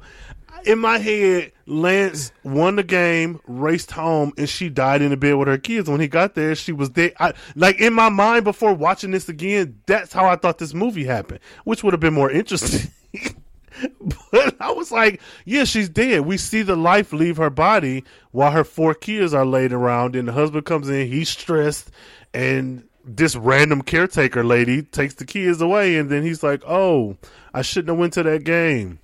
[0.65, 5.33] In my head, Lance won the game, raced home, and she died in the bed
[5.35, 5.87] with her kids.
[5.89, 7.13] When he got there, she was dead.
[7.19, 11.03] I, like in my mind, before watching this again, that's how I thought this movie
[11.03, 12.89] happened, which would have been more interesting.
[14.31, 16.21] but I was like, yeah, she's dead.
[16.21, 20.27] We see the life leave her body while her four kids are laid around, and
[20.27, 21.07] the husband comes in.
[21.07, 21.91] He's stressed,
[22.33, 27.17] and this random caretaker lady takes the kids away, and then he's like, "Oh,
[27.53, 28.99] I shouldn't have went to that game."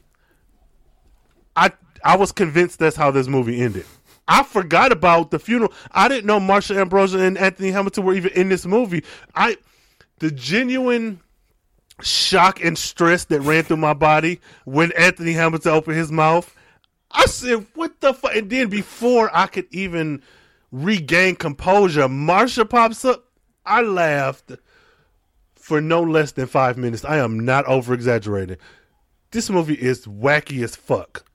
[1.55, 1.71] I
[2.03, 3.85] I was convinced that's how this movie ended.
[4.27, 5.73] I forgot about the funeral.
[5.91, 9.03] I didn't know Marsha Ambrosius and Anthony Hamilton were even in this movie.
[9.35, 9.57] I
[10.19, 11.21] the genuine
[12.03, 16.55] shock and stress that ran through my body when Anthony Hamilton opened his mouth.
[17.11, 20.21] I said, "What the fuck?" And then before I could even
[20.71, 23.25] regain composure, Marsha pops up.
[23.65, 24.51] I laughed
[25.55, 27.05] for no less than five minutes.
[27.05, 28.57] I am not over exaggerating.
[29.31, 31.25] This movie is wacky as fuck.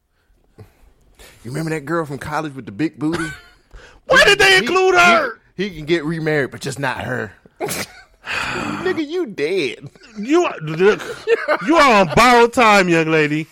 [0.58, 3.24] You remember that girl from college with the big booty?
[4.06, 5.40] Why did they include he, her?
[5.56, 7.32] He, he can get remarried, but just not her.
[8.84, 9.88] Nigga, you dead.
[10.18, 10.54] You are,
[11.66, 13.46] you are on borrowed time, young lady.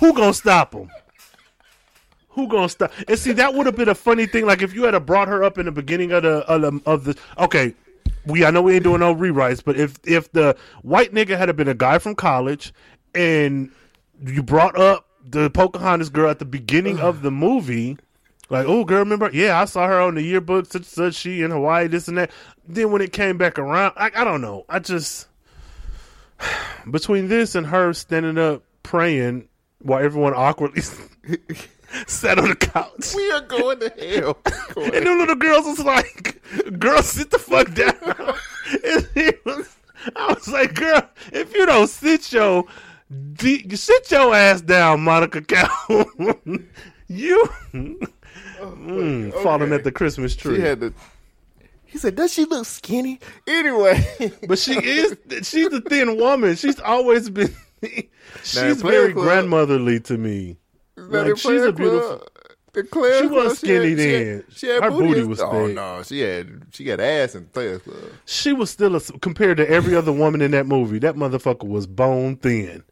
[0.00, 0.90] Who gonna stop him?
[2.30, 2.92] Who gonna stop?
[3.08, 4.44] And see, that would have been a funny thing.
[4.44, 7.04] Like if you had brought her up in the beginning of the of the, of
[7.04, 7.74] the okay,
[8.26, 11.54] we I know we ain't doing no rewrites, but if if the white nigga had
[11.56, 12.74] been a guy from college
[13.14, 13.70] and
[14.24, 17.96] you brought up the Pocahontas girl at the beginning of the movie,
[18.50, 19.30] like, oh girl, remember?
[19.32, 22.30] Yeah, I saw her on the yearbook, such such she in Hawaii, this and that.
[22.66, 24.64] Then when it came back around, I, I don't know.
[24.68, 25.28] I just
[26.90, 29.48] between this and her standing up praying
[29.80, 30.82] while everyone awkwardly
[32.06, 33.14] sat on the couch.
[33.14, 34.38] We are going to hell.
[34.76, 36.40] and the little girls was like,
[36.78, 37.94] "Girl, sit the fuck down."
[38.84, 39.76] and was,
[40.16, 41.02] I was like, "Girl,
[41.32, 42.64] if you don't sit your
[43.74, 46.68] sit your ass down, Monica Calhoun.
[47.08, 47.48] you
[48.60, 49.42] mm, okay.
[49.42, 50.94] falling at the Christmas tree." She had to.
[51.84, 55.16] He said, "Does she look skinny?" Anyway, but she is.
[55.48, 56.56] She's a thin woman.
[56.56, 57.54] She's always been.
[58.42, 59.24] she's very club.
[59.24, 60.56] grandmotherly to me.
[60.96, 62.26] Like, she's a beautiful.
[62.72, 64.08] The Claire she was skinny she had, then.
[64.08, 67.34] She had, she had Her booty, booty was oh no, she had she got ass
[67.34, 67.96] and Players Club.
[68.26, 70.98] She was still a, compared to every other woman in that movie.
[70.98, 72.84] That motherfucker was bone thin.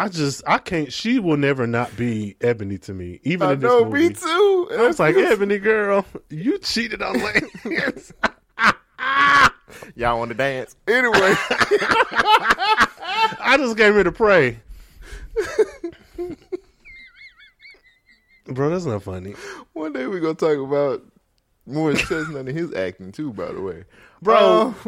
[0.00, 0.90] I just I can't.
[0.90, 4.08] She will never not be Ebony to me, even I in this know, movie.
[4.08, 4.70] me too.
[4.72, 8.14] I was like, Ebony girl, you cheated on Lance.
[9.94, 11.34] Y'all want to dance anyway?
[13.42, 14.60] I just came here to pray.
[18.46, 19.34] Bro, that's not funny.
[19.74, 21.02] One day we're gonna talk about
[21.66, 23.34] Morris Chestnut and his acting too.
[23.34, 23.84] By the way,
[24.22, 24.74] bro.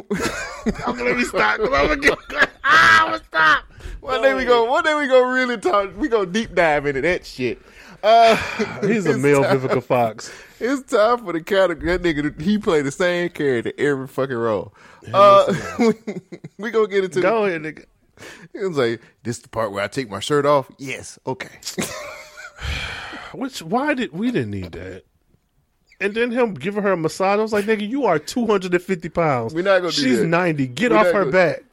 [0.64, 1.58] Uh, I'm gonna let me stop.
[1.58, 2.16] I'm gonna get.
[2.64, 3.64] Ah, I'm gonna stop.
[4.00, 4.64] One day we go.
[4.66, 5.96] One day we go really talk.
[5.96, 7.60] We go deep dive into that shit.
[8.02, 8.36] Uh,
[8.86, 10.32] He's a male time, Vivica Fox.
[10.60, 11.96] It's time for the category.
[11.96, 14.72] That nigga, he played the same character every fucking role.
[15.12, 15.52] Uh,
[16.58, 17.20] we, gonna get into.
[17.20, 17.84] Go the, ahead, nigga.
[18.52, 21.58] He was like, "This is the part where I take my shirt off." Yes, okay.
[23.34, 25.04] Which why did we didn't need that?
[26.02, 27.38] And then him giving her a massage.
[27.38, 29.54] I was like, nigga, you are two hundred and fifty pounds.
[29.54, 29.92] We're not gonna.
[29.92, 30.26] She's do that.
[30.26, 30.66] ninety.
[30.66, 31.64] Get We're off her gonna- back.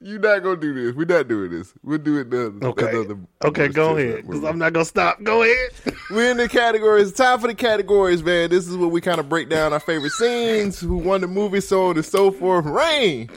[0.00, 0.94] You're not gonna do this.
[0.94, 1.74] We're not doing this.
[1.82, 2.88] We'll do it Okay.
[2.88, 3.18] another.
[3.44, 4.28] Okay, go ahead.
[4.28, 4.44] Because.
[4.44, 5.20] I'm not gonna stop.
[5.24, 5.70] Go ahead.
[6.12, 7.12] We're in the categories.
[7.12, 8.48] Time for the categories, man.
[8.50, 11.60] This is where we kind of break down our favorite scenes, who won the movie,
[11.60, 12.64] so on and so forth.
[12.66, 13.28] Rhayne.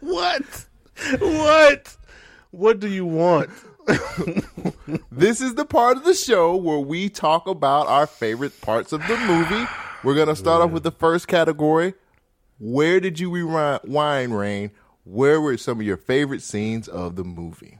[0.00, 0.42] what?
[1.20, 1.96] What?
[2.50, 3.48] What do you want?
[5.10, 9.00] This is the part of the show where we talk about our favorite parts of
[9.06, 9.64] the movie.
[10.02, 11.94] We're gonna start off with the first category.
[12.58, 14.70] Where did you rewind, Rhayne?
[15.04, 17.78] Where were some of your favorite scenes of the movie?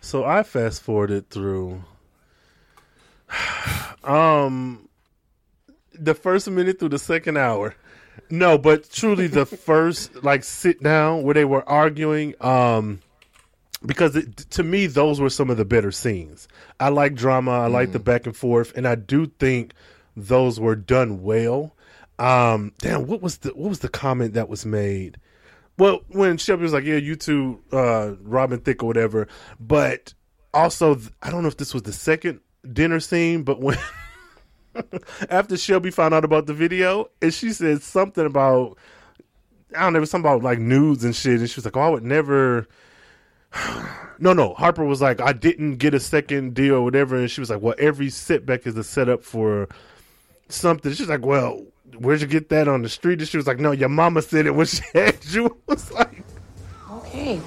[0.00, 1.84] So I fast forwarded through
[4.04, 4.88] um
[5.92, 7.74] the first minute through the second hour.
[8.30, 13.00] No, but truly the first like sit down where they were arguing um
[13.84, 16.48] because it, to me those were some of the better scenes.
[16.80, 19.74] I like drama, I like the back and forth and I do think
[20.16, 21.74] those were done well.
[22.18, 25.18] Um damn, what was the what was the comment that was made?
[25.78, 29.28] Well, when Shelby was like, "Yeah, you two, uh, Robin Thicke or whatever,"
[29.60, 30.14] but
[30.54, 32.40] also, I don't know if this was the second
[32.72, 33.76] dinner scene, but when
[35.30, 38.78] after Shelby found out about the video, and she said something about
[39.76, 41.76] I don't know, it was something about like nudes and shit, and she was like,
[41.76, 42.66] "Oh, I would never."
[44.18, 44.54] No, no.
[44.54, 47.60] Harper was like, I didn't get a second deal or whatever, and she was like,
[47.60, 49.68] "Well, every setback is a setup for
[50.48, 51.64] something." She's like, "Well,
[51.98, 54.46] where'd you get that on the street?" And she was like, "No, your mama said
[54.46, 56.22] it when she had you." I was like,
[56.90, 57.40] Okay.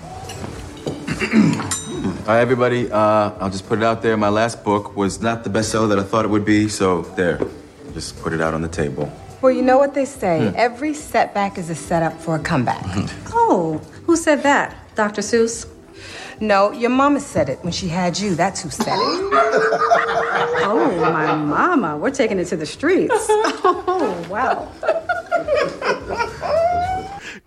[1.21, 4.15] All right, everybody, uh, I'll just put it out there.
[4.15, 7.39] My last book was not the bestseller that I thought it would be, so there.
[7.93, 9.11] Just put it out on the table.
[9.41, 10.53] Well, you know what they say.
[10.55, 12.85] Every setback is a setup for a comeback.
[13.51, 14.75] Oh, who said that?
[14.95, 15.21] Dr.
[15.21, 15.65] Seuss?
[16.41, 18.35] No, your mama said it when she had you.
[18.35, 19.33] That's who said it.
[20.71, 21.97] Oh, my mama.
[21.97, 23.13] We're taking it to the streets.
[23.91, 24.71] Oh, wow.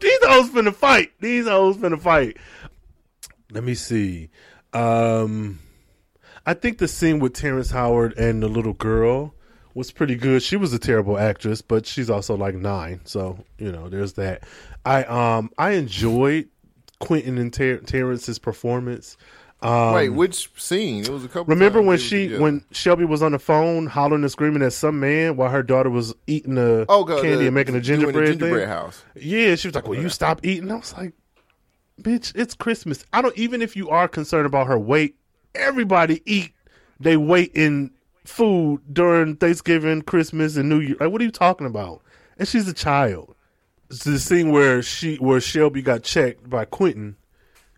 [0.00, 1.12] These hoes finna fight.
[1.20, 2.36] These hoes finna fight.
[3.52, 4.30] Let me see.
[4.72, 5.60] Um,
[6.46, 9.34] I think the scene with Terrence Howard and the little girl
[9.74, 10.42] was pretty good.
[10.42, 14.42] She was a terrible actress, but she's also like nine, so you know, there's that.
[14.84, 16.48] I um I enjoyed
[17.02, 19.16] Quentin and Ter- Terrence's performance.
[19.60, 21.04] Um, Wait, which scene?
[21.04, 21.44] It was a couple.
[21.54, 22.42] Remember when she together.
[22.42, 25.90] when Shelby was on the phone hollering and screaming at some man while her daughter
[25.90, 29.04] was eating the Oh, God, candy the- and making a gingerbread gingerbread house.
[29.14, 31.12] Yeah, she was like, "Will you stop eating?" I was like,
[32.00, 33.04] "Bitch, it's Christmas.
[33.12, 35.14] I don't even if you are concerned about her weight,
[35.54, 36.52] everybody eat
[36.98, 37.90] they weight in
[38.24, 40.96] food during Thanksgiving, Christmas, and New Year.
[40.98, 42.00] Like, what are you talking about?"
[42.38, 43.31] And she's a child.
[43.92, 47.16] It's the scene where she where Shelby got checked by Quentin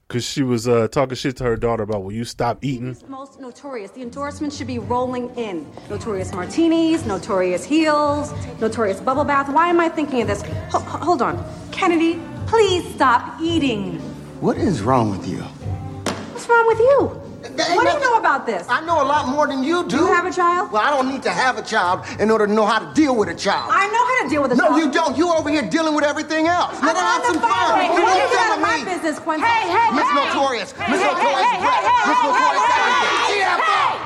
[0.07, 3.41] because she was uh, talking shit to her daughter about, "Will you stop eating?" Most
[3.41, 3.91] notorious.
[3.91, 5.66] The endorsements should be rolling in.
[5.91, 9.53] Notorious martinis, notorious heels, notorious bubble bath.
[9.53, 10.43] Why am I thinking of this?
[10.70, 11.45] Ho- ho- hold on.
[11.73, 13.99] Kennedy, please stop eating.
[14.41, 15.39] What is wrong with you?
[15.39, 17.23] What's wrong with you?
[17.44, 18.66] Ain't What do you know about this?
[18.68, 19.96] I know a lot more than you do.
[19.96, 20.72] You have a child?
[20.72, 23.16] Well, I don't need to have a child in order to know how to deal
[23.16, 23.70] with a child.
[23.72, 24.76] I know how to deal with a no, child.
[24.78, 25.16] No, you don't.
[25.16, 26.76] You over here dealing with everything else.
[26.80, 27.50] I'm Let her have on the some phone.
[27.50, 27.80] fun.
[27.80, 28.84] Hey, You hey, want hey, to get out tell of my me?
[28.84, 29.46] business, Quentin.
[29.46, 30.14] Hey, hey, Miss hey.
[30.14, 30.72] Notorious.
[30.72, 31.74] Hey, Miss hey, Notorious hey, is great.
[31.74, 33.16] hey, hey, Miss hey, Notorious hey, everything.
[33.16, 33.98] hey, She hey, have hey.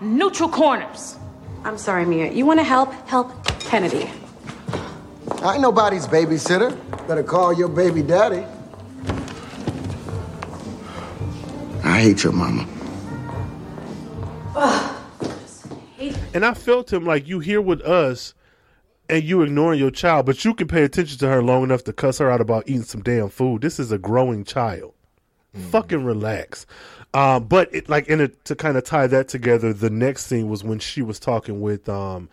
[0.00, 0.18] fun.
[0.18, 1.16] Neutral corners.
[1.64, 2.32] I'm sorry, Mia.
[2.32, 2.92] You want to help?
[3.06, 3.28] Help
[3.60, 4.10] Kennedy.
[5.42, 6.76] I ain't nobody's babysitter.
[7.06, 8.44] Better call your baby daddy.
[11.84, 12.66] I hate your mama.
[16.34, 18.34] And I felt him like you here with us
[19.08, 21.92] and you ignoring your child, but you can pay attention to her long enough to
[21.92, 23.60] cuss her out about eating some damn food.
[23.60, 24.94] This is a growing child.
[25.70, 26.64] Fucking relax.
[27.12, 30.48] Um, but it like in a, to kind of tie that together, the next scene
[30.48, 32.30] was when she was talking with um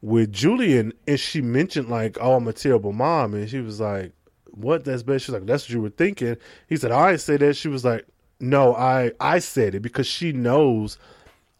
[0.00, 4.12] with Julian and she mentioned like, "Oh, I'm a terrible mom," and she was like,
[4.46, 4.86] "What?
[4.86, 7.54] That's bad." She's like, "That's what you were thinking." He said, "I didn't say that."
[7.54, 8.06] She was like,
[8.40, 10.98] "No, I I said it because she knows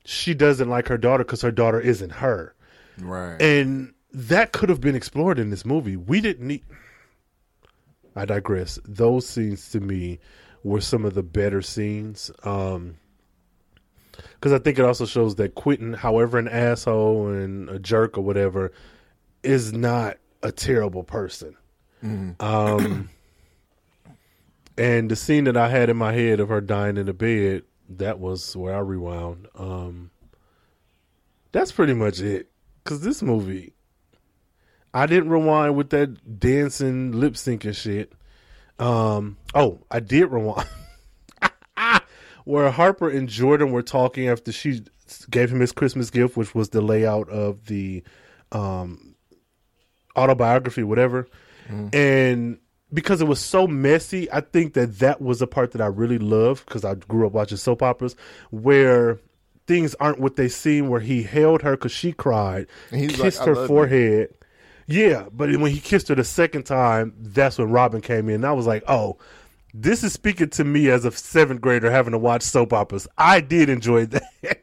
[0.05, 2.55] she doesn't like her daughter because her daughter isn't her."
[2.99, 3.41] Right.
[3.41, 5.97] And that could have been explored in this movie.
[5.97, 6.63] We didn't need.
[8.17, 8.79] I digress.
[8.85, 10.21] Those scenes to me
[10.63, 12.31] were some of the better scenes.
[12.45, 12.97] Um,
[14.35, 18.21] because I think it also shows that Quentin, however an asshole and a jerk or
[18.21, 18.73] whatever,
[19.43, 21.57] is not a terrible person.
[22.39, 23.09] Um,
[24.77, 27.63] and the scene that I had in my head of her dying in the bed,
[27.89, 29.49] that was where I rewound.
[29.55, 30.11] Um,
[31.53, 32.51] that's pretty much it.
[32.85, 33.73] Cause this movie,
[34.93, 38.13] I didn't rewind with that dancing lip syncing shit.
[38.79, 40.69] Um, oh, I did rewind.
[42.45, 44.83] Where Harper and Jordan were talking after she
[45.31, 48.03] gave him his Christmas gift, which was the layout of the
[48.53, 49.15] um,
[50.17, 51.27] autobiography, whatever.
[51.95, 52.59] And
[52.93, 56.19] because it was so messy, I think that that was the part that I really
[56.19, 58.15] loved because I grew up watching soap operas
[58.51, 59.19] where
[59.67, 60.89] things aren't what they seem.
[60.89, 64.29] Where he held her because she cried, kissed like, her love you." forehead.
[64.87, 68.37] Yeah, but when he kissed her the second time, that's when Robin came in.
[68.37, 69.17] And I was like, oh,
[69.73, 73.09] this is speaking to me as a seventh grader having to watch soap operas.
[73.17, 74.59] I did enjoy that.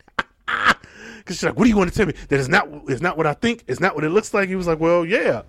[0.46, 2.14] Because she's like, what do you want to tell me?
[2.30, 3.64] That is not, it's not what I think.
[3.68, 4.48] It's not what it looks like.
[4.48, 5.42] He was like, well, yeah.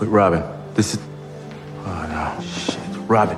[0.00, 0.42] Wait, Robin.
[0.74, 1.00] This is.
[1.84, 2.78] Oh no, shit.
[3.08, 3.36] Robin.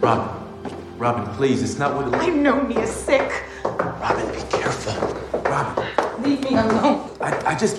[0.00, 0.72] Robin.
[0.98, 1.62] Robin, please.
[1.62, 3.42] It's not what it I know Mia's sick.
[3.64, 5.40] Robin, be careful.
[5.40, 5.84] Robin.
[6.22, 7.10] Leave me alone.
[7.20, 7.78] I, I just.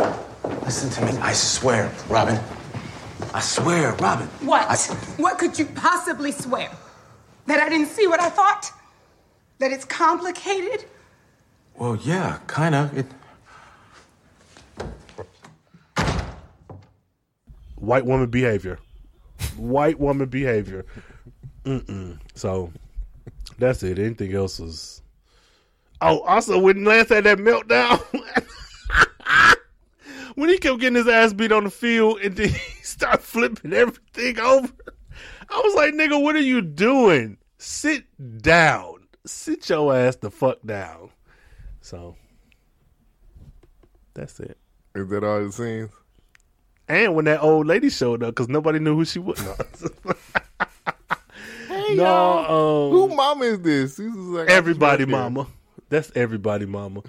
[0.64, 1.20] Listen to me.
[1.22, 2.40] I swear, Robin.
[3.34, 4.28] I swear, Robin.
[4.42, 4.66] What?
[4.70, 4.76] I-
[5.22, 6.70] What could you possibly swear?
[7.48, 8.72] That I didn't see what I thought?
[9.60, 10.86] That it's complicated?
[11.76, 12.90] Well, yeah, kinda.
[12.96, 13.06] It.
[17.86, 18.80] White woman behavior.
[19.58, 20.86] White woman behavior.
[21.64, 22.20] Mm-mm.
[22.34, 22.72] So
[23.60, 24.00] that's it.
[24.00, 25.02] Anything else was.
[26.02, 28.02] Oh, also when Lance had that meltdown,
[30.36, 33.74] when he kept getting his ass beat on the field and then he started flipping
[33.74, 34.72] everything over,
[35.50, 37.38] I was like, "Nigga, what are you doing?
[37.58, 38.06] Sit
[38.42, 39.08] down.
[39.26, 41.10] Sit your ass the fuck down."
[41.82, 42.16] So
[44.14, 44.58] that's it.
[44.96, 45.92] Is that all the scenes?
[46.88, 49.40] And when that old lady showed up, because nobody knew who she was.
[51.68, 52.86] Hey, No, y'all.
[52.88, 53.96] um, Who mama is this?
[53.98, 55.48] this is like, everybody, right mama.
[55.90, 57.02] That's everybody, mama.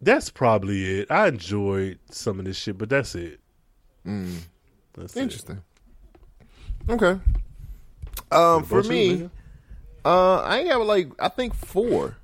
[0.00, 1.10] That's probably it.
[1.10, 3.38] I enjoyed some of this shit, but that's it.
[4.06, 4.38] Mm.
[4.94, 5.20] That's it.
[5.22, 5.62] Interesting.
[6.88, 7.20] Okay.
[8.32, 9.28] Um, for me,
[10.04, 12.16] uh, I ain't got like I think four.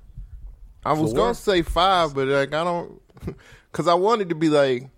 [0.85, 1.17] I was Four?
[1.19, 2.99] gonna say five, but like I don't,
[3.71, 4.89] because I wanted to be like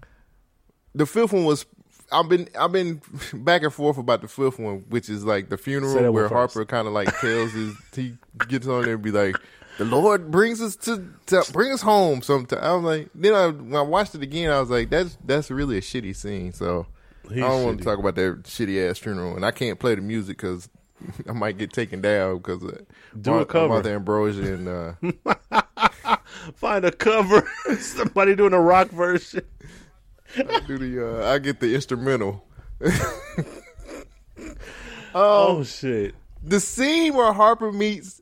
[0.95, 1.65] the fifth one was.
[2.11, 3.01] I've been I've been
[3.33, 6.27] back and forth about the fifth one, which is like the funeral where.
[6.27, 8.15] Harper kind of like tells his he
[8.47, 9.35] gets on there and be like,
[9.77, 13.47] "The Lord brings us to, to bring us home." Sometime I was like, then I
[13.47, 16.87] when I watched it again, I was like, "That's that's really a shitty scene." So
[17.29, 19.93] He's I don't want to talk about that shitty ass funeral, and I can't play
[19.93, 20.67] the music because
[21.29, 22.61] I might get taken down because
[23.21, 23.69] Do a cover.
[23.69, 24.93] Martha Ambrosius and uh,
[26.55, 27.47] Find a cover.
[27.79, 29.45] Somebody doing a rock version.
[30.37, 32.45] I do the uh, I get the instrumental.
[35.13, 36.13] Oh shit.
[36.43, 38.21] the scene where Harper meets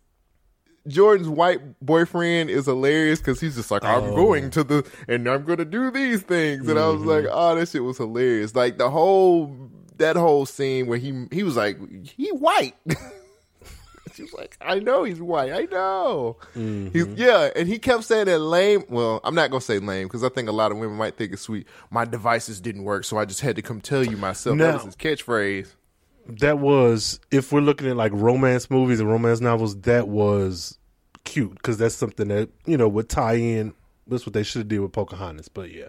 [0.88, 4.16] Jordan's white boyfriend is hilarious because he's just like, I'm Oh.
[4.16, 6.68] going to the, and I'm going to do these things.
[6.70, 7.34] And I was like, Mm-hmm.
[7.38, 8.56] oh, that shit was hilarious.
[8.56, 12.76] Like the whole, that whole scene where he, he was like, he white.
[14.18, 15.52] she was like, I know he's white.
[15.54, 16.38] I know.
[16.56, 16.88] Mm-hmm.
[16.92, 17.50] He's, yeah.
[17.56, 18.84] And he kept saying that lame.
[18.90, 21.16] Well, I'm not going to say lame because I think a lot of women might
[21.18, 21.68] think it's sweet.
[21.92, 23.04] My devices didn't work.
[23.06, 24.58] So I just had to come tell you myself.
[24.58, 25.68] Now- that was his catchphrase.
[26.28, 30.78] That was if we're looking at like romance movies and romance novels, that was
[31.24, 33.74] cute because that's something that you know would tie in.
[34.08, 35.48] That's what they should have did with Pocahontas.
[35.48, 35.88] But yeah,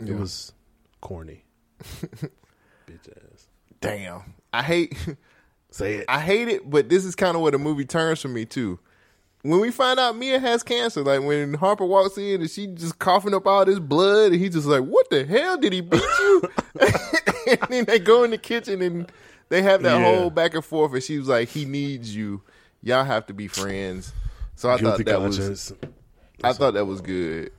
[0.00, 0.14] it Yeah.
[0.16, 0.52] was
[1.00, 1.44] corny.
[1.84, 3.48] Bitch ass.
[3.80, 4.34] Damn.
[4.52, 4.96] I hate.
[5.70, 6.04] Say it.
[6.08, 8.78] I hate it, but this is kind of where the movie turns for me too.
[9.42, 12.98] When we find out Mia has cancer, like when Harper walks in and she just
[12.98, 16.02] coughing up all this blood, and he's just like, "What the hell did he beat
[16.02, 16.42] you?"
[16.80, 19.10] and then they go in the kitchen and
[19.48, 20.16] they have that Yeah.
[20.16, 22.42] whole back and forth, and she was like, "He needs you.
[22.82, 24.12] Y'all have to be friends."
[24.56, 25.72] So I Guilty thought that was, conscience.
[26.44, 27.50] I thought that was good.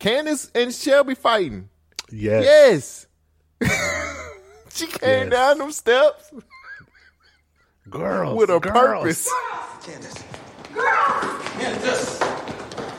[0.00, 1.68] Candace and Shelby fighting.
[2.10, 3.06] Yes.
[3.60, 3.70] Yes.
[4.74, 5.30] she came Yes.
[5.30, 6.32] down them steps
[7.90, 9.30] Girls with a purpose.
[9.82, 10.24] Candace.
[10.74, 11.42] girls.
[11.54, 12.18] purpose.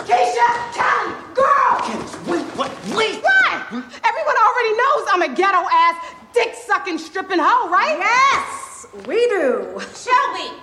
[0.07, 1.77] Keisha, Kelly, girl!
[2.25, 2.71] Wait, what?
[2.95, 3.21] Wait!
[3.21, 3.61] What?
[3.71, 7.97] Everyone already knows I'm a ghetto ass, dick sucking, stripping hoe, right?
[7.99, 9.79] Yes, we do.
[9.93, 10.55] Shelby!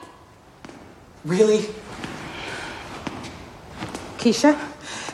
[1.24, 1.69] Really?
[4.19, 4.59] Keisha,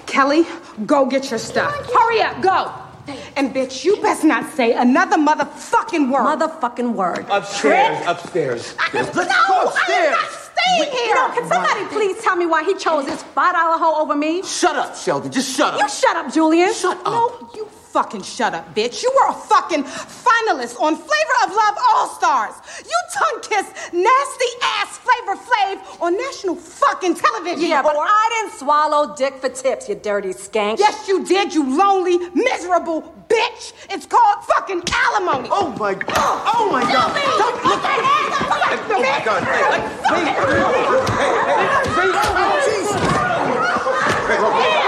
[0.07, 0.47] Kelly,
[0.87, 1.75] go get your stuff.
[1.93, 2.82] Hurry up, go.
[3.37, 6.39] And bitch, you best not say another motherfucking word.
[6.39, 7.27] Motherfucking word.
[7.31, 8.77] Upstairs, upstairs.
[8.95, 10.13] Let's no, go I'm upstairs.
[10.13, 11.07] not staying here.
[11.07, 14.15] You know, can somebody please tell me why he chose this five dollar hoe over
[14.15, 14.43] me?
[14.43, 15.33] Shut up, Sheldon.
[15.33, 15.81] Just shut up.
[15.81, 16.73] You shut up, Julian.
[16.75, 17.07] Shut up.
[17.07, 19.03] No, you fucking shut up, bitch.
[19.03, 22.55] You were a fucking finalist on Flavor of Love All Stars.
[22.79, 27.69] You tongue kissed nasty ass Flavor Flav on national fucking television.
[27.69, 27.95] Yeah, but.
[27.99, 30.79] I didn't swallow dick for tips, you dirty skank.
[30.79, 33.75] Yes, you did, you lonely, miserable bitch.
[33.91, 35.49] It's called fucking alimony.
[35.53, 36.43] Oh my god.
[36.55, 37.15] Oh my god.
[37.39, 38.01] Don't look at
[38.91, 39.43] Oh my god.
[39.45, 40.57] Hey, like, hey, hey,
[41.99, 42.61] hey, hey,
[44.65, 44.82] Jesus.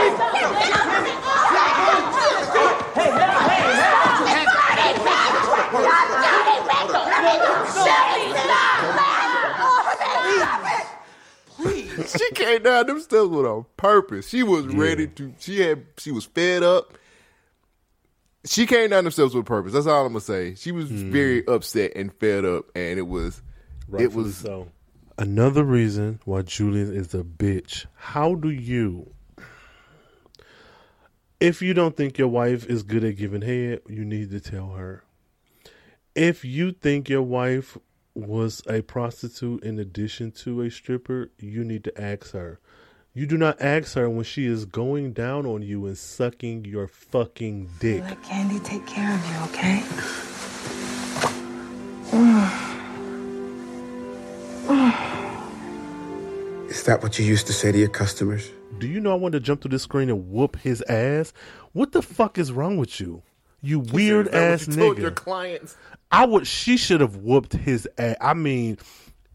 [12.16, 14.28] She came down them steps with a purpose.
[14.28, 15.34] She was ready to.
[15.38, 15.84] She had.
[15.98, 16.94] She was fed up.
[18.46, 19.72] She came down them steps with a purpose.
[19.72, 20.54] That's all I'm gonna say.
[20.54, 21.10] She was hmm.
[21.10, 23.42] very upset and fed up, and it was.
[23.98, 24.36] it was.
[24.36, 24.68] so.
[25.16, 27.86] Another reason why Julian is a bitch.
[27.94, 29.14] How do you,
[31.38, 34.70] if you don't think your wife is good at giving head, you need to tell
[34.70, 35.04] her.
[36.16, 37.78] If you think your wife
[38.14, 42.60] was a prostitute in addition to a stripper, you need to ask her.
[43.12, 46.88] You do not ask her when she is going down on you and sucking your
[46.88, 48.02] fucking dick.
[48.02, 49.82] Let Candy take care of you, okay?
[56.68, 58.50] Is that what you used to say to your customers?
[58.78, 61.32] Do you know I wanted to jump through this screen and whoop his ass?
[61.72, 63.22] What the fuck is wrong with you?
[63.64, 64.98] You weird Is that what ass you nigga.
[64.98, 65.76] your clients.
[66.12, 66.46] I would.
[66.46, 68.16] She should have whooped his ass.
[68.20, 68.78] I mean,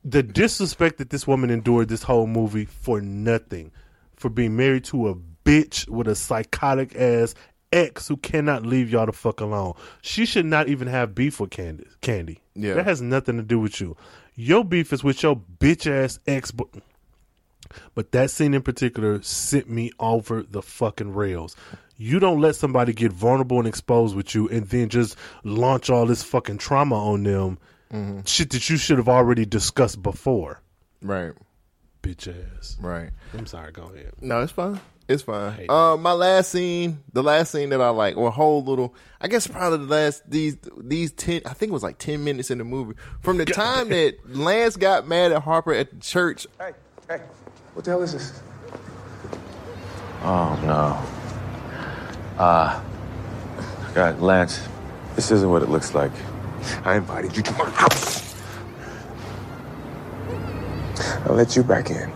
[0.06, 3.72] the disrespect that this woman endured this whole movie for nothing,
[4.16, 7.34] for being married to a bitch with a psychotic ass
[7.72, 9.74] ex who cannot leave y'all the fuck alone.
[10.02, 11.86] She should not even have beef with Candy.
[12.02, 12.40] Candy.
[12.56, 12.76] Yeah.
[12.76, 13.96] that has nothing to do with you.
[14.36, 16.52] Your beef is with your bitch ass ex.
[16.52, 16.68] But
[17.94, 21.56] but that scene in particular sent me over the fucking rails.
[22.02, 26.06] You don't let somebody get vulnerable and exposed with you and then just launch all
[26.06, 28.24] this fucking trauma on them.
[28.26, 30.62] Shit that you should have already discussed before.
[31.02, 31.34] Right.
[32.02, 32.78] Bitch ass.
[32.80, 33.10] Right.
[33.38, 34.14] I'm sorry, go ahead.
[34.22, 34.80] No, it's fine.
[35.10, 35.66] It's fine.
[35.68, 39.48] Uh, my last scene, the last scene that I like, or whole little, I guess
[39.48, 41.42] probably the last these these ten.
[41.46, 42.94] I think it was like ten minutes in the movie.
[43.20, 46.46] From the time that Lance got mad at Harper at the church.
[46.60, 46.72] Hey,
[47.10, 47.22] hey,
[47.74, 48.40] what the hell is this?
[50.22, 51.29] Oh no.
[52.40, 52.82] Uh,
[53.94, 54.62] God, Lance,
[55.16, 56.12] this isn't what it looks like.
[56.86, 58.36] I invited you to my house.
[61.26, 62.10] I let you back in.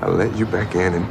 [0.00, 1.06] I let you back in, and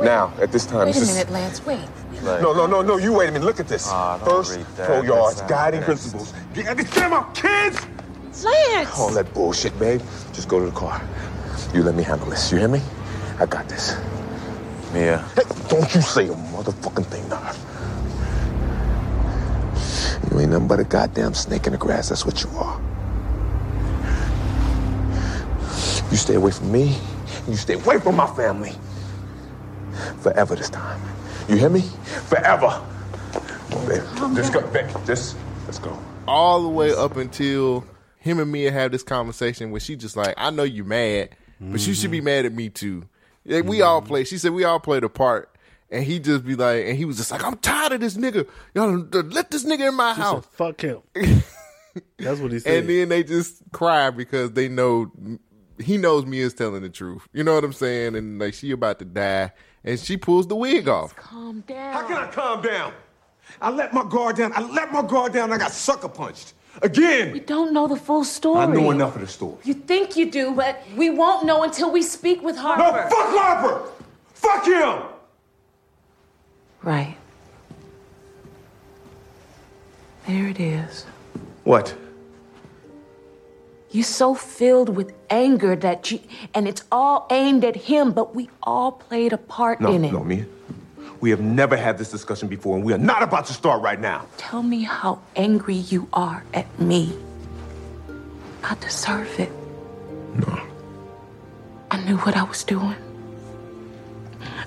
[0.00, 1.64] now at this time, Wait it's a just- minute, Lance.
[1.64, 1.80] Wait.
[2.22, 2.96] No, no, no, no.
[2.96, 3.44] You wait a minute.
[3.44, 3.88] Look at this.
[3.88, 4.86] Don't First, read that.
[4.88, 6.32] four yards, That's not- guiding that's- principles.
[6.54, 7.78] You understand my kids?
[8.44, 8.98] Lance!
[8.98, 10.00] All that bullshit, babe.
[10.32, 11.00] Just go to the car.
[11.74, 12.50] You let me handle this.
[12.50, 12.80] You hear me?
[13.38, 13.96] I got this.
[14.92, 15.18] Mia.
[15.36, 17.52] Hey, don't you say a motherfucking thing now.
[20.30, 22.08] You ain't nothing but a goddamn snake in the grass.
[22.08, 22.80] That's what you are.
[26.10, 26.96] You stay away from me.
[27.40, 28.72] and You stay away from my family.
[30.20, 31.00] Forever this time.
[31.48, 31.82] You hear me?
[32.28, 32.82] Forever.
[34.16, 34.34] Come.
[34.34, 34.88] Just go, babe.
[35.06, 35.36] Just
[35.66, 35.98] let's go.
[36.26, 37.84] all the way up until
[38.18, 41.86] him and Mia have this conversation where she just like, I know you mad, but
[41.86, 42.24] you should be mm-hmm.
[42.26, 43.04] mad at me too.
[43.48, 44.08] Like, we all mm-hmm.
[44.08, 44.24] play.
[44.24, 45.54] She said we all played a part,
[45.90, 48.46] and he just be like, and he was just like, I'm tired of this nigga.
[48.74, 50.44] Y'all done- let this nigga in my She house.
[50.44, 51.02] said, Fuck him.
[52.18, 52.78] That's what he said.
[52.78, 55.10] And then they just cry because they know
[55.78, 57.26] he knows Mia's telling the truth.
[57.32, 58.14] You know what I'm saying?
[58.16, 59.52] And like she about to die,
[59.82, 61.16] and she pulls the wig off.
[61.16, 61.92] Calm down.
[61.92, 62.92] How can I calm down?
[63.60, 64.52] I let my guard down.
[64.54, 65.52] I let my guard down.
[65.52, 67.32] I got sucker punched again.
[67.32, 68.60] We don't know the full story.
[68.60, 69.56] I know enough of the story.
[69.64, 72.82] You think you do, but we won't know until we speak with Harper.
[72.82, 73.90] No, fuck Harper.
[74.34, 75.02] Fuck him.
[76.82, 77.16] Right.
[80.26, 81.04] There it is.
[81.64, 81.94] What?
[83.90, 86.20] You're so filled with anger that you,
[86.54, 90.12] and it's all aimed at him, but we all played a part No, in it.
[90.12, 90.46] no, Mia.
[91.20, 94.00] We have never had this discussion before, and we are not about to start right
[94.00, 94.26] now.
[94.36, 97.12] Tell me how angry you are at me.
[98.62, 99.50] I deserve it.
[100.34, 100.60] No.
[101.90, 102.96] I knew what I was doing.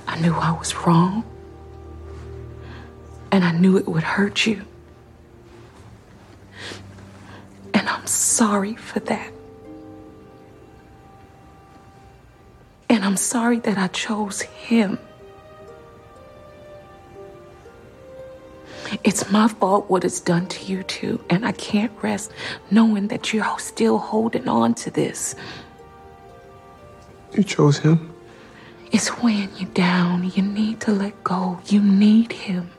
[0.08, 1.24] I knew I was wrong.
[3.32, 4.66] And I knew it would hurt you.
[7.74, 9.32] And I'm sorry for that.
[12.90, 15.00] And I'm sorry that I chose him.
[19.04, 22.32] It's my fault what it's done to you too, and I can't rest
[22.70, 25.36] knowing that you're still holding on to this.
[27.34, 28.14] You chose him.
[28.92, 30.32] It's weighing you down.
[30.36, 31.60] You need to let go.
[31.66, 32.70] You need him.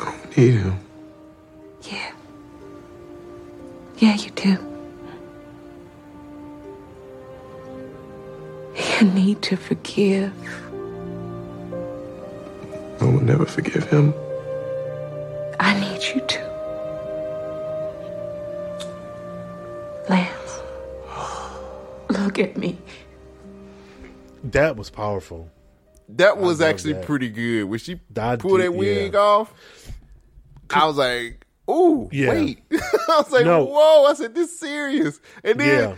[0.00, 0.80] I don't need him.
[1.82, 2.12] Yeah.
[3.98, 4.58] Yeah, you do.
[9.00, 10.32] You need to forgive.
[13.00, 14.14] I will never forgive him.
[16.08, 16.56] I you to.
[20.08, 20.60] Lance,
[22.10, 22.78] look at me.
[24.44, 25.50] That was powerful.
[26.10, 27.04] That was actually that.
[27.06, 27.64] pretty good.
[27.64, 29.18] When she I pulled did- that wig yeah.
[29.18, 29.52] off,
[30.70, 32.30] I was like, "Ooh, Yeah.
[32.30, 32.78] wait!" I
[33.18, 33.64] was like, No.
[33.64, 35.96] "Whoa!" I said, "This serious." And then, Yeah.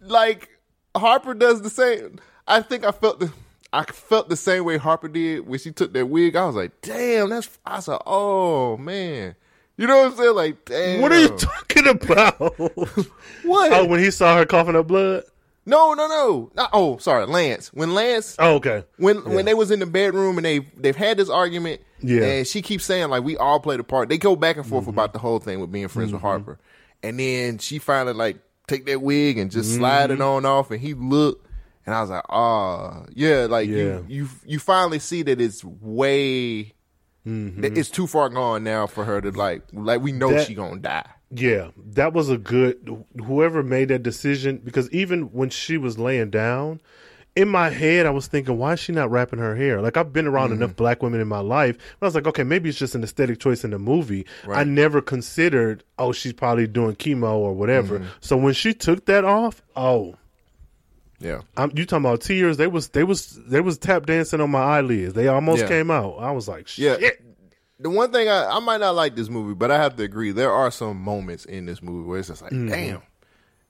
[0.00, 0.48] like
[0.96, 2.20] Harper does the same.
[2.46, 3.32] I think I felt the.
[3.72, 6.36] I felt the same way Harper did when she took that wig.
[6.36, 7.48] I was like, "Damn!" That's.
[7.66, 9.34] I said, "Oh man."
[9.80, 10.34] You know what I'm saying?
[10.34, 11.00] Like, damn.
[11.00, 12.54] What are you talking about?
[13.42, 13.72] What?
[13.72, 15.24] Oh, when he saw her coughing up blood.
[15.64, 16.50] No, no, no.
[16.54, 17.72] Not, oh, sorry, Lance.
[17.72, 18.84] When Lance Oh, okay.
[18.98, 19.22] when Yeah.
[19.34, 22.24] when they was in the bedroom and they they've had this argument, Yeah.
[22.24, 24.10] and she keeps saying like we all played a part.
[24.10, 24.90] They go back and forth mm-hmm.
[24.90, 26.28] about the whole thing with being friends with mm-hmm.
[26.28, 26.58] Harper,
[27.02, 28.36] and then she finally like
[28.66, 29.80] take that wig and just mm-hmm.
[29.80, 31.46] slide it on off, and he looked,
[31.86, 33.76] and I was like, oh yeah, like Yeah.
[33.76, 36.74] you you you finally see that it's way.
[37.26, 37.60] Mm-hmm.
[37.60, 40.54] that It's too far gone now for her to like like we know That- she
[40.54, 41.06] gonna die.
[41.32, 43.04] Yeah, that was a good.
[43.24, 46.80] Whoever made that decision, because even when she was laying down,
[47.36, 49.80] in my head, I was thinking, why is she not wrapping her hair?
[49.80, 50.62] Like I've been around mm-hmm.
[50.62, 53.04] enough black women in my life, but I was like, okay, maybe it's just an
[53.04, 54.26] aesthetic choice in the movie.
[54.48, 58.00] I never considered, oh, she's probably doing chemo or whatever.
[58.00, 58.08] Mm-hmm.
[58.20, 60.16] So when she took that off, oh,
[61.20, 62.56] Yeah, I'm, you talking about tears?
[62.56, 65.12] They was they was they was tap dancing on my eyelids.
[65.14, 65.68] They almost Yeah.
[65.68, 66.16] came out.
[66.18, 66.96] I was like, Yeah.
[66.98, 67.22] shit.
[67.78, 70.32] The one thing I, I might not like this movie, but I have to agree
[70.32, 72.68] there are some moments in this movie where it's just like, Mm-hmm.
[72.68, 73.02] damn.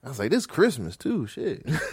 [0.03, 1.63] I was like, this Christmas too, shit.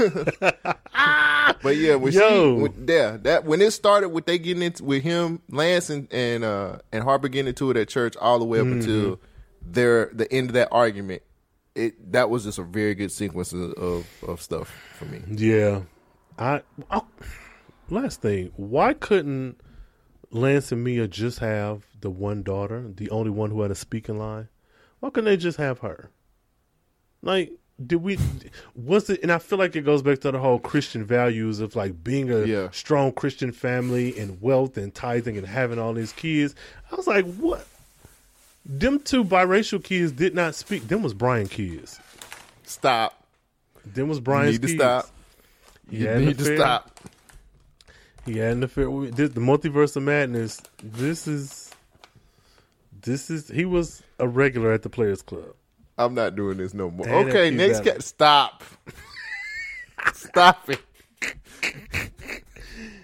[1.62, 2.56] but yeah, when Yo.
[2.56, 6.08] she, when, yeah, that when it started with they getting into with him, Lance and
[6.12, 8.80] and uh and Harper getting into it at church all the way up Mm-hmm.
[8.80, 9.20] until
[9.62, 11.22] their the end of that argument.
[11.78, 14.68] It that was just a very good sequence of of, of stuff
[14.98, 15.20] for me.
[15.28, 15.82] Yeah,
[16.38, 16.62] I.
[16.90, 17.06] oh,
[17.88, 19.60] last thing, why couldn't
[20.30, 24.18] Lance and Mia just have the one daughter, the only one who had a speaking
[24.18, 24.48] line?
[25.00, 26.10] Why couldn't they just have her?
[27.22, 27.52] Like,
[27.84, 28.18] did we?
[28.74, 29.20] Was it?
[29.22, 32.30] And I feel like it goes back to the whole Christian values of like being
[32.30, 32.68] a Yeah.
[32.72, 36.54] strong Christian family and wealth and tithing and having all these kids.
[36.90, 37.66] I was like, what?
[38.66, 40.88] Them two biracial kids did not speak.
[40.88, 41.98] Them was Brian kids.
[42.64, 43.24] Stop.
[43.86, 44.78] Them was You Brian's need to kids.
[44.80, 45.08] stop.
[45.90, 47.00] He You need to stop.
[48.26, 50.60] He had an affair with this, the multiverse of madness.
[50.82, 51.70] This is,
[53.00, 53.48] this is.
[53.48, 55.54] He was a regular at the Players Club.
[55.96, 57.06] I'm not doing this no more.
[57.06, 58.02] Damn, okay, next cat.
[58.04, 58.62] Stop.
[60.12, 60.80] Stop it.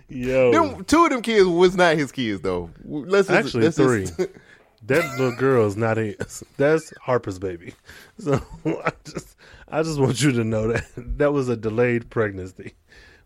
[0.09, 2.71] Yo, Them, two of them kids was not his kids though.
[2.85, 4.05] Let's just, actually let's three.
[4.05, 4.21] just-
[4.87, 6.45] that little girl is not his.
[6.57, 7.75] That's Harper's baby.
[8.19, 9.37] So I just,
[9.69, 10.85] I just want you to know that
[11.19, 12.75] that was a delayed pregnancy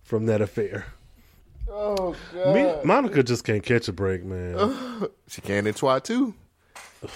[0.02, 0.86] from that affair.
[1.70, 2.84] oh Me, god.
[2.84, 5.08] Monica just can't catch a break, man.
[5.28, 6.34] she can in twat too.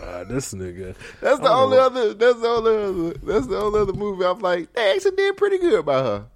[0.00, 0.94] God, this nigga.
[1.20, 1.86] That's the only know.
[1.86, 2.14] other.
[2.14, 3.18] That's the only other.
[3.22, 4.72] That's the only other movie I'm like.
[4.72, 6.26] They actually did pretty good by her.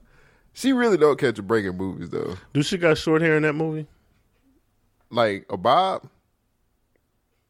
[0.53, 2.37] She really don't catch a break in movies though.
[2.55, 3.87] Do she got short hair in that movie?
[5.11, 6.09] Like a Bob.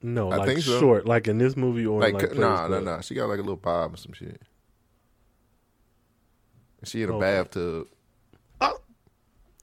[0.06, 0.78] No, I like think so.
[0.78, 3.00] short, like in this movie or Like, like, nah, nah, nah.
[3.00, 4.40] She got like a little bob or some shit.
[6.84, 7.20] She in a Okay.
[7.20, 7.88] bathtub.
[8.60, 8.78] Oh.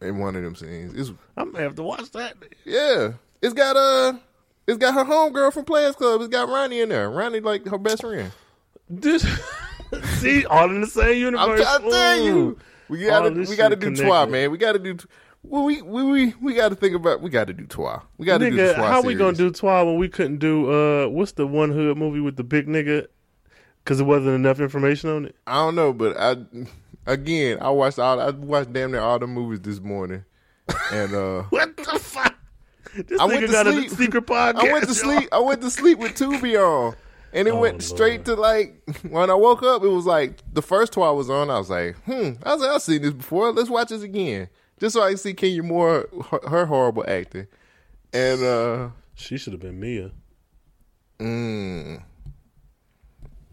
[0.02, 0.94] In one of them scenes.
[0.96, 2.36] It's I'm gonna have to watch that.
[2.66, 3.14] yeah.
[3.42, 4.14] It's got uh
[4.68, 6.20] it's got her homegirl from Players Club.
[6.22, 7.10] It's got Ronnie in there.
[7.10, 8.32] Ronnie like her best friend.
[8.90, 9.26] This,
[10.20, 11.50] see, all in the same universe.
[11.50, 12.58] I'm trying to tell you.
[12.90, 14.06] We gotta we gotta do connected.
[14.06, 14.52] twa, man.
[14.52, 14.98] We gotta do
[15.44, 18.02] well, we we we, we gotta think about we gotta do twa.
[18.18, 20.72] We gotta do Nigga, the twa how we gonna do Twa when we couldn't do
[20.72, 23.08] uh what's the one hood movie with the big nigga?
[23.84, 25.36] Because it wasn't enough information on it.
[25.46, 26.38] I don't know, but I
[27.06, 30.24] again I watched all I watched damn near all the movies this morning.
[30.92, 32.36] And uh What the fuck?
[32.96, 33.92] This I nigga went to got sleep.
[33.92, 34.56] a secret podcast.
[34.56, 35.30] I went to sleep.
[35.32, 36.96] I went to sleep with Tubi on,
[37.34, 39.84] and it Oh, went straight to like when I woke up.
[39.84, 41.50] It was like the first two I was on.
[41.50, 42.34] I was like, hmm.
[42.44, 43.52] I was like, I've seen this before.
[43.52, 44.48] Let's watch this again,
[44.84, 47.48] just so I can see Kenya Moore her, her horrible acting.
[48.12, 50.12] And uh She should have been Mia.
[51.20, 52.04] mm,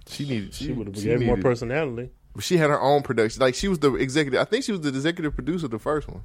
[0.09, 0.53] she needed.
[0.53, 2.11] She, She, would have gave more personality.
[2.41, 3.41] She had her own production.
[3.43, 4.41] Like she was the executive.
[4.41, 6.23] I think she was the executive producer of the first one.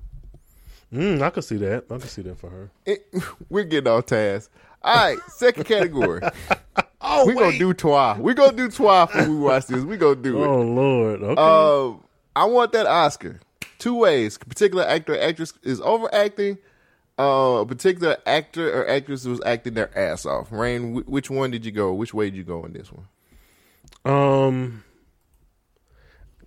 [0.92, 1.86] Mm, I could see that.
[1.92, 2.72] I could see that for her.
[2.88, 3.06] It-
[3.50, 4.50] we're getting off task.
[4.82, 6.22] All right, second category.
[7.02, 8.18] oh, we're gonna do twa.
[8.20, 9.84] We're gonna do twa when we watch this.
[9.84, 10.48] We're gonna do it.
[10.48, 11.22] Oh Lord.
[11.22, 11.36] Okay.
[11.38, 11.98] Uh,
[12.36, 13.40] I want that Oscar.
[13.86, 14.36] Two ways.
[14.38, 16.58] A particular actor or actress is overacting.
[17.20, 20.50] Uh, a particular actor or actress was acting their ass off.
[20.52, 21.94] Rhayne, wh- which one did you go?
[21.94, 23.06] Which way did you go in this one?
[24.12, 24.84] Um,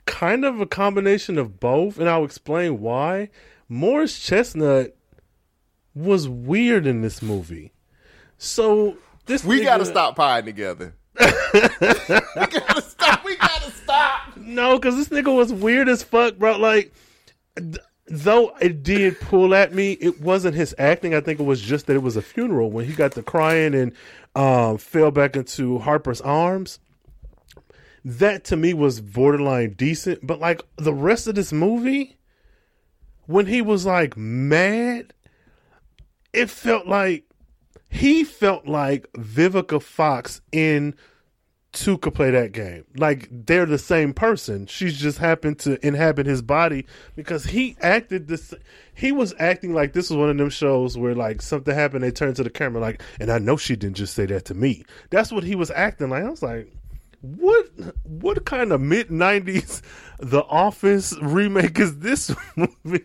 [0.05, 3.31] kind of a combination of both, and I'll explain why.
[3.69, 4.97] Morris Chestnut
[5.95, 7.73] was weird in this movie.
[8.37, 8.97] So
[9.27, 10.93] this We nigga- gotta stop pieing together.
[11.21, 11.27] we
[11.61, 13.25] gotta stop.
[13.25, 14.37] We gotta stop.
[14.37, 16.59] No, because this nigga was weird as fuck, bro.
[16.59, 16.93] Like,
[18.07, 21.15] though it did pull at me, it wasn't his acting.
[21.15, 23.75] I think it was just that it was a funeral when he got to crying
[23.75, 23.93] and
[24.35, 26.81] um, fell back into Harper's arms.
[28.05, 32.17] That to me was borderline decent, but like the rest of this movie,
[33.27, 35.13] when he was like mad,
[36.33, 37.25] it felt like
[37.91, 40.95] he felt like Vivica Fox in
[41.79, 42.85] two could play that game.
[42.97, 44.67] Like they're the same person.
[44.67, 48.53] She's just happened to inhabit his body because he acted this.
[48.95, 52.11] He was acting like this was one of them shows where like something happened, they
[52.11, 54.85] turned to the camera like, and I know she didn't just say that to me.
[55.11, 56.25] That's what he was acting like.
[56.25, 56.73] I was like,
[57.21, 57.67] what?
[58.05, 59.83] What kind of mid nineties
[60.19, 63.05] The Office remake is this movie?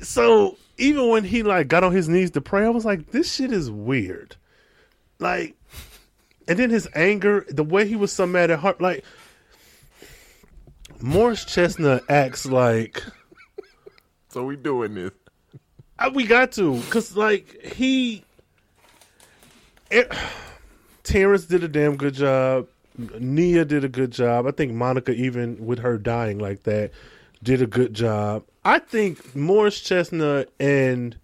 [0.00, 3.32] So even when he like got on his knees to pray, I was like, this
[3.32, 4.36] shit is weird.
[5.18, 5.56] Like
[6.48, 9.04] and then his anger, the way he was so mad at Hart, like
[11.00, 13.02] Morris Chestnut acts like
[14.30, 15.10] So we doing this.
[15.98, 18.24] uh, we got to, cause like he,
[19.90, 20.12] it,
[21.02, 22.66] Terrence did a damn good job.
[23.18, 24.46] Nia did a good job.
[24.46, 26.92] I think Monica, even with her dying like that,
[27.42, 28.44] did a good job.
[28.64, 31.16] I think Morris Chestnut and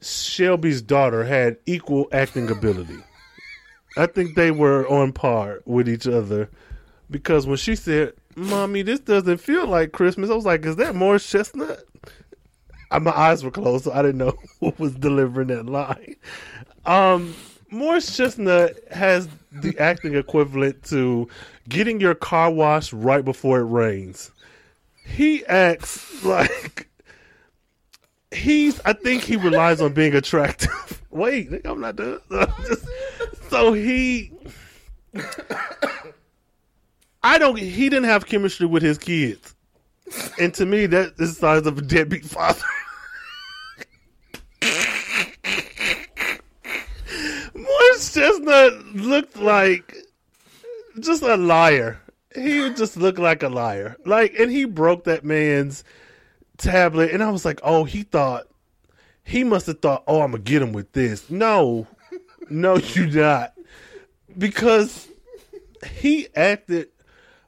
[0.00, 2.96] Shelby's daughter had equal acting ability.
[3.96, 6.48] I think they were on par with each other
[7.10, 10.94] because when she said, "Mommy, this doesn't feel like Christmas," I was like, "Is that
[10.94, 11.84] Morris Chestnut?"
[12.92, 16.16] Uh, My eyes were closed, so I didn't know who was delivering that line.
[16.86, 17.34] Um,
[17.70, 21.28] Morris Chestnut has the acting equivalent to
[21.68, 24.30] getting your car washed right before it rains.
[25.04, 26.88] He acts like
[28.32, 28.80] he's.
[28.84, 31.02] I think he relies on being attractive.
[31.10, 32.20] Wait, I'm not done.
[32.68, 32.86] Just-
[33.50, 34.32] so he.
[37.22, 37.58] I don't.
[37.58, 39.54] He didn't have chemistry with his kids,
[40.38, 42.64] and to me, that is the signs of a deadbeat father.
[47.54, 49.94] Morris Chestnut looked like
[51.00, 52.00] just a liar.
[52.34, 53.96] He just looked like a liar.
[54.06, 55.84] Like, and he broke that man's
[56.56, 58.46] tablet, and I was like, oh, he thought
[59.24, 61.30] he must have thought, oh, I'm gonna get him with this.
[61.30, 61.86] No,
[62.48, 63.54] no, you not,
[64.36, 65.08] because
[65.94, 66.88] he acted.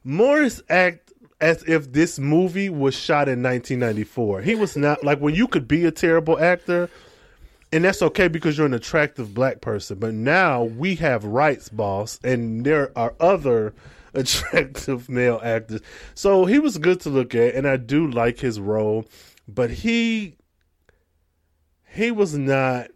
[0.03, 1.13] Morris act
[1.43, 4.41] as if this movie was shot in 1994.
[4.41, 6.89] He was not like when you could be a terrible actor,
[7.73, 9.99] and that's okay because you're an attractive black person.
[9.99, 13.73] But now we have rights, boss, and there are other
[14.13, 15.81] attractive male actors.
[16.15, 19.05] So he was good to look at, and I do like his role,
[19.47, 20.37] but he
[21.93, 22.89] he was not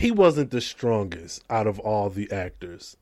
[0.00, 2.96] he wasn't the strongest out of all the actors.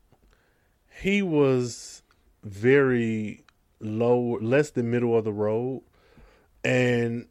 [1.01, 2.03] He was
[2.43, 3.45] very
[3.79, 5.83] low, less than middle of the road,
[6.61, 7.25] and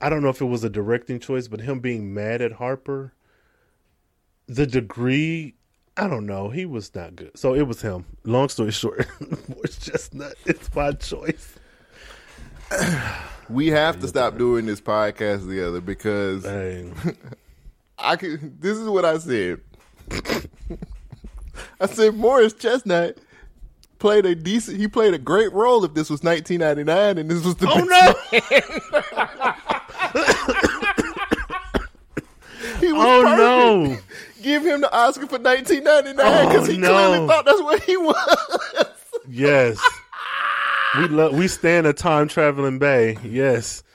[0.00, 3.12] I don't know if it was a directing choice, but him being mad at Harper,
[4.46, 5.54] the degree,
[5.98, 7.36] I don't know, he was not good.
[7.36, 8.06] So it was him.
[8.24, 9.06] Long story short,
[9.48, 10.32] Morris Chestnut.
[10.46, 11.56] It's my choice.
[13.50, 16.46] We have to stop doing this podcast together because
[17.98, 18.60] I could.
[18.60, 19.60] This is what I said.
[21.80, 23.18] I said Morris Chestnut
[23.98, 24.78] played a decent.
[24.78, 27.66] He played a great role if this was 1999 and this was the.
[27.68, 28.30] Oh,
[32.80, 34.42] he was Oh, perfect.
[34.42, 36.92] Give him the Oscar for 1999 because Oh, he no.
[36.92, 38.86] clearly thought that's what he was.
[39.28, 39.78] Yes.
[40.96, 43.18] we love we stand a time traveling bay.
[43.22, 43.82] Yes.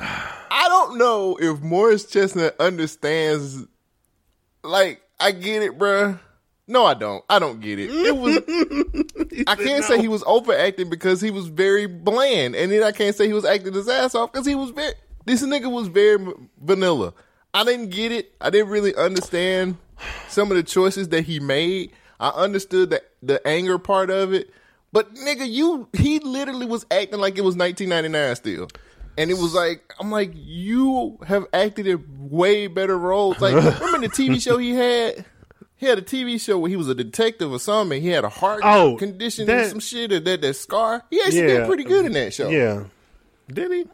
[0.50, 3.66] I don't know if Morris Chestnut understands.
[4.62, 6.18] Like, I get it, bruh.
[6.66, 7.24] No, I don't.
[7.30, 7.90] I don't get it.
[7.90, 8.36] It was.
[9.46, 13.16] I can't say he was overacting because he was very bland, and then I can't
[13.16, 14.92] say he was acting his ass off because he was very.
[15.24, 17.14] This nigga was very m- vanilla.
[17.54, 18.32] I didn't get it.
[18.40, 19.76] I didn't really understand
[20.28, 21.92] some of the choices that he made.
[22.20, 24.50] I understood the the anger part of it,
[24.92, 28.68] but nigga, you he literally was acting like it was 1999 still.
[29.18, 33.40] And it was like, I'm like, you have acted in way better roles.
[33.40, 35.24] Like, remember the TV show he had?
[35.76, 38.00] He had a TV show where he was a detective or something.
[38.00, 41.02] He had a heart Oh, condition or that- some shit, or that, that scar.
[41.10, 42.48] He actually did pretty good in that show.
[42.48, 42.84] Yeah.
[43.48, 43.84] Did he?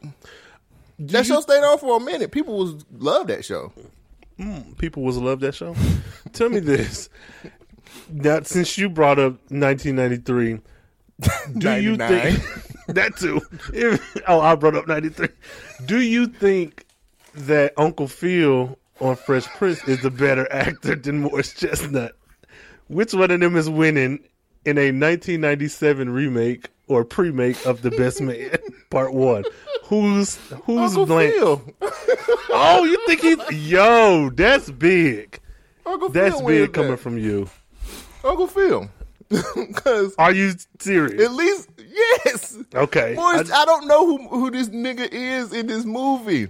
[0.99, 2.31] That show stayed on for a minute.
[2.31, 3.73] People was love that show.
[4.39, 5.75] Mm, people was love that show.
[6.33, 7.09] Tell me this.
[8.09, 10.59] Now, since you brought up 1993,
[11.57, 12.39] do you think
[12.87, 13.41] that too?
[13.73, 15.27] If- oh, I brought up 93.
[15.85, 16.85] Do you think
[17.33, 22.13] that Uncle Phil on Fresh Prince is a better actor than Morris Chestnut?
[22.87, 24.19] Which one of them is winning
[24.65, 28.51] in a 1997 remake or pre-make of The Best Man
[28.89, 29.43] Part One?
[29.85, 30.35] Who's
[30.65, 31.33] who's Uncle blank?
[31.33, 31.61] Phil.
[32.57, 34.29] Oh, you think he's yo?
[34.29, 35.39] That's big.
[35.85, 36.97] Uncle That's Phil big coming that.
[36.97, 37.49] from you.
[38.23, 38.89] Uncle Phil.
[39.55, 41.21] Because Are you serious?
[41.21, 42.57] at least yes.
[42.73, 43.13] Okay.
[43.15, 46.49] Morris, I- I, don't know who who this nigga is in this movie.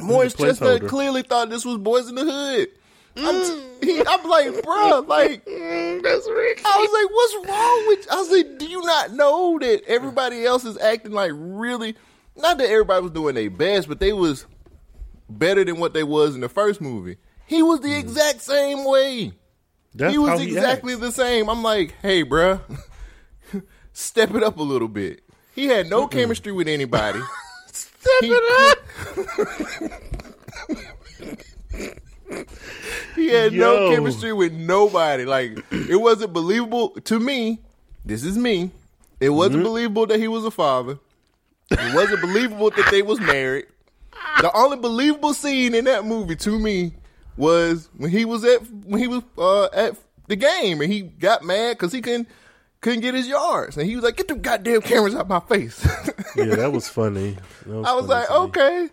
[0.00, 0.88] Morris Chestnut placeholder.
[0.88, 2.68] clearly thought this was Boys in the Hood.
[3.16, 3.84] I'm, t- mm.
[3.84, 6.62] he, I'm like, bro, like, mm, that's Rick.
[6.64, 8.06] I was like, what's wrong with?
[8.06, 8.10] You?
[8.10, 11.94] I was like, do you not know that everybody else is acting like really?
[12.36, 14.46] Not that everybody was doing their best, but they was
[15.28, 17.18] better than what they was in the first movie.
[17.46, 18.00] He was the mm.
[18.00, 19.32] exact same way.
[19.94, 21.48] That's he was he exactly the same.
[21.48, 22.60] I'm like, hey, bruh,
[23.92, 25.22] step it up a little bit.
[25.54, 27.20] He had no chemistry with anybody.
[27.72, 28.78] Step it
[29.80, 29.90] up.
[33.16, 35.24] He had no chemistry with nobody.
[35.24, 37.60] Like it wasn't believable to me.
[38.04, 38.70] This is me.
[39.20, 39.64] It wasn't Mm-hmm.
[39.64, 40.98] believable that he was a father.
[41.70, 43.66] It wasn't believable that they was married.
[44.40, 46.94] The only believable scene in that movie to me
[47.36, 49.96] was when he was at when he was uh, at
[50.28, 52.28] the game and he got mad because he couldn't
[52.80, 55.86] couldn't get his yards and he was like, "Get the goddamn cameras out my face."
[56.36, 57.36] Yeah, that was funny.
[57.64, 58.88] That I was funny like, okay.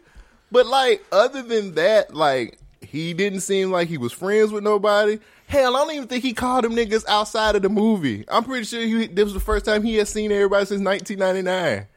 [0.51, 5.17] But like, other than that, like, he didn't seem like he was friends with nobody.
[5.47, 8.25] Hell, I don't even think he called them niggas outside of the movie.
[8.29, 11.87] I'm pretty sure he, this was the first time he had seen everybody since 1999.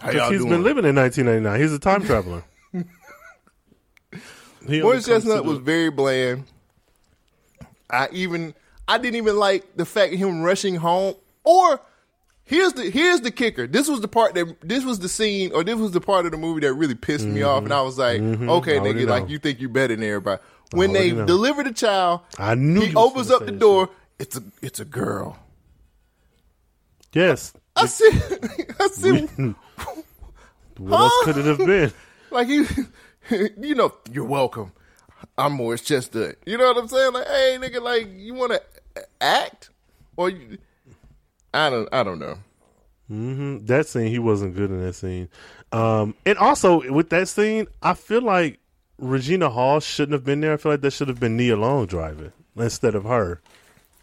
[0.00, 0.50] How y'all he's doing?
[0.50, 1.60] been living in 1999.
[1.60, 2.44] He's a time traveler.
[4.66, 6.44] He Morris Chestnut was the- very bland.
[7.90, 8.54] I even
[8.88, 11.14] I didn't even like the fact of him rushing home
[11.44, 11.80] or
[12.46, 13.66] Here's the here's the kicker.
[13.66, 16.32] This was the part that this was the scene or this was the part of
[16.32, 18.50] the movie that really pissed me off, and I was like, Mhm.
[18.50, 20.42] okay, nigga, like you think you're better than everybody.
[20.72, 21.24] When they know.
[21.24, 23.88] deliver the child, I knew he opens up the door.
[24.18, 25.38] It's a it's a girl.
[27.14, 27.54] Yes.
[27.76, 28.10] I see.
[28.80, 29.30] I said,
[30.76, 31.92] What else could it have been?
[32.30, 32.66] like you,
[33.58, 34.72] you know, you're welcome.
[35.38, 36.36] I'm Morris Chestnut.
[36.46, 37.12] You know what I'm saying?
[37.12, 39.70] Like, hey, nigga, like you want to act
[40.16, 40.58] or you?
[41.52, 42.38] I don't, I don't know.
[43.08, 45.28] hmm That scene, he wasn't good in that scene.
[45.72, 48.58] Um, and also with that scene, I feel like
[48.98, 50.52] Regina Hall shouldn't have been there.
[50.52, 53.40] I feel like that should have been Nia Long driving instead of her.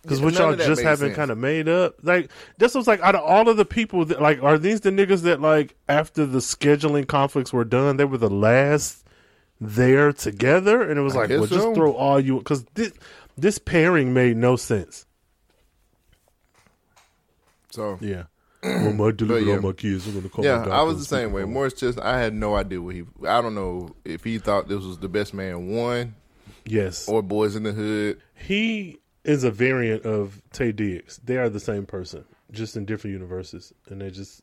[0.01, 3.13] Because Yeah, what y'all just haven't kind of made up, like this was like out
[3.13, 6.39] of all of the people that like are these the niggas that like after the
[6.39, 9.05] scheduling conflicts were done, they were the last
[9.61, 12.91] there together, and it was I like, well, just throw all you because this
[13.37, 15.05] this pairing made no sense.
[17.69, 18.23] So Yeah.
[18.63, 19.55] well, my deliver But yeah.
[19.55, 20.07] all my kids.
[20.07, 21.45] I'm gonna call yeah, I was the same way.
[21.45, 23.03] Morris Chestnut, I had no idea what he.
[23.27, 26.15] I don't know if he thought this was the best man one.
[26.65, 27.07] Yes.
[27.07, 28.21] Or Boys in the Hood.
[28.35, 31.19] He is a variant of Taye Diggs.
[31.23, 34.41] They are the same person, just in different universes, and they just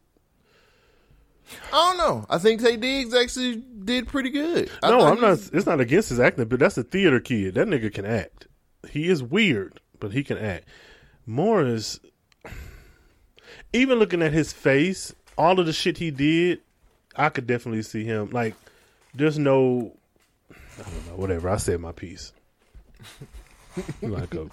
[1.73, 2.27] I don't know.
[2.29, 4.71] I think Taye Diggs actually did pretty good.
[4.83, 5.01] I no.
[5.01, 5.39] I'm not.
[5.53, 7.55] It's not against his acting, but that's a theater kid.
[7.55, 8.47] That nigga can act.
[8.91, 10.67] He is weird, but he can act.
[11.27, 12.01] Morris,
[13.73, 16.61] even looking at his face, all of the shit he did,
[17.17, 18.31] I could definitely see him.
[18.31, 18.55] Like,
[19.15, 19.97] there's no,
[20.51, 21.49] I don't know, whatever.
[21.49, 22.33] I said my piece.
[24.03, 24.49] like a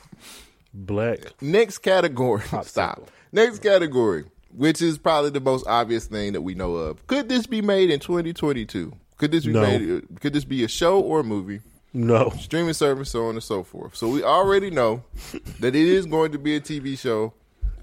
[0.74, 2.44] black Next category.
[2.64, 3.10] Stop.
[3.32, 4.26] Next category,
[4.56, 7.06] which is probably the most obvious thing that we know of.
[7.08, 8.94] Could this be made in 2022?
[9.18, 9.62] Could this be No.
[9.62, 10.20] made?
[10.22, 11.62] Could this be a show or a movie?
[11.94, 12.30] No.
[12.40, 13.96] Streaming service, so on and so forth.
[13.96, 15.04] So we already know
[15.60, 17.34] that it is going to be a TV show,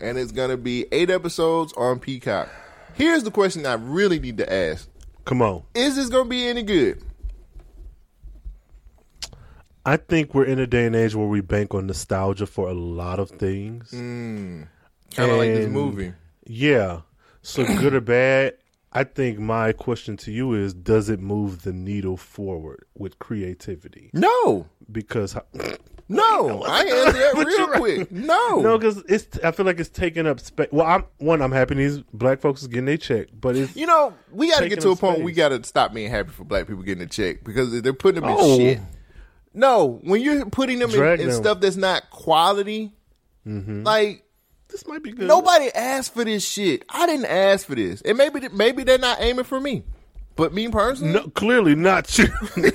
[0.01, 2.49] and it's going to be eight episodes on Peacock.
[2.95, 4.89] Here's the question I really need to ask:
[5.25, 5.63] Come on.
[5.75, 7.03] Is this going to be any good?
[9.85, 12.75] I think we're in a day and age where we bank on nostalgia for a
[12.75, 13.91] lot of things.
[13.91, 14.69] Mm.
[15.11, 16.13] Kinda like this movie.
[16.47, 17.01] Yeah.
[17.43, 18.55] So good or bad,
[18.93, 24.11] I think my question to you is does it move the needle forward with creativity?
[24.13, 24.67] No.
[24.91, 25.37] Because
[26.09, 27.79] No, I answer that real right.
[27.81, 28.13] quick.
[28.13, 29.39] No, No, because it's.
[29.43, 30.69] I feel like it's taking up space.
[30.71, 31.41] Well, I'm one.
[31.41, 34.61] I'm happy these black folks is getting their check, but it's You know, we got
[34.61, 35.15] to get to a point.
[35.17, 35.25] space.
[35.25, 38.21] We got to stop being happy for black people getting a check because they're putting
[38.21, 38.59] them in Oh.
[38.59, 38.81] shit.
[39.55, 41.37] No, when you're putting them in, Drag in them.
[41.37, 42.93] stuff that's not quality,
[43.47, 43.85] Mhm.
[43.87, 44.25] like
[44.73, 45.29] this might be good.
[45.29, 46.85] nobody asked for this shit.
[46.89, 49.85] I didn't ask for this, and maybe maybe they're not aiming for me,
[50.35, 52.29] but me personally, No, clearly not you.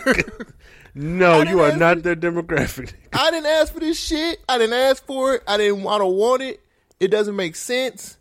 [0.95, 2.93] no, you are not their demographic.
[3.11, 4.39] I didn't ask for this shit.
[4.47, 5.43] I didn't ask for it.
[5.47, 5.85] I didn't.
[5.85, 6.61] I don't want it.
[6.99, 8.17] It doesn't make sense.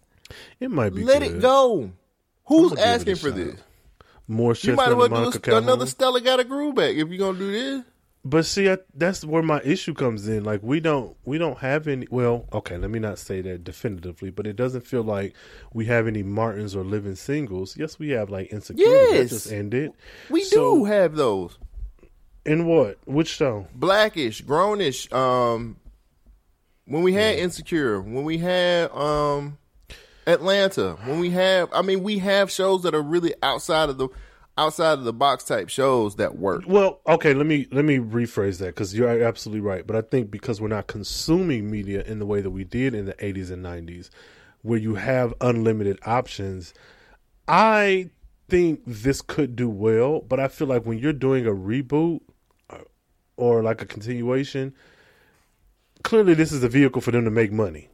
[0.59, 1.05] It might be.
[1.05, 1.37] Let good.
[1.37, 1.93] it go.
[2.47, 3.37] Who's I'ma give it a asking for shot.
[3.37, 3.61] this?
[4.29, 4.71] More shit.
[4.71, 7.39] You might as well do a, another Stella got a groove back if you're gonna
[7.39, 7.85] do this.
[8.29, 10.43] But see, I, that's where my issue comes in.
[10.43, 12.09] Like we don't, we don't have any.
[12.11, 15.33] Well, okay, let me not say that definitively, but it doesn't feel like
[15.73, 17.77] we have any Martins or living singles.
[17.77, 19.31] Yes, we have like insecurity that Yes.
[19.31, 19.93] just ended.
[20.29, 21.57] We So- do have those.
[22.45, 22.99] In what?
[23.05, 23.69] Which show?
[23.75, 25.13] Blackish, grownish.
[25.13, 25.77] Um,
[26.87, 29.59] when we had Insecure, when we had um
[30.27, 34.09] Atlanta, when we have, I mean, we have shows that are really outside of the
[34.59, 36.65] outside of the box type shows that work.
[36.67, 39.87] Well, okay, let me let me rephrase that because you're absolutely right.
[39.87, 43.07] But I think because we're not consuming media in the way that we did in
[43.07, 44.11] the 80s and 90s,
[44.63, 46.75] where you have unlimited options,
[47.47, 48.11] I
[48.49, 50.21] think this could do well.
[50.21, 52.21] But I feel like when you're doing a reboot
[52.71, 52.79] uh,
[53.37, 54.75] or like a continuation,
[56.03, 57.89] clearly this is a vehicle for them to make money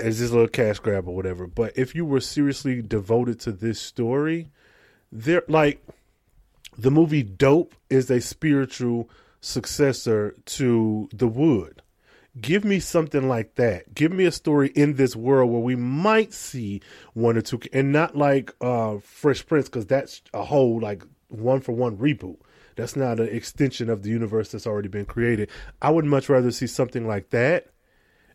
[0.00, 1.46] as this little cash grab or whatever.
[1.46, 4.50] But if you were seriously devoted to this story,
[5.10, 5.82] they're like
[6.76, 9.10] the movie Dope is a spiritual
[9.40, 11.82] successor to The Wood.
[12.40, 13.94] Give me something like that.
[13.94, 16.80] Give me a story in this world where we might see
[17.14, 21.60] one or two, and not like uh, Fresh Prince, because that's a whole like one
[21.60, 22.38] for one reboot.
[22.76, 25.50] That's not an extension of the universe that's already been created.
[25.82, 27.66] I would much rather see something like that,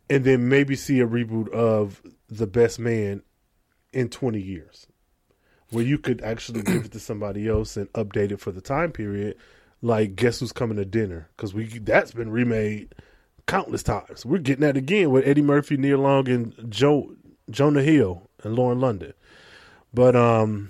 [0.09, 3.21] and then maybe see a reboot of The Best Man
[3.93, 4.87] in twenty years
[5.73, 8.91] where you could actually give it to somebody else and update it for the time
[8.91, 9.35] period.
[9.81, 11.29] Like, guess who's coming to dinner?
[11.35, 12.95] Because we that's been remade
[13.47, 14.25] countless times.
[14.25, 17.15] We're getting that again with Eddie Murphy, Nia Long, and Joe
[17.49, 19.13] Jonah Hill and Lauren London.
[19.93, 20.69] But um,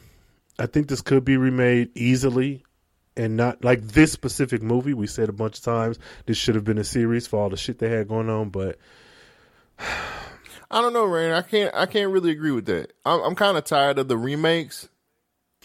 [0.59, 2.65] I think this could be remade easily,
[3.15, 4.93] and not like this specific movie.
[4.93, 7.57] We said a bunch of times this should have been a series for all the
[7.57, 8.77] shit they had going on, but
[9.80, 11.34] I don't know, Rhayne.
[11.34, 11.73] I can't.
[11.75, 12.93] I can't really agree with that.
[13.05, 14.89] I'm, I'm kind of tired of the remakes.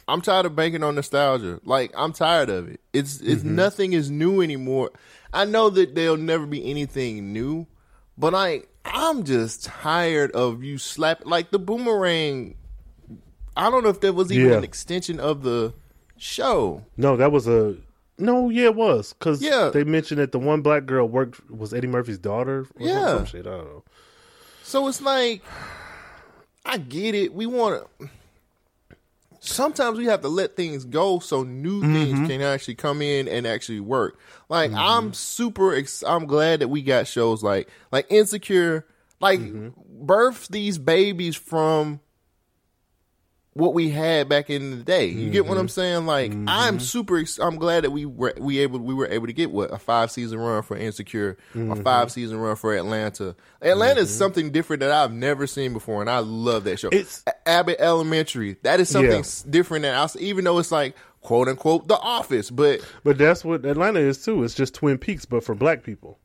[0.09, 1.61] I'm tired of banking on nostalgia.
[1.65, 2.81] Like I'm tired of it.
[2.93, 3.55] It's it's Mm-hmm.
[3.55, 4.91] nothing is new anymore.
[5.33, 7.67] I know that there'll never be anything new,
[8.17, 12.55] but I I'm just tired of you slap like the boomerang.
[13.57, 14.57] I don't know if that was even Yeah.
[14.57, 15.75] an extension of the
[16.17, 16.85] show.
[16.97, 17.77] No, that was a
[18.17, 18.49] no.
[18.49, 19.69] Yeah, it was because Yeah.
[19.75, 22.61] they mentioned that the one black girl worked was Eddie Murphy's daughter.
[22.81, 23.25] Or Yeah.
[23.25, 23.47] shit.
[23.47, 23.85] I don't know.
[24.63, 25.43] So it's like,
[26.65, 27.35] I get it.
[27.35, 28.09] We want to.
[29.49, 31.95] Sometimes we have to let things go so new Mm-hmm.
[31.95, 34.19] things can actually come in and actually work.
[34.49, 35.75] Like I'm super.
[35.75, 38.87] Ex- I'm glad that we got shows like like Insecure,
[39.21, 39.69] like Mm-hmm.
[40.07, 42.01] birth these babies from
[43.59, 45.07] what we had back in the day.
[45.07, 45.61] You get what Mm-hmm.
[45.61, 46.07] I'm saying?
[46.07, 47.23] Like I'm super.
[47.41, 50.11] I'm glad that we were we able we were able to get what a five
[50.11, 51.83] season run for Insecure, a Mm-hmm.
[51.83, 53.35] five season run for Atlanta.
[53.61, 56.89] Atlanta is something different that I've never seen before, and I love that show.
[56.89, 58.57] It's- Abbott Elementary.
[58.63, 59.51] That is something Yeah.
[59.51, 63.65] different that I, even though it's like quote unquote The Office, but But that's what
[63.67, 64.45] Atlanta is too.
[64.45, 66.19] It's just Twin Peaks, but for black people.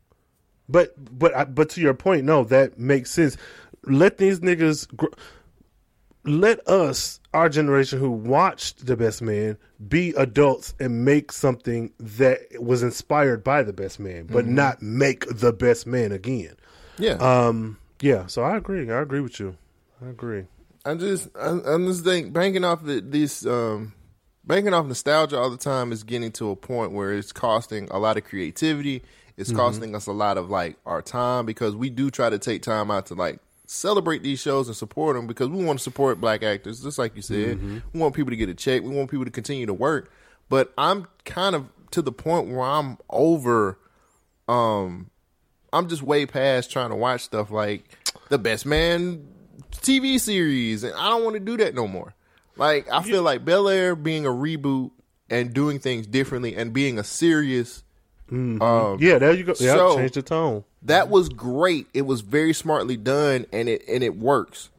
[0.70, 3.38] But but but to your point, no, that makes sense.
[3.86, 4.88] Let these niggas.
[4.96, 5.08] Gr-
[6.26, 12.40] let us, our generation who watched The Best Man, be adults and make something that
[12.60, 14.56] was inspired by The Best Man, but Mm-hmm.
[14.56, 16.56] not make The Best Man again.
[16.98, 17.14] yeah.
[17.14, 18.26] Um, yeah.
[18.28, 18.90] So I agree.
[18.92, 19.56] I agree with you.
[20.06, 20.46] I agree.
[20.86, 23.94] I just I, I just think banking off the, this um
[24.44, 27.98] banking off nostalgia all the time is getting to a point where it's costing a
[28.00, 29.02] lot of creativity.
[29.38, 32.62] It's costing us a lot of like our time because we do try to take
[32.62, 33.40] time out to like
[33.74, 37.16] celebrate these shows and support them because we want to support black actors just like
[37.16, 37.60] you said.
[37.94, 38.84] We want people to get a check.
[38.84, 40.12] We want people to continue to work.
[40.50, 43.78] But I'm kind of to the point where I'm over
[44.48, 45.10] um
[45.72, 47.84] I'm just way past trying to watch stuff like
[48.30, 49.28] the best man
[49.72, 52.14] TV series, and I don't want to do that no more.
[52.58, 54.92] Like I feel like Bel Air being a reboot
[55.30, 57.84] and doing things differently and being a serious.
[58.30, 59.54] Um, Yeah, there you go.
[59.60, 60.64] Yeah, change the tone.
[60.86, 61.88] That was great.
[61.94, 64.70] It was very smartly done, and it and it works.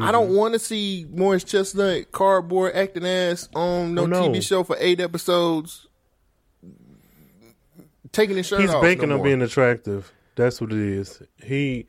[0.00, 0.36] I don't mm-hmm.
[0.36, 4.28] want to see Morris Chestnut cardboard acting ass on no, Oh, no.
[4.28, 5.86] TV show for eight episodes,
[8.10, 8.80] taking his shirt He's off.
[8.80, 9.26] banking no on more.
[9.26, 10.10] being attractive.
[10.34, 11.20] That's what it is.
[11.42, 11.86] He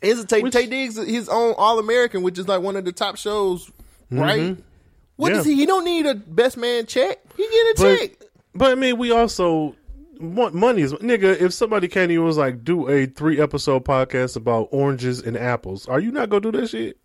[0.00, 2.92] Is it Taye, Taye Diggs his own All American, which is like one of the
[2.92, 4.20] top shows, mm-hmm.
[4.20, 4.56] right?
[5.16, 5.38] What Yeah.
[5.38, 5.54] does he?
[5.56, 7.18] He don't need a best man check.
[7.36, 8.10] He get a but, check.
[8.54, 9.74] but I mean, we also
[10.22, 11.40] money is nigga.
[11.40, 15.20] If somebody came to you and was like, do a three episode podcast about oranges
[15.20, 16.98] and apples, are you not gonna do that shit?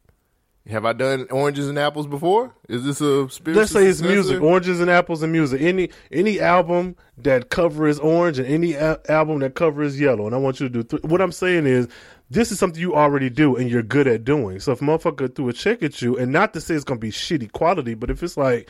[0.69, 2.53] Have I done oranges and apples before?
[2.68, 3.61] Is this a spiritual?
[3.61, 4.14] Let's say it's successor?
[4.14, 5.61] music, oranges and apples and music.
[5.61, 10.26] Any any album that cover is orange and any a- album that cover is yellow.
[10.26, 10.84] And I want you to do.
[10.84, 11.88] Th- what I'm saying is,
[12.30, 14.60] this is something you already do and you're good at doing.
[14.60, 17.11] So if motherfucker threw a check at you, and not to say it's gonna be
[17.11, 18.69] shitty quality, but if it's like,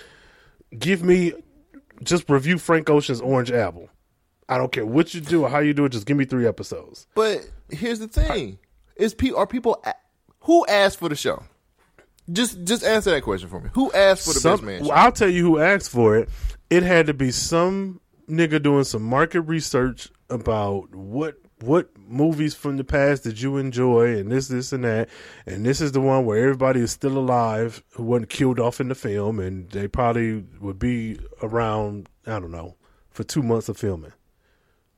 [0.77, 1.33] give me,
[2.03, 3.89] just review Frank Ocean's Orange album.
[4.49, 5.89] I don't care what you do or how you do it.
[5.91, 7.07] Just give me three episodes.
[7.15, 8.59] But here's the thing:
[8.95, 9.93] is pe- are people a-
[10.41, 11.43] who asked for the show?
[12.31, 13.69] Just just answer that question for me.
[13.73, 14.81] Who asked for the Some- best man?
[14.83, 16.29] well, I'll tell you who asked for it.
[16.69, 22.77] It had to be some nigga doing some market research about what what movies from
[22.77, 25.09] the past did you enjoy and this this and that
[25.47, 28.89] and this is the one where everybody is still alive who wasn't killed off in
[28.89, 32.75] the film and they probably would be around I don't know
[33.09, 34.11] for two months of filming.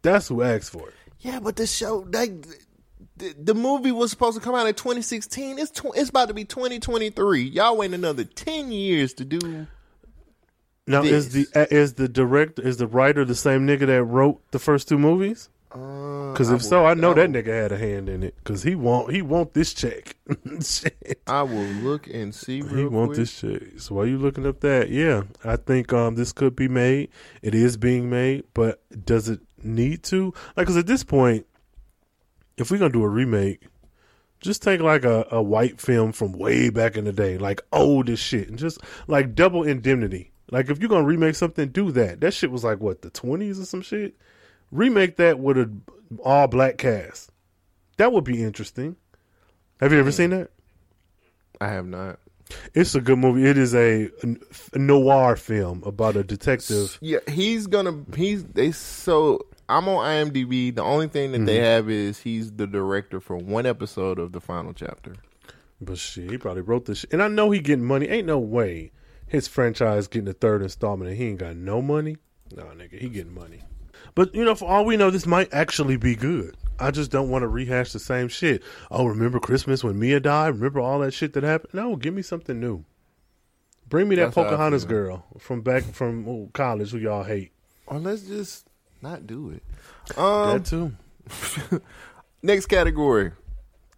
[0.02, 0.96] That's who asked for it.
[1.20, 2.46] Yeah, but the show like
[3.18, 5.60] the, the movie was supposed to come out in 2016.
[5.60, 7.42] It's tw- it's about to be 2023.
[7.42, 9.68] Y'all waiting another 10 years to do.
[10.88, 14.60] Now is the is the director is the writer the same nigga that wrote the
[14.60, 15.50] first two movies?
[15.72, 18.36] Because if so, I know that nigga had a hand in it.
[18.38, 20.16] Because he want he want this check.
[21.28, 22.64] I will look and see.
[22.64, 23.18] Real He want quick.
[23.20, 23.62] this check.
[23.80, 27.10] So while you looking up that, yeah, I think um this could be made.
[27.44, 30.34] It is being made, but does it need to?
[30.56, 31.46] Like, because at this point,
[32.58, 33.64] if we're gonna do a remake,
[34.40, 38.10] just take like a, a white film from way back in the day, like old
[38.10, 40.32] as shit, and just like double indemnity.
[40.52, 42.22] Like if you're gonna remake something, do that.
[42.22, 44.16] That shit was like what the twenties or some shit.
[44.72, 45.72] Remake that with a
[46.24, 47.32] all black cast.
[47.98, 48.96] That would be interesting.
[49.80, 50.14] Have you ever mm.
[50.14, 50.52] seen that?
[51.62, 52.20] I have not.
[52.74, 53.46] It's a good movie.
[53.46, 54.10] It is a,
[54.74, 56.98] a noir film about a detective.
[57.02, 58.04] Yeah, he's gonna.
[58.16, 58.72] He's they.
[58.72, 60.74] So I'm on IMDb.
[60.74, 61.64] The only thing that they Mm-hmm.
[61.64, 65.16] have is he's the director for one episode of the final chapter.
[65.82, 67.14] But shit, he probably wrote this shit.
[67.14, 68.08] And I know he getting money.
[68.08, 68.92] Ain't no way
[69.28, 72.18] his franchise getting the third installment and he ain't got no money.
[72.56, 73.62] Nah, nigga, he getting money.
[74.16, 76.58] But you know, for all we know, this might actually be good.
[76.80, 78.64] I just don't want to rehash the same shit.
[78.90, 80.56] Oh, remember Christmas when Mia died?
[80.56, 81.74] Remember all that shit that happened?
[81.74, 82.86] No, give me something new.
[83.88, 87.52] Bring me that That's Pocahontas girl from back from college who y'all hate.
[87.88, 88.68] Or let's just
[89.02, 89.64] not do it.
[90.18, 91.82] Um, that too.
[92.44, 93.32] Next category.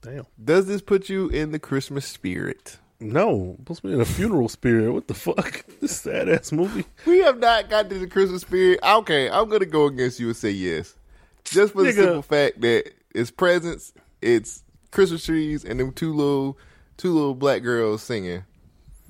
[0.01, 0.25] Damn.
[0.43, 2.77] Does this put you in the Christmas spirit?
[3.01, 4.91] No, puts me in a funeral spirit.
[4.91, 5.65] What the fuck?
[5.81, 6.85] This sad ass movie.
[7.07, 8.79] We have not got to the Christmas spirit.
[8.83, 10.95] Okay, I'm gonna go against you and say yes,
[11.43, 11.95] just for the Nigga.
[11.95, 16.57] simple fact that it's presents, it's Christmas trees, and them two little
[16.97, 18.43] two little black girls singing.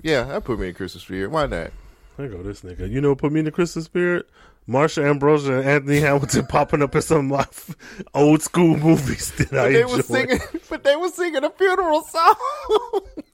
[0.00, 1.30] Yeah, that put me in Christmas spirit.
[1.30, 1.70] Why not?
[2.16, 2.90] There go this nigga.
[2.90, 4.28] You know what put me in the Christmas spirit?
[4.68, 9.52] Marsha Ambrosius and Anthony Hamilton popping up in some of my old school movies that
[9.52, 9.96] I they enjoy.
[9.96, 10.40] were singing,
[10.70, 12.34] but they were singing a funeral song.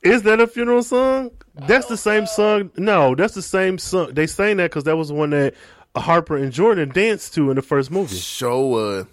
[0.02, 1.30] Is that a funeral song?
[1.54, 2.70] That's the oh, same song.
[2.76, 4.14] No, that's the same song.
[4.14, 5.54] They sang that because that was the one that
[6.00, 8.16] Harper and Jordan danced to in the first movie.
[8.16, 9.04] Show uh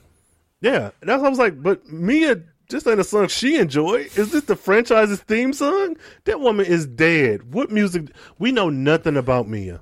[0.61, 1.61] Yeah, that's what I was like.
[1.61, 4.07] But Mia, just ain't a song she enjoyed.
[4.17, 5.97] Is this the franchise's theme song?
[6.25, 7.53] That woman is dead.
[7.53, 8.07] What music?
[8.39, 9.81] We know nothing about Mia.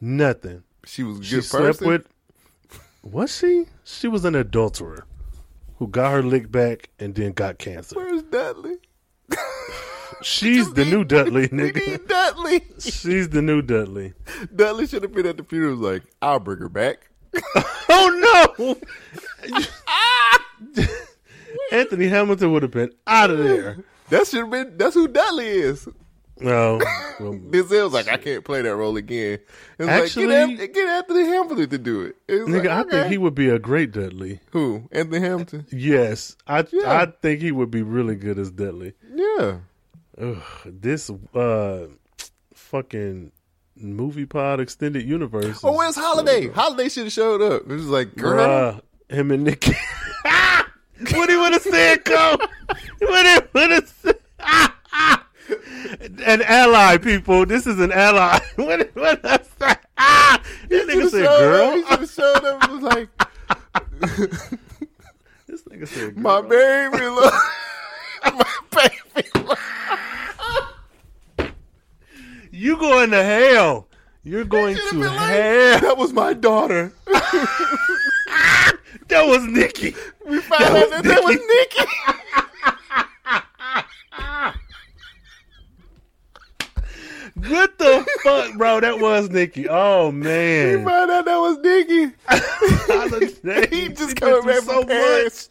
[0.00, 0.62] Nothing.
[0.84, 1.86] She was a She good slept person.
[1.88, 2.08] with.
[3.02, 3.66] Was she?
[3.84, 5.04] She was an adulterer
[5.78, 7.96] who got her lick back and then got cancer.
[7.96, 8.76] Where's Dudley?
[10.24, 12.06] She's the new Dudley, nigga.
[12.06, 12.62] Dudley.
[12.78, 14.14] She's the new Dudley.
[14.54, 15.76] Dudley should have been at the funeral.
[15.76, 17.08] Like, I'll bring her back.
[17.94, 18.76] Oh no!
[21.72, 23.78] Anthony Hamilton would have been out of there.
[24.08, 24.78] That should have been.
[24.78, 25.86] That's who Dudley is.
[26.40, 26.78] No,
[27.20, 29.38] well, Denzel's like, I can't play that role again.
[29.78, 32.16] It's Actually- like, get, get Anthony Hamilton to do it.
[32.26, 32.90] It's nigga, like, I okay.
[32.90, 34.40] think he would be a great Dudley.
[34.50, 34.88] Who?
[34.90, 35.66] Anthony Hamilton?
[35.70, 37.02] Yes, I Yeah.
[37.02, 38.94] I think he would be really good as Dudley.
[39.14, 39.58] Yeah.
[40.22, 41.86] Ugh, this uh
[42.54, 43.32] fucking
[43.76, 45.60] movie pod extended universe.
[45.64, 46.48] Oh, where's Holiday?
[46.48, 47.62] Holiday should have showed up.
[47.62, 48.38] It was like, girl.
[48.38, 48.80] Bruh,
[49.14, 49.74] him and Nikki.
[51.12, 52.38] what he would have said, Cole?
[53.00, 54.18] What he would have said?
[56.24, 57.44] An ally, people.
[57.44, 58.38] This is an ally.
[58.56, 59.78] What have said?
[59.98, 60.40] Ah!
[60.68, 61.72] This nigga said, girl.
[61.74, 62.70] He should have showed up.
[62.70, 63.08] Was like,
[65.46, 66.22] This nigga said, girl.
[66.22, 67.34] my baby, look.
[68.24, 68.44] my
[69.14, 69.58] baby, look.
[72.62, 73.88] You going to hell.
[74.22, 75.80] You're going to hell.
[75.80, 76.92] that was my daughter.
[79.08, 79.94] That was Nikki.
[80.26, 81.84] We found out that that was Nikki.
[87.48, 88.80] What the fuck, bro?
[88.80, 89.68] That was Nikki.
[89.68, 90.78] Oh man.
[90.78, 92.12] We found out that was Nikki.
[93.76, 95.48] he just coming back so Paris.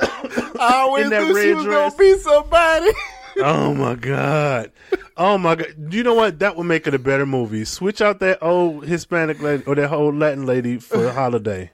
[0.00, 1.94] I always knew she was dress.
[1.94, 2.90] gonna be somebody.
[3.38, 4.72] Oh my god.
[5.16, 5.74] Oh my god.
[5.88, 6.38] Do you know what?
[6.38, 7.64] That would make it a better movie.
[7.64, 11.70] Switch out that old Hispanic lady or that old Latin lady for Holiday.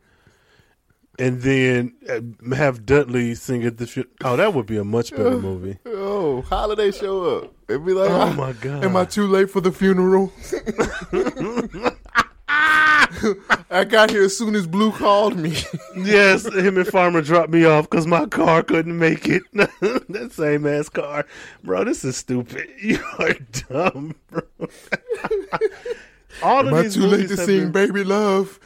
[1.18, 5.38] And then uh, have Dudley sing at the Oh, that would be a much better
[5.38, 5.78] movie.
[5.86, 7.54] Oh, holiday show up.
[7.68, 8.82] It'd be like, Oh "Ah, my God.
[8.84, 10.32] am I too late for the funeral?
[13.70, 15.56] I got here as soon as Blue called me.
[15.96, 19.42] Yes, him and Farmer dropped me off because my car couldn't make it.
[19.52, 21.26] that same ass car.
[21.62, 22.68] Bro, this is stupid.
[22.80, 23.34] You are
[23.68, 24.42] dumb, bro.
[26.42, 28.58] All am I these too late to sing been- "Baby Love"?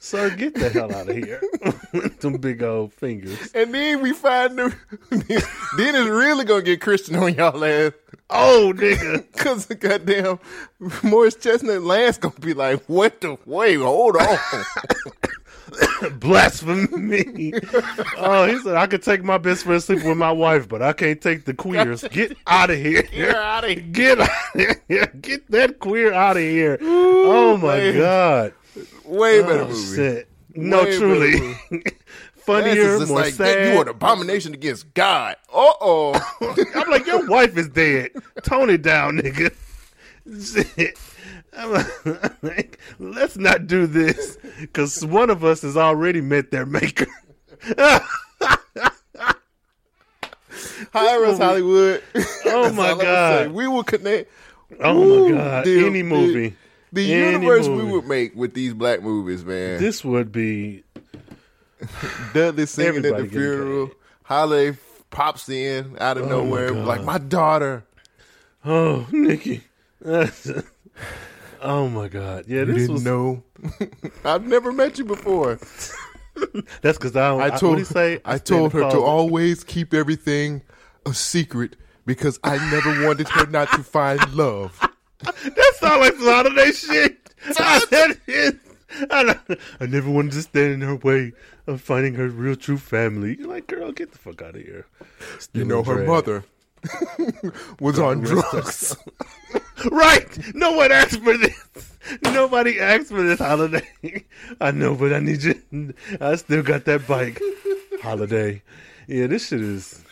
[0.00, 1.42] Sir, get the hell out of here.
[2.20, 3.50] Them big old fingers.
[3.52, 4.74] And then we find the.
[5.10, 7.92] then it's really gonna get Christian on y'all ass.
[8.30, 9.24] Oh, nigga.
[9.36, 10.38] Cause the goddamn
[11.02, 14.38] Morris Chestnut Lance gonna be like, what the wait, hold on.
[16.20, 17.54] Blasphemy.
[18.18, 20.92] oh, he said, I could take my best friend sleep with my wife, but I
[20.92, 22.04] can't take the queers.
[22.10, 23.02] Get out of here.
[23.02, 23.80] Get out of here.
[23.80, 25.06] Get out of here.
[25.20, 26.78] Get that queer out of here.
[26.80, 27.96] oh, my man.
[27.96, 28.54] God.
[29.08, 29.96] Way better Oh, movie.
[29.96, 30.28] shit.
[30.54, 31.54] No, Way truly.
[32.36, 33.72] Funnier, is more like, sad.
[33.72, 35.36] you are an abomination against God.
[35.52, 36.14] Uh oh.
[36.74, 38.10] I'm like, your wife is dead.
[38.42, 39.54] Tone it down, nigga.
[40.42, 40.98] Shit.
[41.56, 41.72] I'm
[42.42, 47.06] like, let's not do this because one of us has already met their maker.
[50.92, 52.02] Hire us, Hollywood.
[52.46, 53.50] Oh my God.
[53.52, 54.30] We will connect.
[54.80, 55.66] Oh Ooh, my god!
[55.68, 56.54] Any movie,
[56.92, 59.78] the Any universe we would make with these black movies, man.
[59.80, 60.84] this would be
[62.34, 63.90] Dudley singing at the funeral.
[64.24, 64.76] Holiday
[65.10, 67.84] pops in out of Oh, nowhere, my like my daughter.
[68.64, 69.62] oh Nikki.
[71.62, 72.44] oh my god!
[72.46, 73.04] Yeah, this didn't was.
[73.04, 73.42] know.
[74.24, 75.58] I've never met you before.
[76.82, 77.30] That's because I.
[77.30, 78.20] I what told do you say?
[78.24, 80.62] I told her to always keep everything
[81.06, 84.78] a secret because I never wanted her not to find love.
[85.22, 87.24] That sounds like some holiday shit.
[87.46, 88.54] that is.
[89.10, 91.32] I, don't- I never wanted to stand in her way.
[91.66, 93.36] of finding her real true family.
[93.38, 94.86] You're like, girl, get the fuck out of here.
[95.52, 96.06] You know, her drag.
[96.08, 96.44] mother
[97.80, 98.96] was on drugs.
[99.90, 100.54] right.
[100.54, 101.92] No one asked for this.
[102.22, 104.24] Nobody asked for this holiday.
[104.60, 105.94] I know, but I need you.
[106.20, 107.40] I still got that bike.
[108.02, 108.62] Holiday.
[109.06, 110.02] Yeah, this shit is.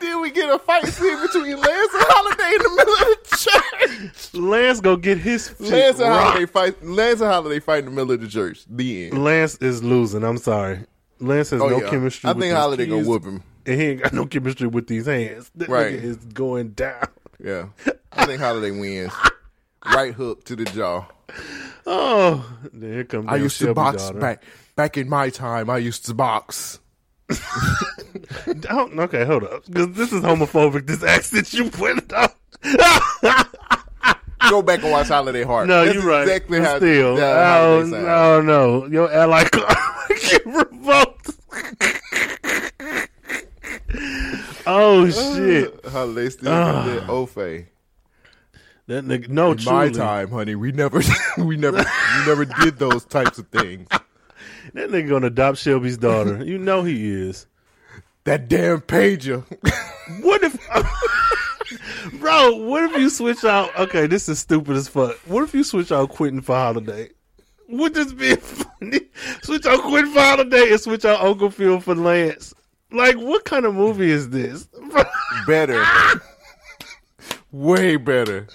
[0.00, 4.10] Then we get a fight scene between Lance and Holiday in the middle of the
[4.10, 4.34] church.
[4.34, 6.24] Lance go get his Lance and rocked.
[6.28, 6.84] Holiday fight.
[6.84, 8.64] Lance and Holiday fight in the middle of the church.
[8.68, 9.22] The end.
[9.24, 10.22] Lance is losing.
[10.24, 10.80] I'm sorry.
[11.18, 11.90] Lance has Oh, no yeah.
[11.90, 12.28] chemistry.
[12.30, 13.42] I think Holiday gonna whoop him.
[13.64, 15.50] and he ain't got no chemistry with these hands.
[15.56, 15.94] That Right.
[15.94, 17.06] nigga is going down.
[17.42, 17.66] Yeah,
[18.12, 19.12] I think Holiday wins.
[19.84, 21.06] Right hook to the jaw.
[21.86, 22.44] Oh,
[22.76, 23.26] here comes.
[23.28, 24.18] I used to box daughter.
[24.18, 24.42] back
[24.74, 25.70] back in my time.
[25.70, 26.80] I used to box.
[28.60, 30.86] Don't- okay, hold up, because this is homophobic.
[30.86, 32.36] This accent you put up.
[34.50, 35.66] Go back and watch Holiday Heart.
[35.68, 36.22] No, That's you're right.
[36.22, 36.76] Exactly But how.
[36.76, 38.06] still, how oh, Holiday sounds.
[38.08, 39.44] oh no, your ally
[40.46, 41.30] revoked.
[44.66, 46.82] oh shit, Holiday still Ah.
[46.82, 47.66] uh, that Ofe.
[48.86, 49.28] that nigga.
[49.28, 51.00] No, In my time, honey, we never,
[51.38, 53.88] we never, we never did those types of things.
[54.74, 56.44] That nigga gonna adopt Shelby's daughter.
[56.44, 57.46] You know he is.
[58.26, 59.44] That damn pager.
[60.22, 60.58] What if,
[62.20, 62.56] bro?
[62.56, 63.76] What if you switch out?
[63.78, 65.16] Okay, this is stupid as fuck.
[65.26, 67.10] What if you switch out Quentin for Holiday?
[67.68, 69.00] Would this be funny?
[69.42, 72.52] Switch out Quentin for Holiday and switch out Uncle Phil for Lance.
[72.92, 74.68] Like, what kind of movie is this?
[75.46, 75.84] better.
[77.52, 78.48] Way better.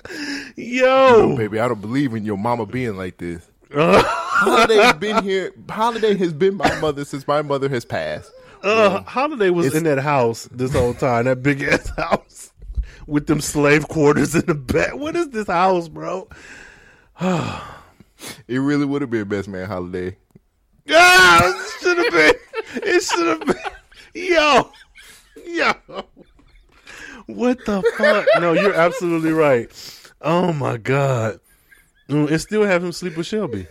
[0.58, 3.48] Yo, No, baby, I don't believe in your mama being like this.
[3.74, 5.54] Holiday's been here.
[5.70, 8.32] Holiday has been my mother since my mother has passed.
[8.64, 12.52] Uh, Holiday was It's- in that house this whole time, that big ass house
[13.08, 14.96] with them slave quarters in the back.
[14.96, 16.28] What is this house, bro?
[18.48, 20.16] It really would have been best man holiday.
[20.92, 22.84] Ah, it should have been.
[22.88, 23.56] It should have been.
[24.14, 24.72] Yo,
[25.46, 25.74] yo.
[27.28, 28.28] What the fuck?
[28.42, 29.72] No, you're absolutely right.
[30.22, 31.40] Oh my god.
[32.10, 33.66] Mm, And still have him sleep with Shelby.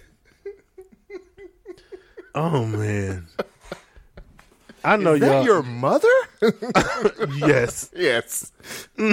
[2.35, 3.27] Oh man.
[4.85, 5.45] I know Is that y'all.
[5.45, 6.09] your mother?
[7.39, 7.91] yes.
[7.95, 8.53] yes.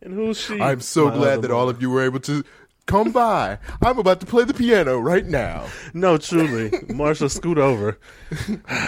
[0.00, 0.60] And who's she?
[0.60, 2.44] I'm so My glad that all of you were able to
[2.86, 3.58] come by.
[3.82, 5.66] I'm about to play the piano right now.
[5.92, 6.70] No, truly.
[6.70, 7.98] Marsha, scoot over.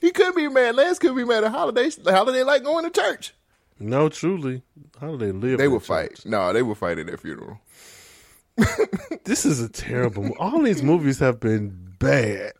[0.00, 0.74] He could be mad.
[0.76, 1.88] Lance could be mad at Holiday.
[2.04, 3.32] Holiday like going to church.
[3.80, 4.62] No, truly.
[5.00, 5.56] They live?
[5.56, 5.86] They would church?
[5.86, 6.26] fight.
[6.26, 7.58] No, they would fight at their funeral.
[9.24, 10.34] This is a terrible.
[10.38, 12.52] All these movies have been bad.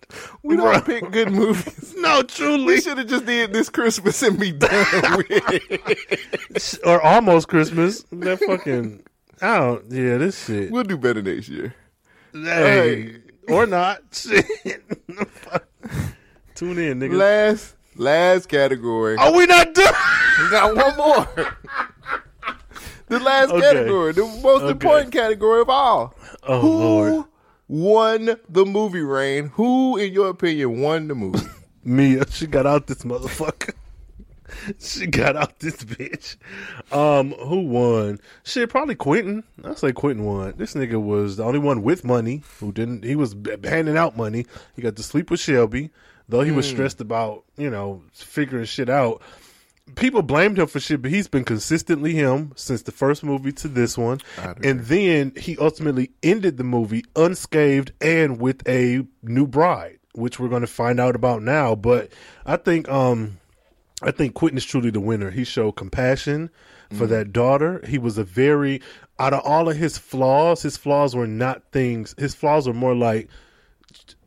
[0.42, 0.72] We Bro.
[0.72, 1.94] don't pick good movies.
[2.04, 2.64] No, truly.
[2.66, 4.84] We should have just did this Christmas and be done
[5.16, 8.04] with or almost Christmas.
[8.12, 9.02] That fucking.
[9.40, 9.90] I don't.
[9.90, 10.70] Yeah, this shit.
[10.70, 11.74] We'll do better next year.
[12.34, 14.02] Hey, or not.
[14.12, 14.44] Shit.
[16.54, 17.14] Tune in, nigga.
[17.16, 19.16] Last last category.
[19.16, 19.94] Are we not done?
[20.42, 21.28] We got one more.
[23.08, 23.60] the last Okay.
[23.60, 24.70] category, the most Okay.
[24.72, 26.14] important category of all.
[26.42, 27.24] Oh Who Lord,
[27.68, 29.50] won the movie Rhayne?
[29.50, 31.46] Who, in your opinion, won the movie?
[31.84, 32.28] Mia.
[32.30, 33.74] She got out this motherfucker.
[34.78, 36.36] She got out this bitch.
[36.92, 38.20] Um, who won?
[38.44, 39.42] Shit, probably Quentin.
[39.64, 40.54] I say Quentin won.
[40.56, 43.04] This nigga was the only one with money who didn't.
[43.04, 43.34] He was
[43.64, 44.46] handing out money.
[44.76, 45.90] He got to sleep with Shelby,
[46.28, 46.70] though he was Mm.
[46.70, 49.22] stressed about you know figuring shit out.
[49.96, 53.68] People blamed him for shit, but he's been consistently him since the first movie to
[53.68, 54.18] this one.
[54.64, 60.48] And then he ultimately ended the movie unscathed and with a new bride, which we're
[60.48, 61.74] going to find out about now.
[61.74, 62.10] But
[62.46, 63.38] I think, um,
[64.02, 65.30] I think Quentin is truly the winner.
[65.30, 66.50] He showed compassion
[66.92, 67.84] for that daughter.
[67.86, 68.80] He was a very,
[69.18, 72.14] out of all of his flaws, his flaws were not things.
[72.18, 73.28] His flaws were more like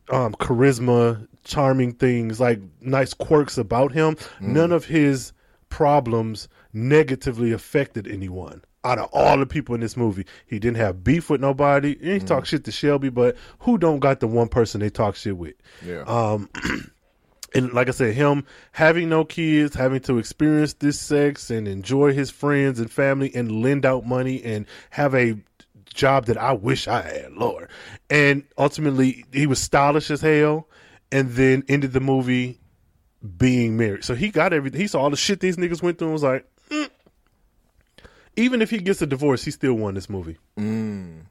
[0.09, 4.17] um, charisma, charming things, like nice quirks about him.
[4.39, 5.33] None of his
[5.69, 8.63] problems negatively affected anyone.
[8.83, 11.89] Out of all the people in this movie, he didn't have beef with nobody.
[11.89, 15.15] He didn't talk shit to Shelby, but who don't got the one person they talk
[15.15, 15.55] shit with?
[15.85, 16.03] Yeah.
[16.03, 16.49] Um,
[17.53, 22.13] and like I said, him having no kids, having to experience this sex and enjoy
[22.13, 25.35] his friends and family and lend out money and have a
[25.93, 27.69] job that I wish I had, Lord.
[28.09, 30.67] And ultimately, he was stylish as hell
[31.11, 32.59] and then ended the movie
[33.37, 34.03] being married.
[34.03, 34.79] So he got everything.
[34.79, 36.89] He saw all the shit these niggas went through and was like, mm.
[38.35, 40.37] even if he gets a divorce, he still won this movie.
[40.57, 41.21] Mm.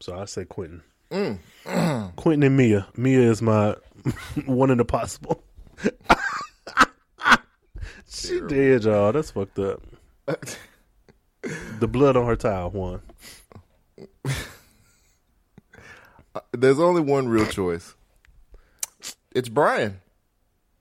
[0.00, 0.82] So I say Quentin.
[1.10, 1.38] Mm.
[2.16, 2.86] Quentin and Mia.
[2.96, 3.76] Mia is my
[4.46, 5.42] one in the possible.
[8.08, 9.12] she dead, y'all.
[9.12, 9.82] That's fucked up.
[11.80, 13.02] the blood on her towel won.
[16.52, 17.94] There's only one real choice.
[19.34, 20.00] It's Brian,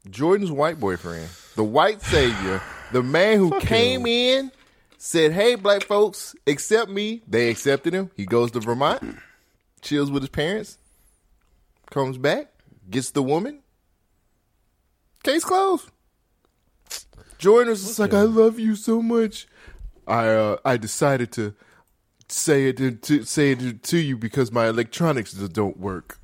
[0.10, 2.62] Jordan's white boyfriend, the white savior,
[2.92, 4.52] the man who came in,
[4.98, 8.12] said, "Hey, black folks, accept me." They accepted him.
[8.16, 9.18] He goes to Vermont,
[9.82, 10.78] chills with his parents,
[11.90, 12.52] comes back,
[12.90, 13.60] gets the woman.
[15.24, 15.90] Case closed.
[17.38, 19.48] Jordan was just like, "I love you so much."
[20.08, 21.54] I uh, I decided to
[22.30, 26.20] say it to, to say it to, to you because my electronics don't work.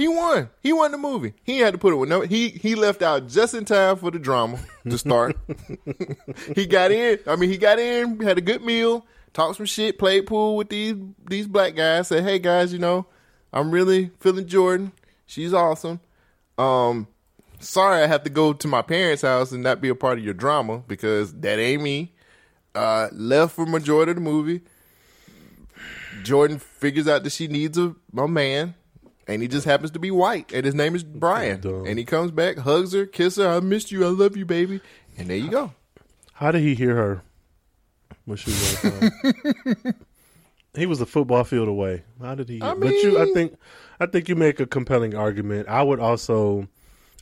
[0.00, 0.48] He won.
[0.62, 1.34] He won the movie.
[1.42, 2.22] He had to put it with no.
[2.22, 4.58] He he left out just in time for the drama
[4.88, 5.36] to start.
[6.56, 7.18] he got in.
[7.26, 8.18] I mean, he got in.
[8.20, 9.04] Had a good meal.
[9.34, 9.98] Talked some shit.
[9.98, 10.94] Played pool with these
[11.28, 12.08] these black guys.
[12.08, 13.08] Said, "Hey guys, you know,
[13.52, 14.92] I'm really feeling Jordan.
[15.26, 16.00] She's awesome.
[16.56, 17.06] Um,
[17.58, 20.24] sorry I have to go to my parents' house and not be a part of
[20.24, 22.14] your drama because that ain't me."
[22.74, 24.62] Uh, left for majority of the movie.
[26.22, 28.74] Jordan figures out that she needs a, a man,
[29.30, 31.64] and he just happens to be white, and his name is Brian.
[31.64, 33.48] And he comes back, hugs her, kisses her.
[33.48, 34.04] I missed you.
[34.04, 34.80] I love you, baby.
[35.16, 35.72] And there you go.
[36.32, 37.22] How did he hear her
[38.24, 38.84] when she was?
[38.84, 39.92] Uh,
[40.74, 42.02] he was a football field away.
[42.20, 42.60] How did he?
[42.60, 43.56] I but you, I think,
[44.00, 45.68] I think you make a compelling argument.
[45.68, 46.66] I would also,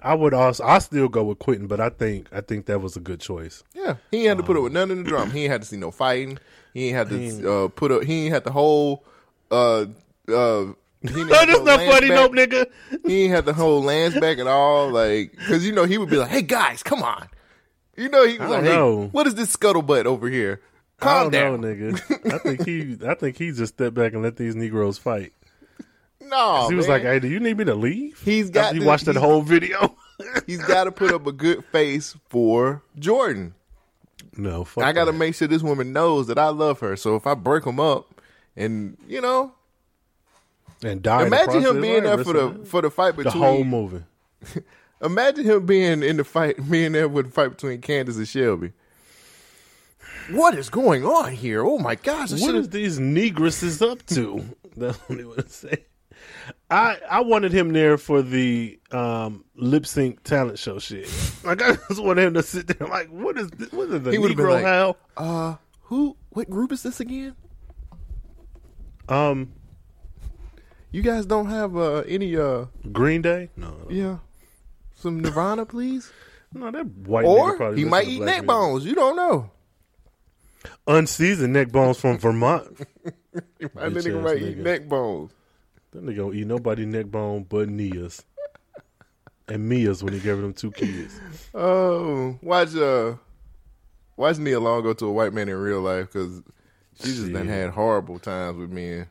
[0.01, 2.97] I would also, I still go with Quentin, but I think, I think that was
[2.97, 3.65] a good choice.
[3.75, 5.31] Yeah, he ain't had to put up with none in the drama.
[5.31, 6.39] He ain't had to see no fighting.
[6.73, 8.05] He ain't had to uh, put up.
[8.05, 9.05] He ain't had the whole.
[9.51, 9.87] Uh,
[10.33, 10.67] uh,
[11.03, 12.17] he ain't had that's the not Lance funny, back.
[12.17, 12.67] nope, nigga.
[13.07, 14.91] He ain't had the whole Lance back at all.
[14.91, 17.29] Like, because you know he would be like, "Hey guys, come on."
[17.97, 20.61] You know he was I like, don't "Hey, what is this scuttlebutt over here?"
[21.01, 22.33] I Calm don't down, know, nigga.
[22.35, 25.33] I think he, I think he just stepped back and let these Negroes fight.
[26.21, 26.97] No, he was man.
[26.97, 28.65] like, "Hey, do you need me to leave?" He's got.
[28.67, 29.97] After you to- watched that whole video.
[30.47, 33.55] he's got to put up a good face for Jordan.
[34.37, 36.97] No, fuck I got to make sure this woman knows that I love her.
[36.97, 38.21] So if I break him up,
[38.57, 39.53] and you know,
[40.83, 41.27] and die.
[41.27, 44.05] imagine him being there for the for the fight between the whole movie.
[45.01, 48.73] Imagine him being in the fight, being there with the fight between Candace and Shelby.
[50.31, 51.65] What is going on here?
[51.65, 52.33] Oh my gosh!
[52.33, 54.45] What these negresses up to?
[54.77, 55.85] That's what I want to say.
[56.71, 61.09] I I wanted him there for the um, lip sync talent show shit.
[61.45, 62.89] Like I just wanted him to sit there.
[62.89, 63.73] Like what is this?
[63.73, 64.97] what is the He Negro like, how?
[65.17, 66.17] Uh, who?
[66.31, 67.35] What group is this again?
[69.09, 69.53] Um,
[70.91, 73.51] You guys don't have uh, any uh, Green Day?
[73.57, 74.19] No, yeah,
[74.95, 76.11] some Nirvana, please.
[76.55, 78.47] no, that white nigga or probably he listen might to eat black neck music.
[78.47, 78.85] bones.
[78.87, 79.51] You don't know.
[80.87, 82.67] Unseasoned neck bones from Vermont.
[83.61, 84.63] That Bitch nigga ass might eat nigga.
[84.65, 85.33] neck bones.
[85.93, 88.25] That nigga don't eat nobody neck bone but Nia's.
[89.47, 91.21] And Mia's when he gave her them two kids.
[91.55, 93.15] Oh, watch uh,
[94.17, 96.43] watch Nia Long go to a white man in real life because
[97.01, 97.51] she just done Shit.
[97.55, 99.07] had horrible times with men.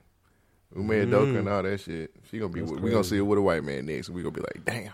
[0.78, 1.40] Ime Udoka Mm.
[1.40, 2.12] and all that shit.
[2.30, 2.62] She gonna be.
[2.62, 4.10] That's We gonna see her with a white man next.
[4.10, 4.92] We gonna be like, damn.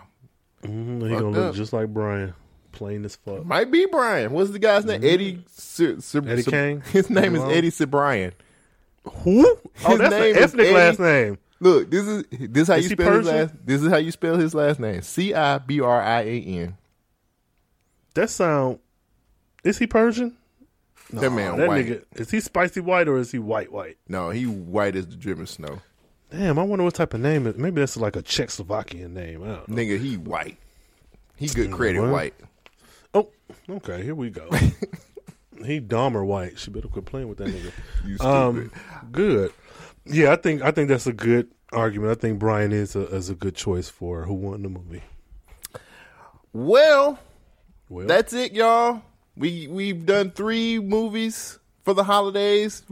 [0.64, 1.54] hmm He gonna look up.
[1.54, 2.32] just like Brian,
[2.72, 3.44] plain as fuck.
[3.44, 4.32] Might be Brian.
[4.32, 5.02] What's the guy's name?
[5.04, 5.44] Eddie.
[5.48, 6.30] Sir, Sir, Mm-hmm.
[6.30, 6.80] Eddie Sir- Kane?
[6.92, 8.32] His name is Eddie Cibrian.
[9.04, 9.46] Who?
[9.84, 11.38] Oh, His that's name an ethnic last name.
[11.60, 13.54] Look, this is this is how Is you spell his last.
[13.64, 15.02] This is how you spell his last name.
[15.02, 16.76] C I B R I A N.
[18.14, 18.78] That sound.
[19.62, 20.36] Is he Persian?
[21.12, 21.86] That man that white.
[21.86, 23.98] nigga is he spicy white or is he white white?
[24.08, 25.80] No, he white as the driven snow.
[26.30, 27.58] Damn, I wonder what type of name it.
[27.58, 29.42] Maybe that's like a Czechoslovakian name.
[29.44, 29.74] I don't know.
[29.76, 30.56] Nigga, he white.
[31.36, 32.10] He good credit What?
[32.10, 32.34] white.
[33.12, 33.28] Oh,
[33.68, 34.48] okay, here we go.
[35.64, 36.58] he Dahmer white.
[36.58, 37.70] She better quit playing with that nigga.
[38.06, 38.72] You Um,
[39.12, 39.52] good.
[40.06, 42.10] Yeah, I think I think that's a good argument.
[42.10, 45.02] I think Brian is a is a good choice for who won the movie.
[46.52, 47.18] Well,
[47.88, 49.02] Well, that's it, y'all.
[49.36, 52.82] We we've done three movies for the holidays,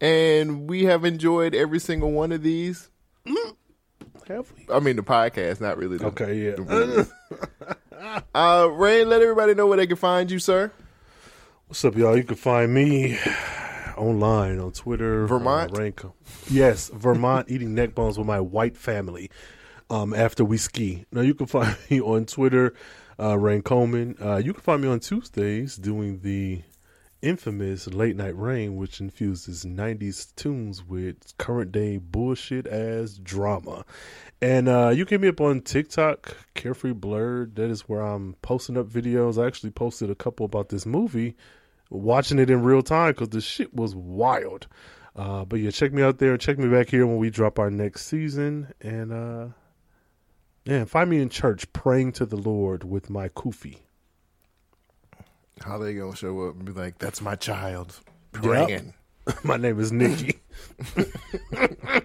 [0.00, 2.90] and we have enjoyed every single one of these.
[4.28, 4.74] have we?
[4.74, 5.96] I mean, the podcast, not really.
[5.98, 6.50] The, Okay, yeah.
[6.56, 7.08] the
[8.34, 10.70] uh, Ray, let everybody know where they can find you, sir.
[11.68, 12.16] What's up, y'all?
[12.16, 13.18] You can find me
[13.96, 15.26] online on Twitter.
[15.26, 15.72] Vermont?
[15.72, 16.02] Uh, Rank-
[16.50, 19.30] yes, Vermont eating neck bones with my white family
[19.90, 21.06] um, after we ski.
[21.10, 22.74] Now, you can find me on Twitter,
[23.18, 24.16] uh, Rhayne Coleman.
[24.20, 26.62] Uh, you can find me on Tuesdays doing the
[27.22, 33.84] infamous Late Night Rhayne, which infuses 90s tunes with current day bullshit as drama.
[34.40, 37.56] And uh, you can me up on TikTok, Carefree Blurred.
[37.56, 39.42] That is where I'm posting up videos.
[39.42, 41.36] I actually posted a couple about this movie,
[41.90, 44.66] watching it in real time because the shit was wild.
[45.14, 46.32] Uh, but yeah, check me out there.
[46.32, 48.72] and Check me back here when we drop our next season.
[48.82, 49.46] And uh,
[50.66, 53.78] yeah, find me in church praying to the Lord with my kufi.
[55.62, 57.98] How they gonna show up and be like, "That's my child
[58.34, 58.42] Yep.
[58.42, 58.94] praying."
[59.44, 60.40] my name is Nikki.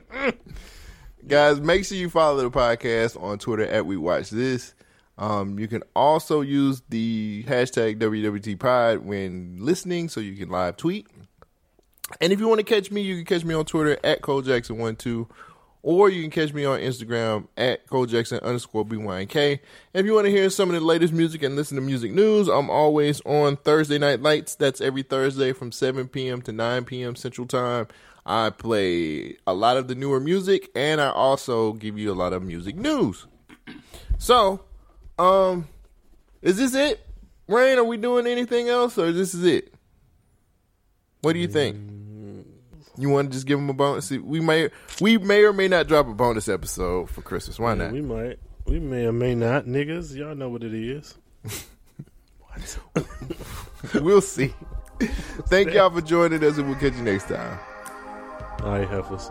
[1.27, 4.73] Guys, make sure you follow the podcast on Twitter at We Watch This.
[5.17, 10.77] Um, you can also use the hashtag WWT Pod when listening, so you can live
[10.77, 11.05] tweet.
[12.19, 14.41] And if you want to catch me, you can catch me on Twitter at Cole
[14.41, 15.29] Jackson12,
[15.83, 19.59] or you can catch me on Instagram at Cole Jackson underscore BYNK.
[19.93, 22.47] If you want to hear some of the latest music and listen to music news,
[22.47, 24.55] I'm always on Thursday Night Lights.
[24.55, 26.41] That's every Thursday from 7 p.m.
[26.43, 27.15] to 9 p.m.
[27.15, 27.87] Central Time.
[28.25, 32.33] I play a lot of the newer music, and I also give you a lot
[32.33, 33.25] of music news.
[34.19, 34.63] So,
[35.17, 35.67] um,
[36.43, 37.03] is this it?
[37.47, 39.73] Rhayne, are we doing anything else, or this is it?
[41.21, 41.77] What do you think?
[42.97, 44.07] You want to just give them a bonus?
[44.07, 44.69] See, we may,
[44.99, 47.59] we may or may not drop a bonus episode for Christmas.
[47.59, 47.91] Why Yeah, not?
[47.93, 48.39] we might.
[48.65, 50.15] We may or may not, niggas.
[50.15, 51.15] Y'all know what it is.
[53.95, 54.53] we'll see.
[55.47, 57.59] Thank y'all for joining us, and we'll catch you next time.
[58.61, 59.29] All right, heifers.